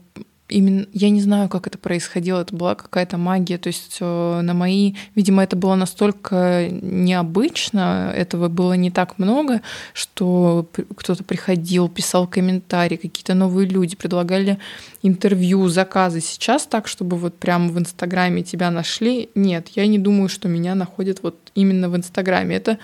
именно 0.53 0.85
я 0.93 1.09
не 1.09 1.21
знаю, 1.21 1.49
как 1.49 1.67
это 1.67 1.77
происходило, 1.77 2.41
это 2.41 2.55
была 2.55 2.75
какая-то 2.75 3.17
магия, 3.17 3.57
то 3.57 3.67
есть 3.67 3.97
э, 3.99 4.41
на 4.41 4.53
мои, 4.53 4.93
видимо, 5.15 5.43
это 5.43 5.55
было 5.55 5.75
настолько 5.75 6.69
необычно, 6.69 8.13
этого 8.15 8.47
было 8.49 8.73
не 8.73 8.91
так 8.91 9.17
много, 9.17 9.61
что 9.93 10.67
кто-то 10.95 11.23
приходил, 11.23 11.89
писал 11.89 12.27
комментарии, 12.27 12.97
какие-то 12.97 13.33
новые 13.33 13.67
люди 13.67 13.95
предлагали 13.95 14.59
интервью, 15.01 15.67
заказы. 15.69 16.21
Сейчас 16.21 16.65
так, 16.67 16.87
чтобы 16.87 17.17
вот 17.17 17.35
прямо 17.35 17.69
в 17.69 17.79
Инстаграме 17.79 18.43
тебя 18.43 18.69
нашли, 18.71 19.29
нет, 19.35 19.69
я 19.75 19.87
не 19.87 19.97
думаю, 19.97 20.29
что 20.29 20.47
меня 20.47 20.75
находят 20.75 21.23
вот 21.23 21.35
именно 21.55 21.89
в 21.89 21.95
Инстаграме. 21.95 22.55
Это, 22.55 22.77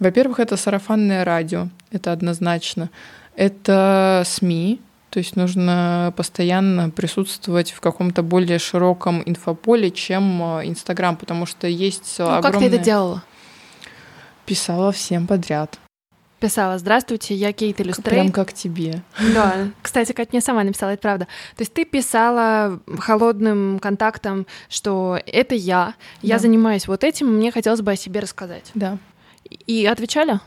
во-первых, 0.00 0.40
это 0.40 0.56
сарафанное 0.56 1.24
радио, 1.24 1.68
это 1.92 2.12
однозначно. 2.12 2.90
Это 3.36 4.22
СМИ, 4.26 4.80
то 5.14 5.18
есть 5.18 5.36
нужно 5.36 6.12
постоянно 6.16 6.90
присутствовать 6.90 7.70
в 7.70 7.80
каком-то 7.80 8.24
более 8.24 8.58
широком 8.58 9.22
инфополе, 9.24 9.92
чем 9.92 10.42
э, 10.58 10.66
Инстаграм, 10.66 11.16
потому 11.16 11.46
что 11.46 11.68
есть 11.68 12.16
ну, 12.18 12.24
огромное... 12.24 12.50
как 12.50 12.58
ты 12.58 12.66
это 12.66 12.78
делала? 12.78 13.22
Писала 14.44 14.90
всем 14.90 15.28
подряд. 15.28 15.78
Писала, 16.40 16.78
здравствуйте, 16.78 17.32
я 17.36 17.52
Кейт 17.52 17.80
Иллюстрей. 17.80 18.10
Прям 18.10 18.32
как 18.32 18.52
тебе. 18.52 19.02
Да, 19.32 19.68
кстати, 19.82 20.10
Катя 20.10 20.30
мне 20.32 20.40
сама 20.40 20.64
написала, 20.64 20.90
это 20.90 21.02
правда. 21.02 21.26
То 21.54 21.60
есть 21.60 21.72
ты 21.72 21.84
писала 21.84 22.80
холодным 22.98 23.78
контактом, 23.78 24.48
что 24.68 25.20
это 25.26 25.54
я, 25.54 25.94
я 26.22 26.34
да. 26.34 26.40
занимаюсь 26.40 26.88
вот 26.88 27.04
этим, 27.04 27.28
мне 27.28 27.52
хотелось 27.52 27.82
бы 27.82 27.92
о 27.92 27.96
себе 27.96 28.18
рассказать. 28.18 28.72
Да. 28.74 28.98
И 29.48 29.86
отвечали? 29.86 30.40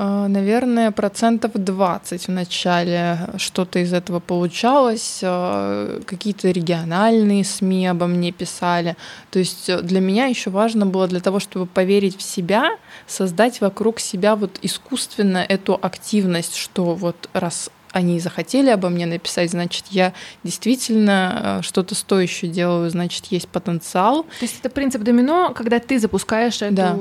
А, 0.00 0.28
наверное, 0.28 0.92
процентов 0.92 1.50
20 1.54 2.28
в 2.28 2.30
начале 2.30 3.18
что-то 3.36 3.80
из 3.80 3.92
этого 3.92 4.20
получалось. 4.20 5.20
А, 5.24 6.00
какие-то 6.06 6.52
региональные 6.52 7.42
СМИ 7.42 7.88
обо 7.88 8.06
мне 8.06 8.30
писали. 8.30 8.96
То 9.32 9.40
есть 9.40 9.68
э, 9.68 9.82
для 9.82 9.98
меня 9.98 10.26
еще 10.26 10.50
важно 10.50 10.86
было 10.86 11.08
для 11.08 11.18
того, 11.18 11.40
чтобы 11.40 11.66
поверить 11.66 12.16
в 12.16 12.22
себя, 12.22 12.78
создать 13.08 13.60
вокруг 13.60 13.98
себя 13.98 14.36
вот 14.36 14.60
искусственно 14.62 15.38
эту 15.38 15.76
активность, 15.82 16.54
что 16.54 16.94
вот 16.94 17.28
раз 17.32 17.68
они 17.98 18.20
захотели 18.20 18.70
обо 18.70 18.88
мне 18.88 19.06
написать, 19.06 19.50
значит, 19.50 19.86
я 19.90 20.12
действительно 20.44 21.58
э, 21.60 21.62
что-то 21.62 21.94
стоящее 21.94 22.50
делаю, 22.50 22.88
значит, 22.90 23.26
есть 23.26 23.48
потенциал. 23.48 24.22
То 24.22 24.42
есть 24.42 24.60
это 24.60 24.70
принцип 24.70 25.02
домино, 25.02 25.52
когда 25.54 25.80
ты 25.80 25.98
запускаешь 25.98 26.62
эту, 26.62 26.74
да. 26.74 26.96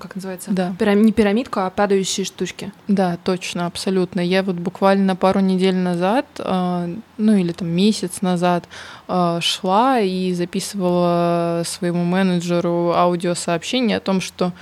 как 0.00 0.16
называется, 0.16 0.50
да. 0.50 0.74
Пирам... 0.78 1.02
не 1.02 1.12
пирамидку, 1.12 1.60
а 1.60 1.70
падающие 1.70 2.24
штучки. 2.24 2.72
Да, 2.88 3.18
точно, 3.22 3.66
абсолютно. 3.66 4.20
Я 4.20 4.42
вот 4.42 4.56
буквально 4.56 5.14
пару 5.14 5.40
недель 5.40 5.76
назад, 5.76 6.26
э, 6.38 6.94
ну 7.18 7.36
или 7.36 7.52
там 7.52 7.68
месяц 7.68 8.22
назад, 8.22 8.64
э, 9.08 9.38
шла 9.42 10.00
и 10.00 10.32
записывала 10.32 11.62
своему 11.66 12.04
менеджеру 12.04 12.92
аудиосообщение 12.94 13.98
о 13.98 14.00
том, 14.00 14.20
что 14.20 14.52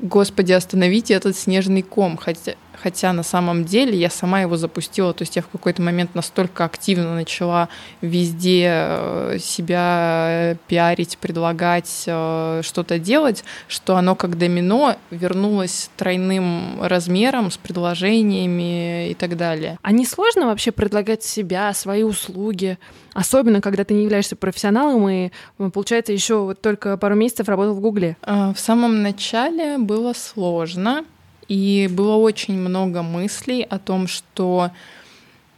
Господи, 0.00 0.52
остановите 0.52 1.14
этот 1.14 1.36
снежный 1.36 1.82
ком. 1.82 2.16
Хотя, 2.16 2.54
хотя 2.84 3.14
на 3.14 3.22
самом 3.22 3.64
деле 3.64 3.96
я 3.96 4.10
сама 4.10 4.42
его 4.42 4.58
запустила, 4.58 5.14
то 5.14 5.22
есть 5.22 5.36
я 5.36 5.42
в 5.42 5.48
какой-то 5.48 5.80
момент 5.80 6.14
настолько 6.14 6.66
активно 6.66 7.14
начала 7.14 7.70
везде 8.02 8.68
э, 8.68 9.38
себя 9.40 10.58
пиарить, 10.68 11.16
предлагать 11.16 12.04
э, 12.06 12.60
что-то 12.62 12.98
делать, 12.98 13.42
что 13.68 13.96
оно 13.96 14.14
как 14.14 14.36
домино 14.36 14.96
вернулось 15.10 15.88
тройным 15.96 16.82
размером 16.82 17.50
с 17.50 17.56
предложениями 17.56 19.08
и 19.08 19.14
так 19.14 19.38
далее. 19.38 19.78
А 19.80 19.90
не 19.90 20.04
сложно 20.04 20.44
вообще 20.44 20.70
предлагать 20.70 21.24
себя, 21.24 21.72
свои 21.72 22.02
услуги, 22.02 22.76
особенно 23.14 23.62
когда 23.62 23.84
ты 23.84 23.94
не 23.94 24.02
являешься 24.02 24.36
профессионалом 24.36 25.08
и, 25.08 25.30
получается, 25.72 26.12
еще 26.12 26.40
вот 26.40 26.60
только 26.60 26.98
пару 26.98 27.14
месяцев 27.14 27.48
работал 27.48 27.72
в 27.72 27.80
Гугле? 27.80 28.18
А, 28.20 28.52
в 28.52 28.60
самом 28.60 29.02
начале 29.02 29.78
было 29.78 30.12
сложно, 30.12 31.06
и 31.48 31.88
было 31.90 32.16
очень 32.16 32.58
много 32.58 33.02
мыслей 33.02 33.62
о 33.62 33.78
том, 33.78 34.06
что 34.06 34.70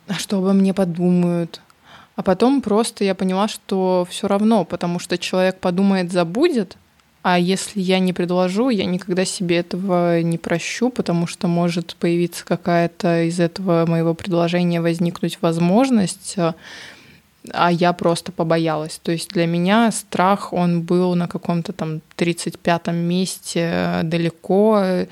«А 0.08 0.14
что 0.14 0.38
обо 0.38 0.52
мне 0.52 0.72
подумают. 0.72 1.60
А 2.14 2.22
потом 2.22 2.62
просто 2.62 3.04
я 3.04 3.14
поняла, 3.14 3.48
что 3.48 4.06
все 4.08 4.28
равно, 4.28 4.64
потому 4.64 4.98
что 4.98 5.18
человек 5.18 5.58
подумает, 5.58 6.12
забудет, 6.12 6.76
а 7.22 7.40
если 7.40 7.80
я 7.80 7.98
не 7.98 8.12
предложу, 8.12 8.68
я 8.68 8.84
никогда 8.84 9.24
себе 9.24 9.56
этого 9.56 10.22
не 10.22 10.38
прощу, 10.38 10.90
потому 10.90 11.26
что 11.26 11.48
может 11.48 11.96
появиться 11.96 12.44
какая-то 12.44 13.24
из 13.24 13.40
этого 13.40 13.84
моего 13.84 14.14
предложения 14.14 14.80
возникнуть 14.80 15.38
возможность, 15.40 16.36
а 17.52 17.70
я 17.70 17.92
просто 17.92 18.32
побоялась. 18.32 19.00
То 19.02 19.12
есть 19.12 19.30
для 19.30 19.46
меня 19.46 19.90
страх, 19.92 20.52
он 20.52 20.82
был 20.82 21.14
на 21.14 21.28
каком-то 21.28 21.72
там 21.72 22.00
35-м 22.16 22.96
месте 22.96 24.00
далеко, 24.04 25.06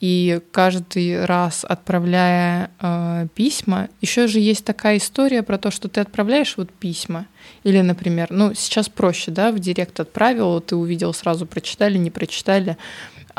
и 0.00 0.40
каждый 0.52 1.24
раз 1.24 1.64
отправляя 1.66 2.70
э, 2.80 3.28
письма, 3.34 3.88
еще 4.02 4.26
же 4.26 4.40
есть 4.40 4.64
такая 4.64 4.98
история 4.98 5.42
про 5.42 5.56
то, 5.56 5.70
что 5.70 5.88
ты 5.88 6.00
отправляешь 6.00 6.58
вот 6.58 6.70
письма, 6.70 7.26
или, 7.64 7.80
например, 7.80 8.28
ну 8.30 8.52
сейчас 8.52 8.90
проще, 8.90 9.30
да, 9.30 9.50
в 9.52 9.58
директ 9.58 9.98
отправил, 9.98 10.60
ты 10.60 10.76
увидел 10.76 11.14
сразу, 11.14 11.46
прочитали, 11.46 11.96
не 11.96 12.10
прочитали, 12.10 12.76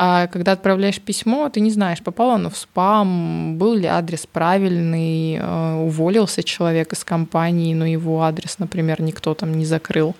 а 0.00 0.28
когда 0.28 0.52
отправляешь 0.52 1.00
письмо, 1.00 1.48
ты 1.48 1.58
не 1.58 1.72
знаешь, 1.72 2.00
попало 2.02 2.34
оно 2.34 2.50
в 2.50 2.56
спам, 2.56 3.58
был 3.58 3.74
ли 3.74 3.86
адрес 3.86 4.26
правильный, 4.26 5.34
э, 5.34 5.74
уволился 5.74 6.44
человек 6.44 6.92
из 6.92 7.04
компании, 7.04 7.74
но 7.74 7.84
его 7.84 8.22
адрес, 8.22 8.60
например, 8.60 9.02
никто 9.02 9.34
там 9.34 9.58
не 9.58 9.66
закрыл. 9.66 10.14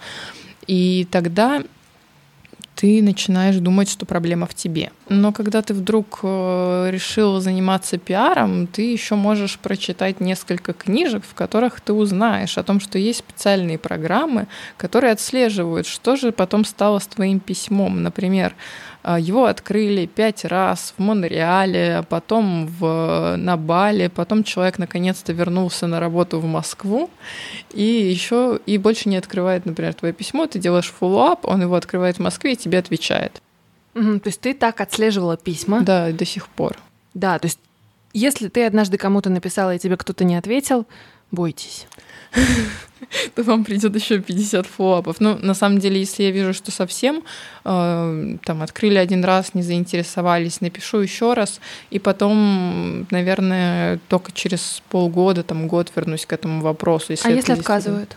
И 0.67 1.07
тогда 1.13 1.63
ты 2.75 3.03
начинаешь 3.03 3.57
думать, 3.57 3.89
что 3.91 4.07
проблема 4.07 4.47
в 4.47 4.55
тебе. 4.55 4.93
Но 5.09 5.33
когда 5.33 5.63
ты 5.63 5.75
вдруг 5.75 6.21
э, 6.23 6.89
решил 6.91 7.41
заниматься 7.41 7.99
пиаром, 7.99 8.69
ты 8.69 8.83
еще 8.83 9.17
можешь 9.17 9.59
прочитать 9.59 10.21
несколько 10.21 10.73
книжек, 10.73 11.25
в 11.29 11.35
которых 11.35 11.81
ты 11.81 11.93
узнаешь 11.93 12.57
о 12.57 12.63
том, 12.63 12.79
что 12.79 12.97
есть 12.99 13.19
специальные 13.19 13.79
программы, 13.79 14.47
которые 14.77 15.13
отслеживают, 15.13 15.89
что 15.89 16.15
же 16.15 16.31
потом 16.31 16.65
стало 16.65 17.01
с 17.01 17.07
твоим 17.09 17.41
письмом. 17.41 18.03
Например, 18.05 18.55
его 19.17 19.47
открыли 19.47 20.07
пять 20.07 20.45
раз 20.45 20.95
в 20.97 21.03
Монреале, 21.03 22.05
потом 22.09 22.67
в, 22.67 23.37
на 23.37 23.57
Бали, 23.57 24.09
потом 24.09 24.45
человек 24.45 24.79
наконец-то 24.79 25.33
вернулся 25.33 25.87
на 25.87 26.01
работу 26.01 26.41
в 26.41 26.45
Москву, 26.45 27.09
и 27.73 27.83
еще 27.83 28.61
и 28.67 28.77
больше 28.77 29.09
не 29.09 29.17
открывает, 29.17 29.67
например, 29.67 29.95
твое 29.95 30.13
письмо, 30.13 30.47
ты 30.47 30.59
делаешь 30.59 30.93
follow-up, 30.93 31.47
он 31.47 31.63
его 31.63 31.75
открывает 31.75 32.17
в 32.17 32.21
Москве 32.21 32.53
и 32.53 32.57
тебе 32.57 32.79
отвечает. 32.79 33.41
Угу, 33.95 34.21
то 34.21 34.29
есть 34.29 34.41
ты 34.41 34.55
так 34.55 34.81
отслеживала 34.81 35.37
письма? 35.37 35.81
Да, 35.81 36.13
до 36.13 36.25
сих 36.25 36.49
пор. 36.49 36.77
Да, 37.15 37.39
то 37.39 37.47
есть 37.47 37.59
если 38.13 38.49
ты 38.49 38.65
однажды 38.65 38.97
кому-то 38.97 39.31
написала, 39.31 39.75
и 39.75 39.79
тебе 39.79 39.97
кто-то 39.97 40.25
не 40.25 40.37
ответил, 40.37 40.87
бойтесь. 41.31 41.87
То 43.35 43.43
вам 43.43 43.65
придет 43.65 43.95
еще 43.95 44.21
50 44.21 44.67
follow-up 44.67 45.07
ов. 45.07 45.21
Ну, 45.21 45.39
на 45.39 45.55
самом 45.55 45.79
деле, 45.79 46.01
если 46.01 46.25
я 46.25 46.31
вижу, 46.31 46.53
что 46.53 46.71
совсем 46.71 47.23
э, 47.65 48.37
там 48.45 48.63
открыли 48.63 48.99
один 48.99 49.25
раз, 49.25 49.55
не 49.55 49.63
заинтересовались, 49.63 50.61
напишу 50.61 50.99
еще 50.99 51.35
раз, 51.35 51.61
и 51.91 51.99
потом, 51.99 53.07
наверное, 53.11 53.99
только 54.09 54.33
через 54.33 54.83
полгода, 54.91 55.43
там 55.43 55.69
год 55.69 55.93
вернусь 55.95 56.27
к 56.27 56.33
этому 56.33 56.61
вопросу. 56.61 57.13
Если 57.13 57.29
а 57.29 57.33
если 57.33 57.53
отказывают? 57.53 58.17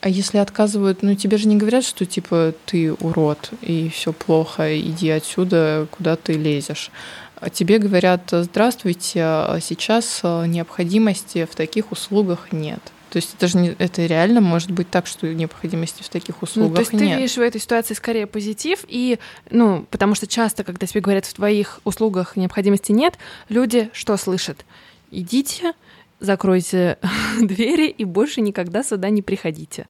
А 0.00 0.08
если 0.08 0.38
отказывают, 0.38 1.02
ну 1.02 1.16
тебе 1.16 1.38
же 1.38 1.48
не 1.48 1.56
говорят, 1.56 1.84
что 1.84 2.06
типа 2.06 2.54
ты 2.66 2.92
урод 2.92 3.50
и 3.62 3.88
все 3.88 4.12
плохо, 4.12 4.78
иди 4.78 5.10
отсюда, 5.10 5.88
куда 5.90 6.14
ты 6.14 6.34
лезешь. 6.34 6.92
А 7.40 7.50
тебе 7.50 7.78
говорят, 7.78 8.22
здравствуйте, 8.30 9.22
а 9.22 9.58
сейчас 9.60 10.20
а, 10.22 10.44
необходимости 10.44 11.46
в 11.50 11.54
таких 11.54 11.92
услугах 11.92 12.52
нет. 12.52 12.80
То 13.10 13.16
есть 13.16 13.34
это 13.34 13.46
же 13.48 13.58
не, 13.58 13.74
это 13.78 14.04
реально 14.04 14.40
может 14.40 14.70
быть 14.70 14.90
так, 14.90 15.06
что 15.06 15.32
необходимости 15.32 16.02
в 16.02 16.08
таких 16.08 16.42
услугах 16.42 16.70
ну, 16.70 16.74
то 16.74 16.80
есть 16.80 16.92
нет. 16.92 17.00
ты 17.00 17.16
видишь 17.16 17.36
в 17.36 17.40
этой 17.40 17.60
ситуации 17.60 17.94
скорее 17.94 18.26
позитив, 18.26 18.84
и, 18.86 19.18
ну, 19.50 19.86
потому 19.90 20.14
что 20.14 20.26
часто, 20.26 20.64
когда 20.64 20.86
тебе 20.86 21.00
говорят, 21.00 21.24
в 21.24 21.32
твоих 21.32 21.80
услугах 21.84 22.36
необходимости 22.36 22.92
нет, 22.92 23.14
люди 23.48 23.88
что 23.92 24.16
слышат? 24.16 24.66
Идите, 25.10 25.72
закройте 26.20 26.98
двери 27.40 27.88
и 27.88 28.04
больше 28.04 28.40
никогда 28.40 28.82
сюда 28.82 29.08
не 29.10 29.22
приходите. 29.22 29.86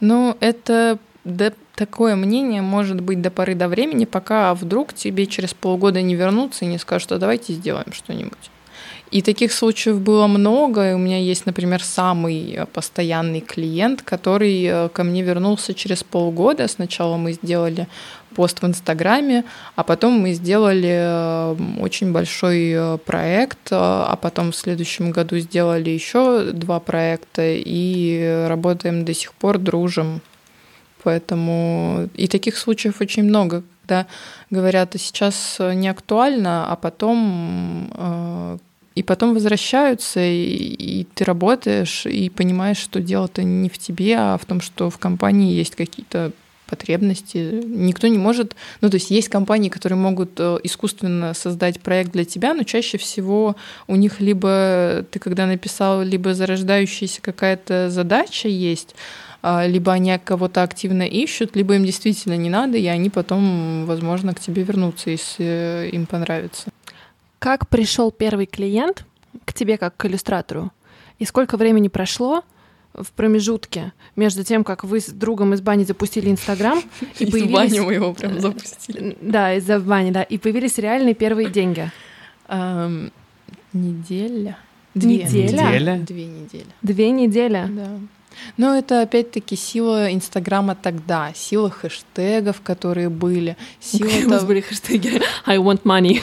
Ну, 0.00 0.36
это 0.40 0.98
да, 1.24 1.52
такое 1.74 2.16
мнение 2.16 2.62
может 2.62 3.00
быть 3.00 3.22
до 3.22 3.30
поры 3.30 3.54
до 3.54 3.68
времени, 3.68 4.04
пока 4.04 4.54
вдруг 4.54 4.92
тебе 4.92 5.26
через 5.26 5.54
полгода 5.54 6.02
не 6.02 6.14
вернутся 6.14 6.64
и 6.64 6.68
не 6.68 6.78
скажут, 6.78 7.12
а 7.12 7.18
давайте 7.18 7.54
сделаем 7.54 7.92
что-нибудь. 7.92 8.50
И 9.14 9.22
таких 9.22 9.52
случаев 9.52 10.00
было 10.00 10.26
много. 10.26 10.90
И 10.90 10.92
у 10.92 10.98
меня 10.98 11.20
есть, 11.20 11.46
например, 11.46 11.84
самый 11.84 12.52
э, 12.52 12.66
постоянный 12.66 13.40
клиент, 13.40 14.02
который 14.02 14.64
э, 14.64 14.88
ко 14.88 15.04
мне 15.04 15.22
вернулся 15.22 15.72
через 15.72 16.02
полгода. 16.02 16.66
Сначала 16.66 17.16
мы 17.16 17.32
сделали 17.32 17.86
пост 18.34 18.60
в 18.60 18.66
Инстаграме, 18.66 19.44
а 19.76 19.84
потом 19.84 20.14
мы 20.14 20.32
сделали 20.32 20.90
э, 20.90 21.56
очень 21.80 22.10
большой 22.10 22.98
проект, 23.06 23.68
а 23.70 24.18
потом 24.20 24.50
в 24.50 24.56
следующем 24.56 25.12
году 25.12 25.38
сделали 25.38 25.90
еще 25.90 26.50
два 26.52 26.80
проекта 26.80 27.42
и 27.44 28.46
работаем 28.48 29.04
до 29.04 29.14
сих 29.14 29.32
пор, 29.34 29.58
дружим. 29.58 30.22
Поэтому 31.04 32.08
и 32.14 32.26
таких 32.26 32.56
случаев 32.56 33.00
очень 33.00 33.22
много, 33.22 33.62
когда 33.82 34.06
говорят, 34.50 34.94
а 34.94 34.98
сейчас 34.98 35.58
не 35.60 35.88
актуально, 35.88 36.66
а 36.66 36.76
потом 36.76 38.60
и 38.94 39.02
потом 39.02 39.34
возвращаются, 39.34 40.20
и, 40.20 41.00
и 41.00 41.04
ты 41.14 41.24
работаешь, 41.24 42.06
и 42.06 42.30
понимаешь, 42.30 42.78
что 42.78 43.00
дело-то 43.00 43.42
не 43.42 43.68
в 43.68 43.76
тебе, 43.76 44.16
а 44.16 44.38
в 44.38 44.44
том, 44.44 44.60
что 44.60 44.88
в 44.88 44.98
компании 44.98 45.52
есть 45.52 45.74
какие-то 45.74 46.32
потребности. 46.66 47.62
Никто 47.64 48.06
не 48.06 48.18
может... 48.18 48.56
Ну, 48.80 48.88
то 48.88 48.96
есть 48.96 49.10
есть 49.10 49.28
компании, 49.28 49.68
которые 49.68 49.98
могут 49.98 50.30
э, 50.38 50.58
искусственно 50.62 51.34
создать 51.34 51.80
проект 51.80 52.12
для 52.12 52.24
тебя, 52.24 52.54
но 52.54 52.62
чаще 52.62 52.96
всего 52.96 53.56
у 53.86 53.96
них 53.96 54.20
либо 54.20 55.04
ты 55.10 55.18
когда 55.18 55.46
написал, 55.46 56.02
либо 56.02 56.34
зарождающаяся 56.34 57.20
какая-то 57.20 57.90
задача 57.90 58.48
есть, 58.48 58.94
либо 59.66 59.92
они 59.92 60.18
кого-то 60.24 60.62
активно 60.62 61.02
ищут, 61.02 61.54
либо 61.54 61.74
им 61.74 61.84
действительно 61.84 62.36
не 62.36 62.48
надо, 62.48 62.78
и 62.78 62.86
они 62.86 63.10
потом, 63.10 63.84
возможно, 63.84 64.32
к 64.32 64.40
тебе 64.40 64.62
вернутся, 64.62 65.10
если 65.10 65.90
им 65.92 66.06
понравится. 66.06 66.70
Как 67.38 67.68
пришел 67.68 68.10
первый 68.10 68.46
клиент 68.46 69.04
к 69.44 69.52
тебе 69.52 69.76
как 69.76 69.96
к 69.96 70.06
иллюстратору? 70.06 70.72
И 71.18 71.26
сколько 71.26 71.58
времени 71.58 71.88
прошло 71.88 72.42
в 72.94 73.12
промежутке 73.12 73.92
между 74.16 74.44
тем, 74.44 74.64
как 74.64 74.84
вы 74.84 75.00
с 75.00 75.08
другом 75.08 75.52
из 75.52 75.60
бани 75.60 75.84
запустили 75.84 76.30
Инстаграм 76.30 76.82
и 77.18 77.26
появились... 77.26 77.48
Из 77.48 77.52
бани 77.52 77.80
мы 77.80 77.94
его 77.94 78.14
прям 78.14 78.40
запустили. 78.40 79.16
Да, 79.20 79.54
из-за 79.54 79.78
бани, 79.78 80.10
да. 80.10 80.22
И 80.22 80.38
появились 80.38 80.78
реальные 80.78 81.14
первые 81.14 81.50
деньги. 81.50 81.90
Неделя. 83.72 84.56
Две. 84.94 85.24
Неделя? 85.24 85.68
Неделя? 85.68 85.98
Две 85.98 86.24
недели. 86.24 86.66
Две 86.82 87.10
недели? 87.10 87.66
Да. 87.68 87.98
Но 88.56 88.76
это 88.76 89.02
опять-таки 89.02 89.56
сила 89.56 90.12
Инстаграма 90.12 90.74
тогда, 90.74 91.32
сила 91.34 91.70
хэштегов, 91.70 92.60
которые 92.62 93.08
были. 93.08 93.56
Сила 93.80 94.10
того... 94.10 94.26
у 94.26 94.30
вас 94.30 94.44
были 94.44 94.60
хэштеги? 94.60 95.22
I 95.46 95.58
want 95.58 95.82
money. 95.82 96.20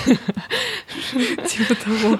Типа 1.47 1.75
того. 1.75 2.19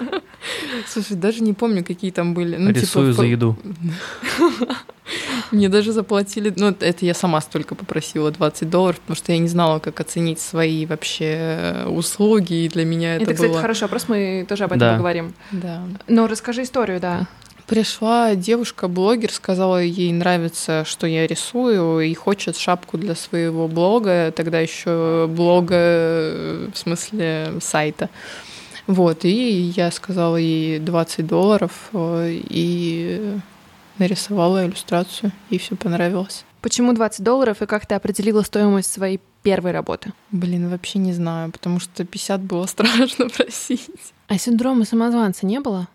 Слушай, 0.88 1.18
даже 1.18 1.42
не 1.44 1.54
помню, 1.54 1.84
какие 1.84 2.12
там 2.12 2.34
были. 2.34 2.58
Ну, 2.58 2.68
типа 2.70 2.80
Рисую 2.80 3.12
типа, 3.12 3.22
за 3.22 3.28
еду. 3.28 3.58
Мне 5.52 5.70
даже 5.70 5.92
заплатили, 5.92 6.54
ну, 6.56 6.68
это 6.68 7.06
я 7.06 7.14
сама 7.14 7.42
столько 7.42 7.76
попросила, 7.76 8.32
20 8.32 8.70
долларов, 8.70 9.00
потому 9.00 9.16
что 9.16 9.32
я 9.32 9.40
не 9.40 9.48
знала, 9.48 9.80
как 9.80 10.00
оценить 10.00 10.40
свои 10.40 10.86
вообще 10.86 11.86
услуги, 11.88 12.66
и 12.66 12.70
для 12.70 12.86
меня 12.86 13.16
это, 13.16 13.24
это 13.24 13.34
было... 13.34 13.34
Это, 13.34 13.48
кстати, 13.48 13.62
хорошо, 13.62 13.88
просто 13.88 14.12
мы 14.12 14.46
тоже 14.48 14.64
об 14.64 14.72
этом 14.72 14.80
да. 14.80 14.92
поговорим. 14.94 15.34
Да. 15.52 15.84
Но 16.08 16.28
расскажи 16.28 16.64
историю, 16.64 17.00
да. 17.00 17.28
Пришла 17.72 18.36
девушка-блогер, 18.36 19.32
сказала, 19.32 19.82
ей 19.82 20.12
нравится, 20.12 20.84
что 20.84 21.08
я 21.08 21.26
рисую, 21.26 22.02
и 22.02 22.14
хочет 22.14 22.58
шапку 22.58 22.98
для 22.98 23.16
своего 23.16 23.70
блога, 23.70 24.34
тогда 24.36 24.60
еще 24.60 25.26
блога, 25.34 26.70
в 26.74 26.78
смысле 26.78 27.54
сайта. 27.62 28.10
Вот, 28.88 29.24
и 29.24 29.72
я 29.74 29.90
сказала 29.92 30.36
ей 30.36 30.80
20 30.80 31.26
долларов 31.26 31.72
э, 31.94 32.40
и 32.50 33.40
нарисовала 34.00 34.66
иллюстрацию, 34.66 35.32
и 35.50 35.58
все 35.58 35.78
понравилось. 35.78 36.44
Почему 36.60 36.92
20 36.92 37.24
долларов 37.24 37.62
и 37.62 37.68
как 37.68 37.86
ты 37.86 37.96
определила 37.96 38.42
стоимость 38.42 38.92
своей 38.92 39.22
первой 39.44 39.72
работы? 39.72 40.12
Блин, 40.32 40.70
вообще 40.70 41.00
не 41.00 41.14
знаю, 41.14 41.54
потому 41.54 41.80
что 41.80 42.04
50 42.04 42.42
было 42.42 42.66
страшно 42.68 43.30
просить. 43.30 44.12
А 44.28 44.38
синдрома 44.38 44.84
самозванца 44.84 45.46
не 45.46 45.62
было? 45.62 45.88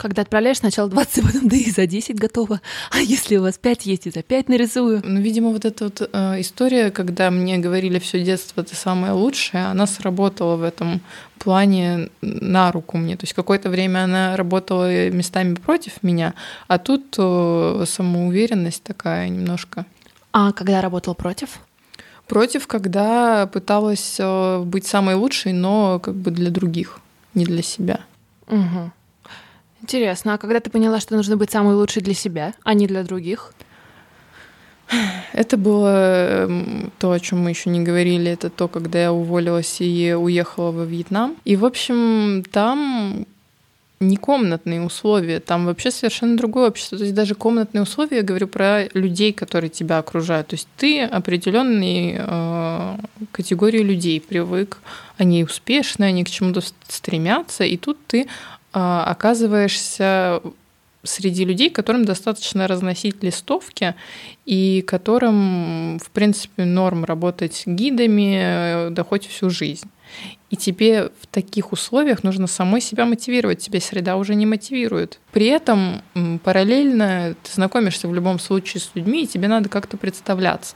Когда 0.00 0.22
отправляешь 0.22 0.58
сначала 0.58 0.88
20, 0.88 1.24
потом 1.26 1.48
да 1.48 1.56
и 1.56 1.70
за 1.70 1.86
10 1.86 2.18
готово. 2.18 2.62
А 2.90 3.00
если 3.00 3.36
у 3.36 3.42
вас 3.42 3.58
5 3.58 3.84
есть, 3.84 4.06
и 4.06 4.10
за 4.10 4.22
5 4.22 4.48
нарисую. 4.48 5.02
Ну, 5.04 5.20
видимо, 5.20 5.50
вот 5.50 5.66
эта 5.66 5.84
вот 5.84 6.08
э, 6.10 6.40
история, 6.40 6.90
когда 6.90 7.30
мне 7.30 7.58
говорили 7.58 7.98
все 7.98 8.24
детство 8.24 8.62
ты 8.62 8.74
самое 8.74 9.12
лучшее, 9.12 9.66
она 9.66 9.86
сработала 9.86 10.56
в 10.56 10.62
этом 10.62 11.02
плане 11.38 12.08
на 12.22 12.72
руку 12.72 12.96
мне. 12.96 13.16
То 13.16 13.24
есть 13.24 13.34
какое-то 13.34 13.68
время 13.68 14.04
она 14.04 14.36
работала 14.36 15.10
местами 15.10 15.54
против 15.54 16.02
меня, 16.02 16.32
а 16.66 16.78
тут 16.78 17.14
э, 17.18 17.84
самоуверенность 17.86 18.82
такая 18.82 19.28
немножко. 19.28 19.84
А 20.32 20.52
когда 20.52 20.80
работал 20.80 21.14
против? 21.14 21.60
Против, 22.26 22.66
когда 22.66 23.46
пыталась 23.46 24.16
э, 24.18 24.60
быть 24.60 24.86
самой 24.86 25.16
лучшей, 25.16 25.52
но 25.52 25.98
как 25.98 26.14
бы 26.14 26.30
для 26.30 26.50
других, 26.50 27.00
не 27.34 27.44
для 27.44 27.62
себя. 27.62 28.00
Угу. 28.48 28.92
Интересно, 29.90 30.34
а 30.34 30.38
когда 30.38 30.60
ты 30.60 30.70
поняла, 30.70 31.00
что 31.00 31.16
нужно 31.16 31.36
быть 31.36 31.50
самой 31.50 31.74
лучшей 31.74 32.00
для 32.00 32.14
себя, 32.14 32.54
а 32.62 32.74
не 32.74 32.86
для 32.86 33.02
других? 33.02 33.52
Это 35.32 35.56
было 35.56 36.44
эм, 36.44 36.92
то, 37.00 37.10
о 37.10 37.18
чем 37.18 37.40
мы 37.40 37.50
еще 37.50 37.70
не 37.70 37.80
говорили, 37.80 38.30
это 38.30 38.50
то, 38.50 38.68
когда 38.68 39.02
я 39.02 39.12
уволилась 39.12 39.80
и 39.80 40.14
уехала 40.14 40.70
во 40.70 40.84
Вьетнам. 40.84 41.34
И, 41.44 41.56
в 41.56 41.64
общем, 41.64 42.44
там 42.52 43.26
не 43.98 44.16
комнатные 44.16 44.80
условия, 44.80 45.40
там 45.40 45.66
вообще 45.66 45.90
совершенно 45.90 46.36
другое 46.36 46.68
общество. 46.68 46.96
То 46.96 47.02
есть 47.02 47.16
даже 47.16 47.34
комнатные 47.34 47.82
условия, 47.82 48.18
я 48.18 48.22
говорю 48.22 48.46
про 48.46 48.84
людей, 48.94 49.32
которые 49.32 49.70
тебя 49.70 49.98
окружают. 49.98 50.46
То 50.46 50.54
есть 50.54 50.68
ты 50.76 51.02
определенные 51.02 52.24
э, 52.24 52.96
категории 53.32 53.82
людей 53.82 54.20
привык, 54.20 54.78
они 55.18 55.42
успешные, 55.42 56.10
они 56.10 56.22
к 56.22 56.30
чему-то 56.30 56.62
стремятся, 56.86 57.64
и 57.64 57.76
тут 57.76 57.98
ты 58.06 58.28
оказываешься 58.72 60.40
среди 61.02 61.44
людей, 61.44 61.70
которым 61.70 62.04
достаточно 62.04 62.66
разносить 62.68 63.22
листовки 63.22 63.94
и 64.44 64.82
которым, 64.86 65.98
в 65.98 66.10
принципе, 66.10 66.64
норм 66.64 67.04
работать 67.04 67.62
гидами, 67.66 68.88
э, 68.88 68.90
да 68.90 69.02
хоть 69.02 69.26
всю 69.26 69.50
жизнь. 69.50 69.88
И 70.50 70.56
тебе 70.56 71.10
в 71.20 71.26
таких 71.28 71.72
условиях 71.72 72.24
нужно 72.24 72.46
самой 72.48 72.80
себя 72.80 73.06
мотивировать, 73.06 73.60
тебя 73.60 73.80
среда 73.80 74.16
уже 74.16 74.34
не 74.34 74.44
мотивирует. 74.44 75.20
При 75.32 75.46
этом 75.46 76.02
параллельно 76.42 77.34
ты 77.42 77.52
знакомишься 77.52 78.08
в 78.08 78.14
любом 78.14 78.38
случае 78.40 78.80
с 78.80 78.90
людьми, 78.94 79.22
и 79.22 79.26
тебе 79.26 79.46
надо 79.48 79.68
как-то 79.68 79.96
представляться. 79.96 80.74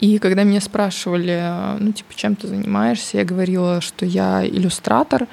И 0.00 0.18
когда 0.18 0.42
меня 0.42 0.60
спрашивали, 0.60 1.78
ну, 1.78 1.92
типа, 1.92 2.12
чем 2.16 2.34
ты 2.34 2.48
занимаешься, 2.48 3.18
я 3.18 3.24
говорила, 3.24 3.80
что 3.80 4.04
я 4.04 4.44
иллюстратор. 4.44 5.28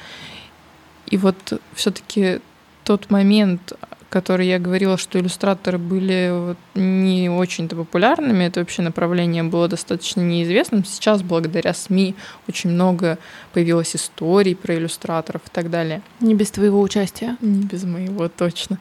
И 1.10 1.18
вот 1.18 1.62
все-таки 1.74 2.40
тот 2.84 3.10
момент, 3.10 3.74
который 4.10 4.48
я 4.48 4.60
говорила, 4.60 4.98
что 4.98 5.20
иллюстраторы 5.20 5.78
были 5.78 6.30
вот 6.32 6.58
не 6.76 7.30
очень-то 7.30 7.76
популярными, 7.76 8.44
это 8.44 8.60
вообще 8.60 8.82
направление 8.82 9.44
было 9.44 9.68
достаточно 9.68 10.22
неизвестным. 10.22 10.84
Сейчас, 10.84 11.22
благодаря 11.22 11.74
СМИ, 11.74 12.16
очень 12.48 12.72
много 12.72 13.18
появилось 13.54 13.96
историй 13.96 14.56
про 14.56 14.76
иллюстраторов 14.76 15.42
и 15.46 15.50
так 15.52 15.70
далее. 15.70 16.02
Не 16.20 16.36
без 16.36 16.52
твоего 16.52 16.82
участия? 16.82 17.38
Не 17.42 17.64
без 17.64 17.84
моего, 17.84 18.28
точно. 18.28 18.80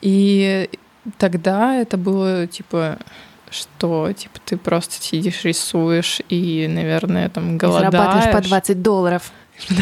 И 0.00 0.70
тогда 1.18 1.74
это 1.74 1.96
было 1.96 2.46
типа 2.46 2.98
что 3.50 4.12
типа 4.12 4.38
ты 4.44 4.56
просто 4.56 5.02
сидишь, 5.02 5.44
рисуешь 5.44 6.20
и, 6.28 6.68
наверное, 6.68 7.28
там 7.30 7.56
голодаешь. 7.56 7.88
И 7.88 7.96
зарабатываешь 7.96 8.34
по 8.34 8.42
20 8.42 8.82
долларов. 8.82 9.32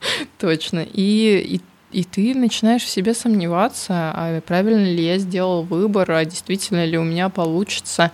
Точно. 0.38 0.86
И, 0.92 1.56
и 1.56 1.60
и 1.92 2.04
ты 2.04 2.36
начинаешь 2.36 2.84
в 2.84 2.88
себе 2.88 3.14
сомневаться, 3.14 4.12
а 4.14 4.40
правильно 4.42 4.84
ли 4.84 5.04
я 5.04 5.18
сделал 5.18 5.64
выбор, 5.64 6.10
а 6.12 6.24
действительно 6.24 6.84
ли 6.84 6.96
у 6.96 7.02
меня 7.02 7.28
получится. 7.30 8.12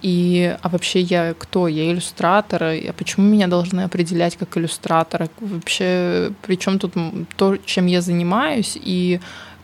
И, 0.00 0.56
а 0.60 0.68
вообще 0.68 1.00
я 1.00 1.32
кто? 1.38 1.68
Я 1.68 1.92
иллюстратор, 1.92 2.62
а 2.64 2.92
почему 2.92 3.28
меня 3.28 3.46
должны 3.46 3.82
определять 3.82 4.36
как 4.36 4.56
иллюстратора? 4.56 5.28
Вообще, 5.38 6.32
причем 6.42 6.80
тут 6.80 6.94
то, 7.36 7.56
чем 7.58 7.86
я 7.86 8.00
занимаюсь, 8.00 8.76
и 8.82 9.20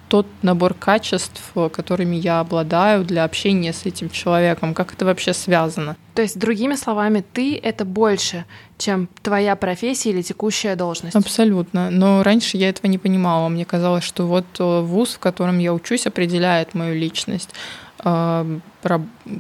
тот 0.09 0.27
набор 0.43 0.75
качеств, 0.75 1.53
которыми 1.73 2.17
я 2.17 2.41
обладаю 2.41 3.05
для 3.05 3.25
общения 3.25 3.73
с 3.73 3.87
этим 3.87 4.11
человеком, 4.11 4.75
как 4.75 4.93
это 4.93 5.05
вообще 5.05 5.33
связано. 5.33 5.97
То 6.15 6.23
есть, 6.23 6.39
другими 6.39 6.75
словами, 6.75 7.25
ты— 7.33 7.57
это 7.63 7.85
больше, 7.85 8.45
чем 8.77 9.09
твоя 9.23 9.55
профессия 9.55 10.11
или 10.11 10.23
текущая 10.23 10.75
должность. 10.75 11.15
Абсолютно. 11.15 11.91
Но 11.91 12.23
раньше 12.23 12.57
я 12.57 12.69
этого 12.71 12.91
не 12.91 12.99
понимала. 12.99 13.49
Мне 13.49 13.65
казалось, 13.65 14.05
что 14.05 14.27
вот 14.27 14.47
э, 14.59 14.81
вуз, 14.81 15.15
в 15.15 15.19
котором 15.19 15.59
я 15.59 15.73
учусь, 15.73 16.07
определяет 16.07 16.75
мою 16.75 16.99
личность. 16.99 17.51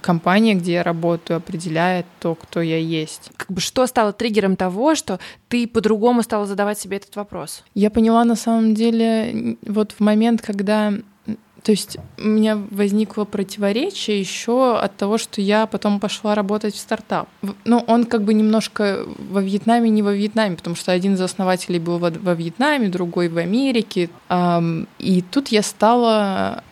Компания, 0.01 0.55
где 0.55 0.73
я 0.73 0.83
работаю, 0.83 1.37
определяет 1.37 2.07
то, 2.21 2.35
кто 2.35 2.61
я 2.61 2.79
есть. 2.79 3.31
Как 3.37 3.51
бы 3.51 3.61
что 3.61 3.87
стало 3.87 4.13
триггером 4.13 4.57
того, 4.57 4.95
что 4.95 5.21
ты 5.49 5.67
по-другому 5.67 6.23
стала 6.23 6.47
задавать 6.47 6.79
себе 6.79 6.97
этот 6.97 7.15
вопрос? 7.17 7.63
Я 7.75 7.91
поняла 7.91 8.25
на 8.25 8.37
самом 8.37 8.75
деле 8.75 9.57
вот 9.63 9.93
в 9.93 10.01
момент, 10.01 10.43
когда 10.43 10.93
то 11.63 11.73
есть 11.73 11.99
у 12.19 12.27
меня 12.27 12.59
возникло 12.71 13.25
противоречие 13.25 14.21
еще 14.21 14.79
от 14.79 14.97
того, 14.97 15.19
что 15.19 15.41
я 15.41 15.67
потом 15.67 16.01
пошла 16.01 16.35
работать 16.35 16.75
в 16.75 16.79
стартап. 16.79 17.29
Ну, 17.65 17.85
он 17.87 18.05
как 18.05 18.23
бы 18.23 18.35
немножко 18.35 19.05
во 19.31 19.43
Вьетнаме, 19.43 19.91
не 19.91 20.03
во 20.03 20.13
Вьетнаме, 20.13 20.57
потому 20.57 20.77
что 20.77 20.93
один 20.93 21.15
из 21.15 21.21
основателей 21.21 21.79
был 21.79 21.99
во, 21.99 22.11
во 22.11 22.35
Вьетнаме, 22.35 22.89
другой 22.89 23.29
в 23.29 23.39
Америке. 23.39 24.09
И 24.99 25.25
тут 25.31 25.49
я 25.49 25.63
стала 25.63 26.63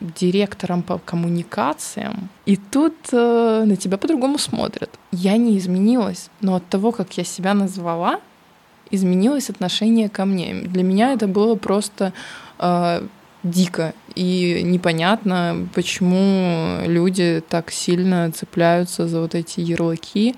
директором 0.00 0.82
по 0.82 0.98
коммуникациям. 0.98 2.28
И 2.44 2.56
тут 2.56 2.94
э, 3.12 3.64
на 3.64 3.76
тебя 3.76 3.98
по-другому 3.98 4.36
смотрят. 4.38 4.90
Я 5.12 5.36
не 5.36 5.58
изменилась, 5.58 6.28
но 6.40 6.56
от 6.56 6.66
того, 6.68 6.90
как 6.90 7.16
я 7.16 7.24
себя 7.24 7.54
назвала, 7.54 8.20
изменилось 8.90 9.48
отношение 9.48 10.08
ко 10.08 10.24
мне. 10.24 10.54
Для 10.54 10.82
меня 10.82 11.12
это 11.12 11.28
было 11.28 11.54
просто 11.54 12.12
э, 12.58 13.06
дико. 13.42 13.94
И 14.14 14.60
непонятно, 14.62 15.68
почему 15.74 16.78
люди 16.86 17.42
так 17.48 17.70
сильно 17.70 18.30
цепляются 18.30 19.08
за 19.08 19.20
вот 19.20 19.34
эти 19.34 19.60
ярлыки. 19.60 20.34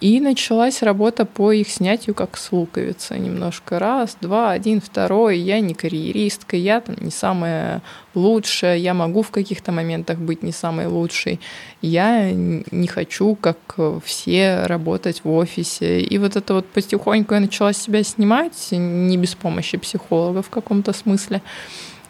И 0.00 0.20
началась 0.20 0.82
работа 0.82 1.24
по 1.24 1.52
их 1.52 1.68
снятию 1.68 2.14
как 2.14 2.36
с 2.36 2.52
луковицы. 2.52 3.18
Немножко 3.18 3.78
раз, 3.78 4.16
два, 4.20 4.52
один, 4.52 4.80
второй. 4.80 5.38
Я 5.38 5.60
не 5.60 5.74
карьеристка, 5.74 6.56
я 6.56 6.80
там 6.80 6.96
не 7.00 7.10
самая 7.10 7.82
лучшая, 8.14 8.76
я 8.76 8.94
могу 8.94 9.22
в 9.22 9.30
каких-то 9.30 9.72
моментах 9.72 10.18
быть 10.18 10.42
не 10.42 10.52
самой 10.52 10.86
лучшей. 10.86 11.40
Я 11.82 12.30
не 12.30 12.86
хочу, 12.86 13.34
как 13.36 13.58
все, 14.04 14.62
работать 14.66 15.22
в 15.24 15.30
офисе. 15.30 16.00
И 16.00 16.18
вот 16.18 16.36
это 16.36 16.54
вот 16.54 16.66
потихоньку 16.66 17.34
я 17.34 17.40
начала 17.40 17.72
себя 17.72 18.02
снимать, 18.02 18.68
не 18.70 19.16
без 19.16 19.34
помощи 19.34 19.78
психолога 19.78 20.42
в 20.42 20.50
каком-то 20.50 20.92
смысле. 20.92 21.42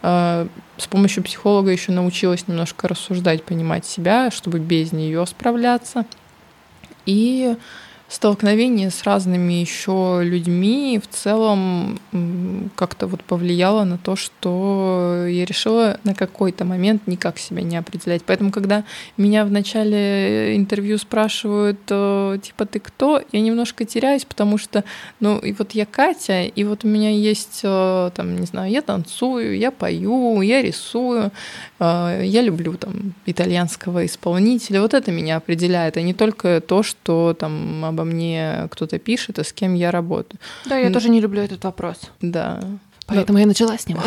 А, 0.09 0.47
с 0.77 0.87
помощью 0.87 1.21
психолога 1.21 1.69
еще 1.69 1.91
научилась 1.91 2.47
немножко 2.47 2.87
рассуждать, 2.87 3.43
понимать 3.43 3.85
себя, 3.85 4.31
чтобы 4.31 4.57
без 4.57 4.93
нее 4.93 5.25
справляться. 5.25 6.05
И 7.05 7.57
столкновение 8.09 8.89
с 8.89 9.03
разными 9.03 9.53
еще 9.53 10.21
людьми 10.23 10.99
в 11.03 11.13
целом 11.13 11.99
как-то 12.75 13.07
вот 13.07 13.23
повлияло 13.23 13.83
на 13.83 13.97
то, 13.97 14.15
что 14.15 15.25
я 15.27 15.45
решила 15.45 15.99
на 16.03 16.13
какой-то 16.13 16.63
момент 16.63 17.05
никак 17.07 17.37
себя 17.37 17.63
не 17.63 17.75
определять. 17.75 18.23
Поэтому, 18.25 18.51
когда 18.51 18.85
меня 19.17 19.43
в 19.45 19.51
начале 19.51 20.55
интервью 20.55 20.97
спрашивают, 20.97 21.79
э, 21.89 22.39
типа, 22.41 22.65
ты 22.65 22.79
кто, 22.79 23.21
я 23.31 23.41
немножко 23.41 23.83
теряюсь, 23.83 24.23
потому 24.23 24.57
что, 24.57 24.83
ну, 25.19 25.37
и 25.39 25.51
вот 25.51 25.71
я 25.71 25.85
Катя, 25.85 26.43
и 26.43 26.63
вот 26.63 26.85
у 26.85 26.87
меня 26.87 27.09
есть, 27.09 27.61
э, 27.63 28.11
там, 28.15 28.37
не 28.37 28.45
знаю, 28.45 28.71
я 28.71 28.81
танцую, 28.81 29.57
я 29.57 29.71
пою, 29.71 30.41
я 30.41 30.61
рисую, 30.61 31.31
э, 31.79 32.21
я 32.23 32.41
люблю 32.41 32.73
там 32.73 33.13
итальянского 33.25 34.05
исполнителя. 34.05 34.81
Вот 34.81 34.93
это 34.93 35.11
меня 35.11 35.37
определяет, 35.37 35.97
а 35.97 36.01
не 36.01 36.13
только 36.13 36.61
то, 36.61 36.83
что 36.83 37.35
там 37.37 37.96
обо 37.97 38.03
мне 38.03 38.67
кто-то 38.71 38.99
пишет, 38.99 39.39
а 39.39 39.43
с 39.43 39.51
кем 39.51 39.73
я 39.73 39.91
работаю. 39.91 40.39
Да, 40.65 40.77
я 40.77 40.91
тоже 40.91 41.09
не 41.09 41.19
люблю 41.19 41.41
этот 41.41 41.63
вопрос. 41.63 41.97
Да. 42.21 42.59
Поэтому 43.07 43.37
Но... 43.37 43.39
я 43.39 43.47
начала 43.47 43.77
с 43.77 43.87
него. 43.87 44.01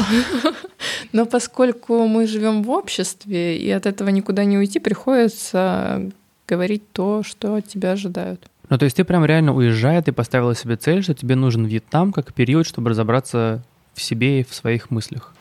Но 1.13 1.27
поскольку 1.27 2.07
мы 2.07 2.27
живем 2.27 2.63
в 2.63 2.71
обществе, 2.71 3.59
и 3.59 3.71
от 3.71 3.87
этого 3.87 4.11
никуда 4.11 4.45
не 4.45 4.59
уйти, 4.59 4.79
приходится 4.79 6.11
говорить 6.47 6.83
то, 6.93 7.23
что 7.23 7.55
от 7.55 7.67
тебя 7.67 7.93
ожидают. 7.93 8.47
Ну, 8.69 8.79
то 8.79 8.85
есть 8.85 8.97
ты 8.97 9.05
прям 9.05 9.25
реально 9.25 9.55
уезжая, 9.55 10.03
ты 10.03 10.13
поставила 10.13 10.55
себе 10.55 10.77
цель, 10.77 11.03
что 11.03 11.15
тебе 11.15 11.35
нужен 11.35 11.65
Вьетнам 11.65 12.13
как 12.13 12.33
период, 12.33 12.67
чтобы 12.67 12.91
разобраться 12.91 13.63
в 13.95 14.03
себе 14.03 14.41
и 14.41 14.45
в 14.45 14.55
своих 14.55 14.91
мыслях? 14.91 15.35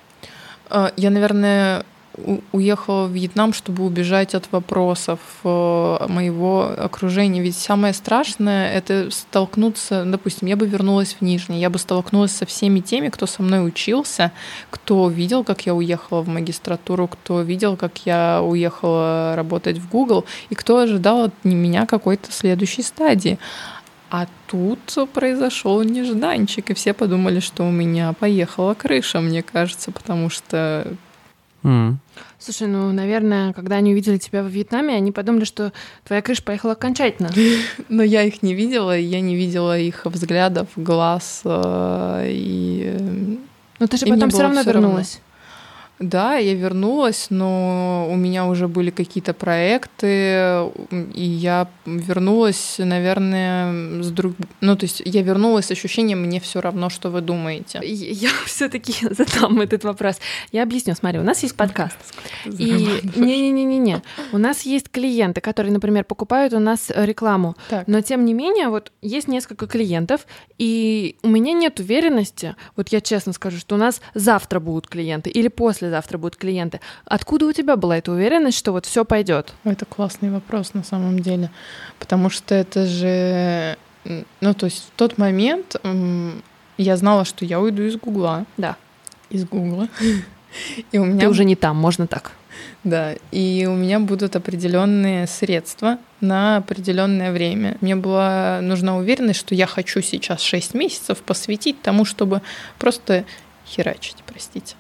А, 0.70 0.92
я, 0.98 1.10
наверное, 1.10 1.86
уехала 2.52 3.08
в 3.08 3.12
Вьетнам, 3.12 3.54
чтобы 3.54 3.86
убежать 3.86 4.36
от 4.36 4.52
вопросов 4.52 5.20
э, 5.44 6.08
моего 6.08 6.72
окружения. 6.78 7.42
Ведь 7.42 7.56
самое 7.56 7.94
страшное— 7.94 8.72
это 8.74 9.10
столкнуться, 9.12 10.04
допустим, 10.06 10.48
я 10.48 10.56
бы 10.56 10.68
вернулась 10.68 11.16
в 11.20 11.22
Нижний, 11.22 11.60
я 11.60 11.70
бы 11.70 11.80
столкнулась 11.80 12.32
со 12.32 12.46
всеми 12.46 12.80
теми, 12.80 13.10
кто 13.10 13.26
со 13.26 13.44
мной 13.44 13.68
учился, 13.68 14.32
кто 14.70 15.10
видел, 15.10 15.44
как 15.44 15.66
я 15.66 15.74
уехала 15.74 16.22
в 16.22 16.28
магистратуру, 16.28 17.08
кто 17.08 17.42
видел, 17.42 17.76
как 17.78 18.06
я 18.06 18.42
уехала 18.42 19.34
работать 19.36 19.78
в 19.78 19.90
Google, 19.90 20.26
и 20.50 20.56
кто 20.56 20.78
ожидал 20.78 21.24
от 21.26 21.34
меня 21.44 21.86
какой-то 21.86 22.32
следующей 22.32 22.84
стадии. 22.84 23.40
А 24.12 24.26
тут 24.48 24.80
произошел 25.14 25.84
нежданчик, 25.84 26.72
и 26.72 26.74
все 26.74 26.94
подумали, 26.94 27.40
что 27.40 27.64
у 27.64 27.72
меня 27.72 28.14
поехала 28.14 28.74
крыша, 28.74 29.20
мне 29.20 29.44
кажется, 29.44 29.92
потому 29.92 30.30
что 30.30 30.96
Mm. 31.64 31.96
Слушай, 32.38 32.68
ну, 32.68 32.92
наверное, 32.92 33.54
когда 33.54 33.76
они 33.76 33.92
увидели 33.92 34.18
тебя 34.18 34.44
в 34.44 34.48
Вьетнаме, 34.48 34.96
они 34.96 35.12
подумали, 35.12 35.44
что 35.44 35.74
твоя 36.06 36.22
крыша 36.22 36.44
поехала 36.44 36.74
окончательно. 36.74 37.30
Но 37.90 38.04
я 38.04 38.24
их 38.24 38.42
не 38.44 38.54
видела, 38.54 38.98
я 38.98 39.20
не 39.20 39.36
видела 39.36 39.78
их 39.78 40.06
взглядов, 40.06 40.68
глаз 40.76 41.42
э, 41.44 42.26
и. 42.30 43.40
Но 43.80 43.88
ты 43.88 43.98
же 43.98 44.06
потом 44.06 44.30
все 44.30 44.44
равно 44.44 44.62
вернулась. 44.62 45.20
Да, 46.00 46.38
я 46.38 46.54
вернулась, 46.54 47.28
но 47.30 48.08
у 48.10 48.16
меня 48.16 48.46
уже 48.46 48.68
были 48.70 48.90
какие-то 48.90 49.34
проекты, 49.34 50.70
и 51.14 51.24
я 51.24 51.68
вернулась, 51.86 52.76
наверное, 52.78 54.02
с 54.02 54.10
друг... 54.10 54.34
Ну, 54.62 54.78
то 54.78 54.86
есть 54.86 55.02
я 55.04 55.22
вернулась 55.22 55.66
с 55.66 55.72
ощущением 55.72 56.22
«мне 56.22 56.40
все 56.40 56.62
равно, 56.62 56.90
что 56.90 57.10
вы 57.10 57.20
думаете». 57.20 57.82
Я 57.84 58.30
все 58.46 58.70
таки 58.70 58.94
задам 59.10 59.60
этот 59.60 59.84
вопрос. 59.84 60.20
Я 60.54 60.64
объясню. 60.64 60.96
Смотри, 60.96 61.20
у 61.20 61.24
нас 61.24 61.44
есть 61.44 61.56
подкаст. 61.56 61.98
И 62.46 63.02
не-не-не-не-не. 63.16 64.02
У 64.32 64.38
нас 64.38 64.62
есть 64.62 64.90
клиенты, 64.90 65.42
которые, 65.42 65.74
например, 65.74 66.06
покупают 66.06 66.54
у 66.54 66.60
нас 66.60 66.92
рекламу. 66.96 67.56
Так. 67.70 67.88
Но 67.88 68.02
тем 68.02 68.24
не 68.24 68.34
менее, 68.34 68.70
вот 68.70 68.94
есть 69.02 69.28
несколько 69.28 69.68
клиентов, 69.68 70.26
и 70.58 71.18
у 71.24 71.28
меня 71.28 71.54
нет 71.54 71.80
уверенности, 71.80 72.56
вот 72.76 72.90
я 72.90 73.02
честно 73.02 73.34
скажу, 73.34 73.58
что 73.58 73.76
у 73.76 73.78
нас 73.78 74.02
завтра 74.14 74.60
будут 74.60 74.88
клиенты 74.88 75.30
или 75.30 75.50
послезавтра 75.90 76.18
будут 76.18 76.36
клиенты. 76.38 76.80
Откуда 77.06 77.46
у 77.48 77.52
тебя 77.54 77.76
была 77.76 77.98
эта 77.98 78.12
уверенность, 78.12 78.58
что 78.58 78.72
вот 78.72 78.86
все 78.86 79.04
пойдет? 79.06 79.54
Это 79.64 79.86
классный 79.86 80.30
вопрос 80.30 80.74
на 80.74 80.84
самом 80.84 81.20
деле, 81.20 81.50
потому 81.98 82.30
что 82.30 82.56
это 82.56 82.86
же, 82.86 83.78
ну 84.42 84.54
то 84.54 84.66
есть 84.66 84.86
в 84.88 84.98
тот 84.98 85.18
момент 85.18 85.76
я 86.78 86.98
знала, 86.98 87.26
что 87.26 87.46
я 87.46 87.60
уйду 87.60 87.84
из 87.84 87.96
Гугла, 87.98 88.46
Да. 88.58 88.76
из 89.30 89.46
Гугла, 89.46 89.88
и 90.92 90.98
у 91.00 91.06
меня 91.06 91.22
Ты 91.22 91.30
уже 91.30 91.44
не 91.44 91.56
там, 91.56 91.76
можно 91.76 92.08
так. 92.08 92.32
Да, 92.84 93.14
и 93.32 93.68
у 93.70 93.76
меня 93.76 94.00
будут 94.00 94.36
определенные 94.36 95.28
средства 95.28 95.98
на 96.22 96.58
определенное 96.58 97.32
время. 97.32 97.78
Мне 97.82 97.96
была 97.96 98.60
нужна 98.62 98.98
уверенность, 98.98 99.40
что 99.40 99.56
я 99.56 99.66
хочу 99.66 100.02
сейчас 100.02 100.42
6 100.42 100.74
месяцев 100.74 101.18
посвятить 101.20 101.82
тому, 101.82 102.06
чтобы 102.06 102.42
просто 102.78 103.24
херачить, 103.70 104.18
простите. 104.26 104.76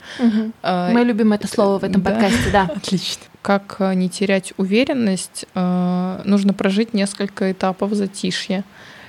А, 0.63 0.91
Мы 0.91 1.03
любим 1.03 1.33
это 1.33 1.47
слово 1.47 1.79
в 1.79 1.83
этом 1.83 2.01
да. 2.01 2.11
подкасте, 2.11 2.49
да. 2.51 2.63
Отлично. 2.75 3.23
Как 3.41 3.77
э, 3.79 3.93
не 3.93 4.09
терять 4.09 4.53
уверенность, 4.57 5.45
э, 5.55 6.21
нужно 6.25 6.53
прожить 6.53 6.93
несколько 6.93 7.51
этапов 7.51 7.93
затишья, 7.93 8.63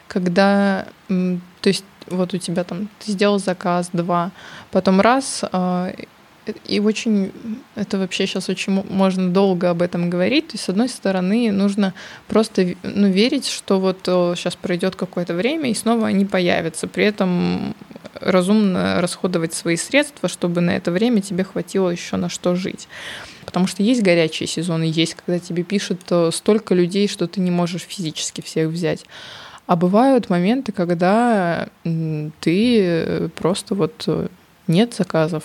когда, 0.06 0.86
то 1.08 1.68
есть 1.68 1.84
вот 2.06 2.34
у 2.34 2.38
тебя 2.38 2.64
там, 2.64 2.88
ты 2.98 3.12
сделал 3.12 3.38
заказ, 3.38 3.90
два, 3.92 4.30
потом 4.70 5.00
раз, 5.00 5.42
э, 5.50 5.94
и 6.66 6.80
очень, 6.80 7.32
это 7.74 7.98
вообще 7.98 8.26
сейчас 8.26 8.48
очень 8.48 8.72
мо- 8.72 8.86
можно 8.88 9.30
долго 9.30 9.70
об 9.70 9.82
этом 9.82 10.10
говорить. 10.10 10.48
То 10.48 10.54
есть, 10.54 10.64
с 10.64 10.68
одной 10.68 10.88
стороны, 10.88 11.52
нужно 11.52 11.94
просто 12.28 12.74
ну, 12.82 13.08
верить, 13.08 13.46
что 13.46 13.80
вот 13.80 14.00
сейчас 14.04 14.56
пройдет 14.56 14.96
какое-то 14.96 15.34
время, 15.34 15.70
и 15.70 15.74
снова 15.74 16.08
они 16.08 16.24
появятся. 16.24 16.86
При 16.86 17.04
этом 17.04 17.74
разумно 18.20 19.00
расходовать 19.00 19.54
свои 19.54 19.76
средства, 19.76 20.28
чтобы 20.28 20.60
на 20.60 20.70
это 20.70 20.90
время 20.90 21.20
тебе 21.20 21.44
хватило 21.44 21.90
еще 21.90 22.16
на 22.16 22.28
что 22.28 22.54
жить. 22.54 22.88
Потому 23.44 23.66
что 23.66 23.82
есть 23.82 24.02
горячие 24.02 24.46
сезоны, 24.46 24.84
есть, 24.84 25.14
когда 25.14 25.38
тебе 25.38 25.64
пишут 25.64 26.02
э, 26.10 26.30
столько 26.32 26.74
людей, 26.74 27.08
что 27.08 27.26
ты 27.26 27.40
не 27.40 27.50
можешь 27.50 27.82
физически 27.82 28.42
всех 28.42 28.68
взять. 28.68 29.04
А 29.66 29.76
бывают 29.76 30.30
моменты, 30.30 30.72
когда 30.72 31.68
ты 31.82 32.80
э, 32.80 33.28
просто 33.34 33.74
вот 33.74 34.04
э, 34.06 34.28
нет 34.66 34.94
заказов. 34.94 35.44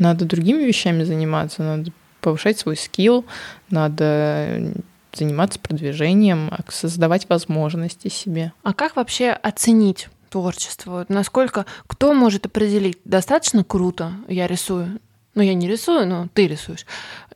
Надо 0.00 0.24
другими 0.24 0.64
вещами 0.64 1.04
заниматься, 1.04 1.62
надо 1.62 1.92
повышать 2.20 2.58
свой 2.58 2.76
скилл, 2.76 3.24
надо 3.70 4.04
э, 4.04 4.72
заниматься 5.12 5.58
продвижением, 5.58 6.48
а, 6.50 6.60
создавать 6.68 7.28
возможности 7.28 8.08
себе. 8.08 8.52
А 8.62 8.72
как 8.72 8.96
вообще 8.96 9.30
оценить 9.30 10.08
творчество? 10.30 11.06
Насколько 11.08 11.66
кто 11.86 12.12
может 12.14 12.46
определить, 12.46 12.98
достаточно 13.04 13.62
круто 13.62 14.12
я 14.28 14.46
рисую? 14.46 15.00
Ну, 15.34 15.42
я 15.42 15.54
не 15.54 15.68
рисую, 15.68 16.06
но 16.06 16.28
ты 16.32 16.48
рисуешь. 16.48 16.86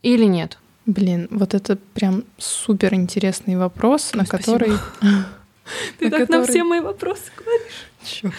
Или 0.03 0.25
нет? 0.25 0.59
Блин, 0.87 1.29
вот 1.31 1.55
это 1.55 1.77
прям 1.77 2.25
супер 2.39 2.95
интересный 2.95 3.57
вопрос, 3.57 4.13
на 4.15 4.25
Спасибо. 4.25 4.59
который... 4.59 4.79
Ты 5.99 6.11
так 6.11 6.29
на 6.29 6.45
все 6.45 6.65
мои 6.65 6.81
вопросы 6.81 7.31
говоришь. 7.37 7.87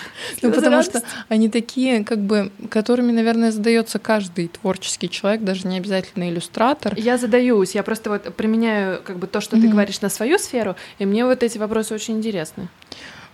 Ну, 0.44 0.52
потому 0.52 0.84
что 0.84 1.02
они 1.28 1.50
такие, 1.50 2.04
как 2.04 2.20
бы, 2.20 2.52
которыми, 2.70 3.12
наверное, 3.12 3.52
задается 3.52 3.98
каждый 3.98 4.48
творческий 4.48 5.10
человек, 5.10 5.42
даже 5.42 5.68
не 5.68 5.78
обязательно 5.78 6.30
иллюстратор. 6.30 6.94
Я 6.98 7.18
задаюсь, 7.18 7.74
я 7.74 7.82
просто 7.82 8.12
вот 8.12 8.36
применяю 8.36 9.02
как 9.04 9.18
бы 9.18 9.26
то, 9.26 9.42
что 9.42 9.60
ты 9.60 9.68
говоришь 9.68 10.02
на 10.02 10.10
свою 10.10 10.38
сферу, 10.38 10.76
и 11.00 11.06
мне 11.06 11.26
вот 11.26 11.42
эти 11.42 11.58
вопросы 11.58 11.96
очень 11.96 12.18
интересны. 12.18 12.68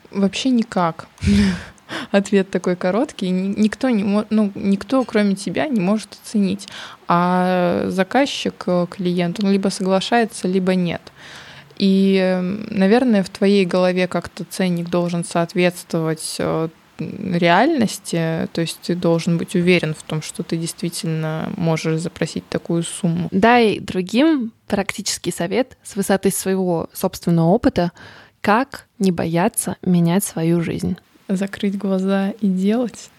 Вообще 0.10 0.50
никак. 0.50 1.08
Ответ 2.12 2.50
такой 2.50 2.76
короткий. 2.76 3.30
Ни- 3.30 3.60
Никто 3.62 3.90
не 3.90 4.04
ну, 4.04 4.52
никто, 4.56 5.04
кроме 5.04 5.36
тебя, 5.36 5.68
не 5.68 5.82
может 5.82 6.14
оценить. 6.24 6.68
А 7.08 7.86
заказчик, 7.88 8.64
э, 8.68 8.88
клиент, 8.90 9.44
он 9.44 9.52
либо 9.52 9.70
соглашается, 9.70 10.48
либо 10.48 10.76
нет. 10.76 11.02
И, 11.78 12.18
э, 12.22 12.42
наверное, 12.70 13.24
в 13.24 13.30
твоей 13.30 13.66
голове 13.66 14.08
как-то 14.08 14.44
ценник 14.44 14.90
должен 14.90 15.24
соответствовать 15.24 16.36
э, 16.40 16.70
реальности, 17.00 18.48
то 18.54 18.62
есть 18.62 18.80
ты 18.82 18.96
должен 18.96 19.38
быть 19.38 19.56
уверен 19.56 19.94
в 19.94 20.04
том, 20.04 20.22
что 20.22 20.44
ты 20.44 20.58
действительно 20.58 21.52
можешь 21.58 22.00
запросить 22.00 22.48
такую 22.48 22.84
сумму. 22.84 23.28
Дай 23.32 23.80
другим 23.80 24.52
практический 24.68 25.32
совет 25.32 25.78
с 25.84 25.96
высоты 25.96 26.32
своего 26.32 26.90
собственного 26.94 27.48
опыта, 27.50 27.92
как 28.42 28.86
не 29.00 29.12
бояться 29.12 29.78
менять 29.82 30.24
свою 30.24 30.62
жизнь. 30.62 30.98
Закрыть 31.28 31.78
глаза 31.78 32.32
и 32.42 32.48
делать, 32.48 33.10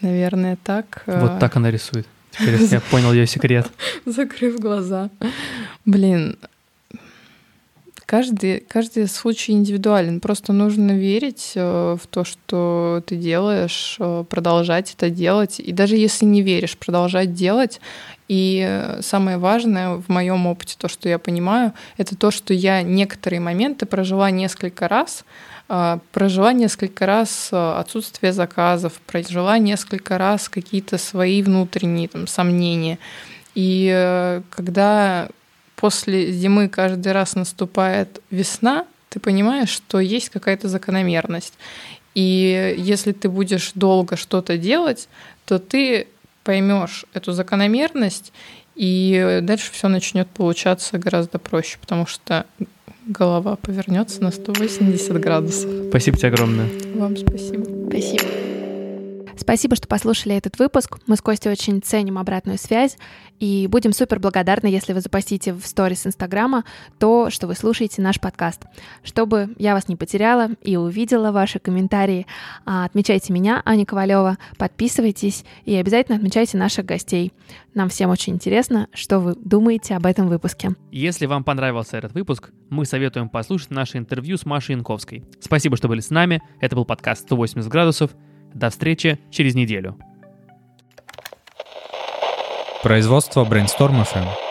наверное, 0.00 0.56
так. 0.62 1.02
э, 1.06 1.20
Вот 1.20 1.38
так 1.38 1.56
она 1.56 1.70
рисует. 1.70 2.06
Теперь 2.30 2.62
я 2.62 2.80
понял 2.90 3.12
ее 3.12 3.26
секрет. 3.26 3.68
закрыв 4.06 4.60
глаза. 4.60 5.10
Блин, 5.84 6.38
каждый, 8.08 8.60
каждый 8.60 9.06
случай 9.06 9.52
индивидуален. 9.52 10.20
Просто 10.20 10.54
нужно 10.54 10.92
верить 10.92 11.52
э, 11.54 11.96
в 12.02 12.06
то, 12.06 12.24
что 12.24 13.02
ты 13.04 13.16
делаешь, 13.16 13.96
э, 14.00 14.24
продолжать 14.26 14.94
это 14.94 15.10
делать. 15.10 15.60
И 15.60 15.72
даже 15.72 15.96
если 15.96 16.24
не 16.24 16.40
веришь, 16.40 16.78
продолжать 16.78 17.34
делать. 17.34 17.82
И 18.26 18.66
э, 18.66 19.02
самое 19.02 19.36
важное 19.36 19.96
в 19.96 20.08
моем 20.08 20.46
опыте, 20.46 20.74
то, 20.78 20.88
что 20.88 21.06
я 21.10 21.18
понимаю, 21.18 21.74
это 21.98 22.16
то, 22.16 22.30
что 22.30 22.54
я 22.54 22.80
некоторые 22.80 23.40
моменты 23.40 23.84
прожила 23.84 24.30
несколько 24.30 24.88
раз, 24.88 25.24
прожила 26.12 26.54
несколько 26.54 27.04
раз 27.04 27.50
отсутствие 27.52 28.32
заказов, 28.32 28.94
прожила 29.04 29.58
несколько 29.58 30.16
раз 30.16 30.48
какие-то 30.48 30.96
свои 30.96 31.42
внутренние 31.42 32.08
там, 32.08 32.26
сомнения. 32.26 32.98
И 33.54 34.40
когда 34.48 35.28
после 35.78 36.32
зимы 36.32 36.68
каждый 36.68 37.12
раз 37.12 37.36
наступает 37.36 38.20
весна, 38.30 38.84
ты 39.08 39.20
понимаешь, 39.20 39.70
что 39.70 40.00
есть 40.00 40.28
какая-то 40.28 40.68
закономерность. 40.68 41.54
И 42.14 42.74
если 42.76 43.12
ты 43.12 43.28
будешь 43.28 43.70
долго 43.74 44.16
что-то 44.16 44.58
делать, 44.58 45.08
то 45.46 45.60
ты 45.60 46.08
поймешь 46.42 47.06
эту 47.14 47.32
закономерность, 47.32 48.32
и 48.74 49.38
дальше 49.42 49.70
все 49.72 49.88
начнет 49.88 50.28
получаться 50.28 50.98
гораздо 50.98 51.38
проще, 51.38 51.78
потому 51.80 52.06
что 52.06 52.44
голова 53.06 53.56
повернется 53.56 54.22
на 54.22 54.32
180 54.32 55.20
градусов. 55.20 55.70
Спасибо 55.90 56.16
тебе 56.16 56.28
огромное. 56.28 56.68
Вам 56.94 57.16
спасибо. 57.16 57.64
Спасибо. 57.88 58.57
Спасибо, 59.38 59.76
что 59.76 59.86
послушали 59.86 60.34
этот 60.34 60.58
выпуск. 60.58 60.98
Мы 61.06 61.16
с 61.16 61.22
Костей 61.22 61.50
очень 61.50 61.80
ценим 61.80 62.18
обратную 62.18 62.58
связь 62.58 62.96
и 63.38 63.68
будем 63.68 63.92
супер 63.92 64.18
благодарны, 64.18 64.66
если 64.66 64.92
вы 64.92 65.00
запостите 65.00 65.52
в 65.52 65.64
сторис 65.64 66.06
Инстаграма 66.06 66.64
то, 66.98 67.30
что 67.30 67.46
вы 67.46 67.54
слушаете 67.54 68.02
наш 68.02 68.20
подкаст. 68.20 68.62
Чтобы 69.04 69.54
я 69.58 69.74
вас 69.74 69.88
не 69.88 69.94
потеряла 69.94 70.50
и 70.62 70.76
увидела 70.76 71.30
ваши 71.30 71.60
комментарии, 71.60 72.26
а, 72.66 72.84
отмечайте 72.84 73.32
меня, 73.32 73.62
Аня 73.64 73.86
Ковалева, 73.86 74.38
подписывайтесь 74.58 75.44
и 75.64 75.74
обязательно 75.76 76.16
отмечайте 76.16 76.56
наших 76.58 76.84
гостей. 76.84 77.32
Нам 77.74 77.88
всем 77.90 78.10
очень 78.10 78.34
интересно, 78.34 78.88
что 78.92 79.20
вы 79.20 79.36
думаете 79.36 79.94
об 79.94 80.04
этом 80.06 80.26
выпуске. 80.26 80.70
Если 80.90 81.26
вам 81.26 81.44
понравился 81.44 81.96
этот 81.96 82.12
выпуск, 82.12 82.50
мы 82.70 82.84
советуем 82.84 83.28
послушать 83.28 83.70
наше 83.70 83.98
интервью 83.98 84.36
с 84.36 84.44
Машей 84.44 84.74
Янковской. 84.74 85.24
Спасибо, 85.38 85.76
что 85.76 85.86
были 85.86 86.00
с 86.00 86.10
нами. 86.10 86.42
Это 86.60 86.74
был 86.74 86.84
подкаст 86.84 87.22
180 87.22 87.70
градусов. 87.70 88.10
До 88.54 88.70
встречи 88.70 89.18
через 89.30 89.54
неделю. 89.54 89.96
Производство 92.82 93.44
Brainstorm 93.44 94.04
FM. 94.04 94.47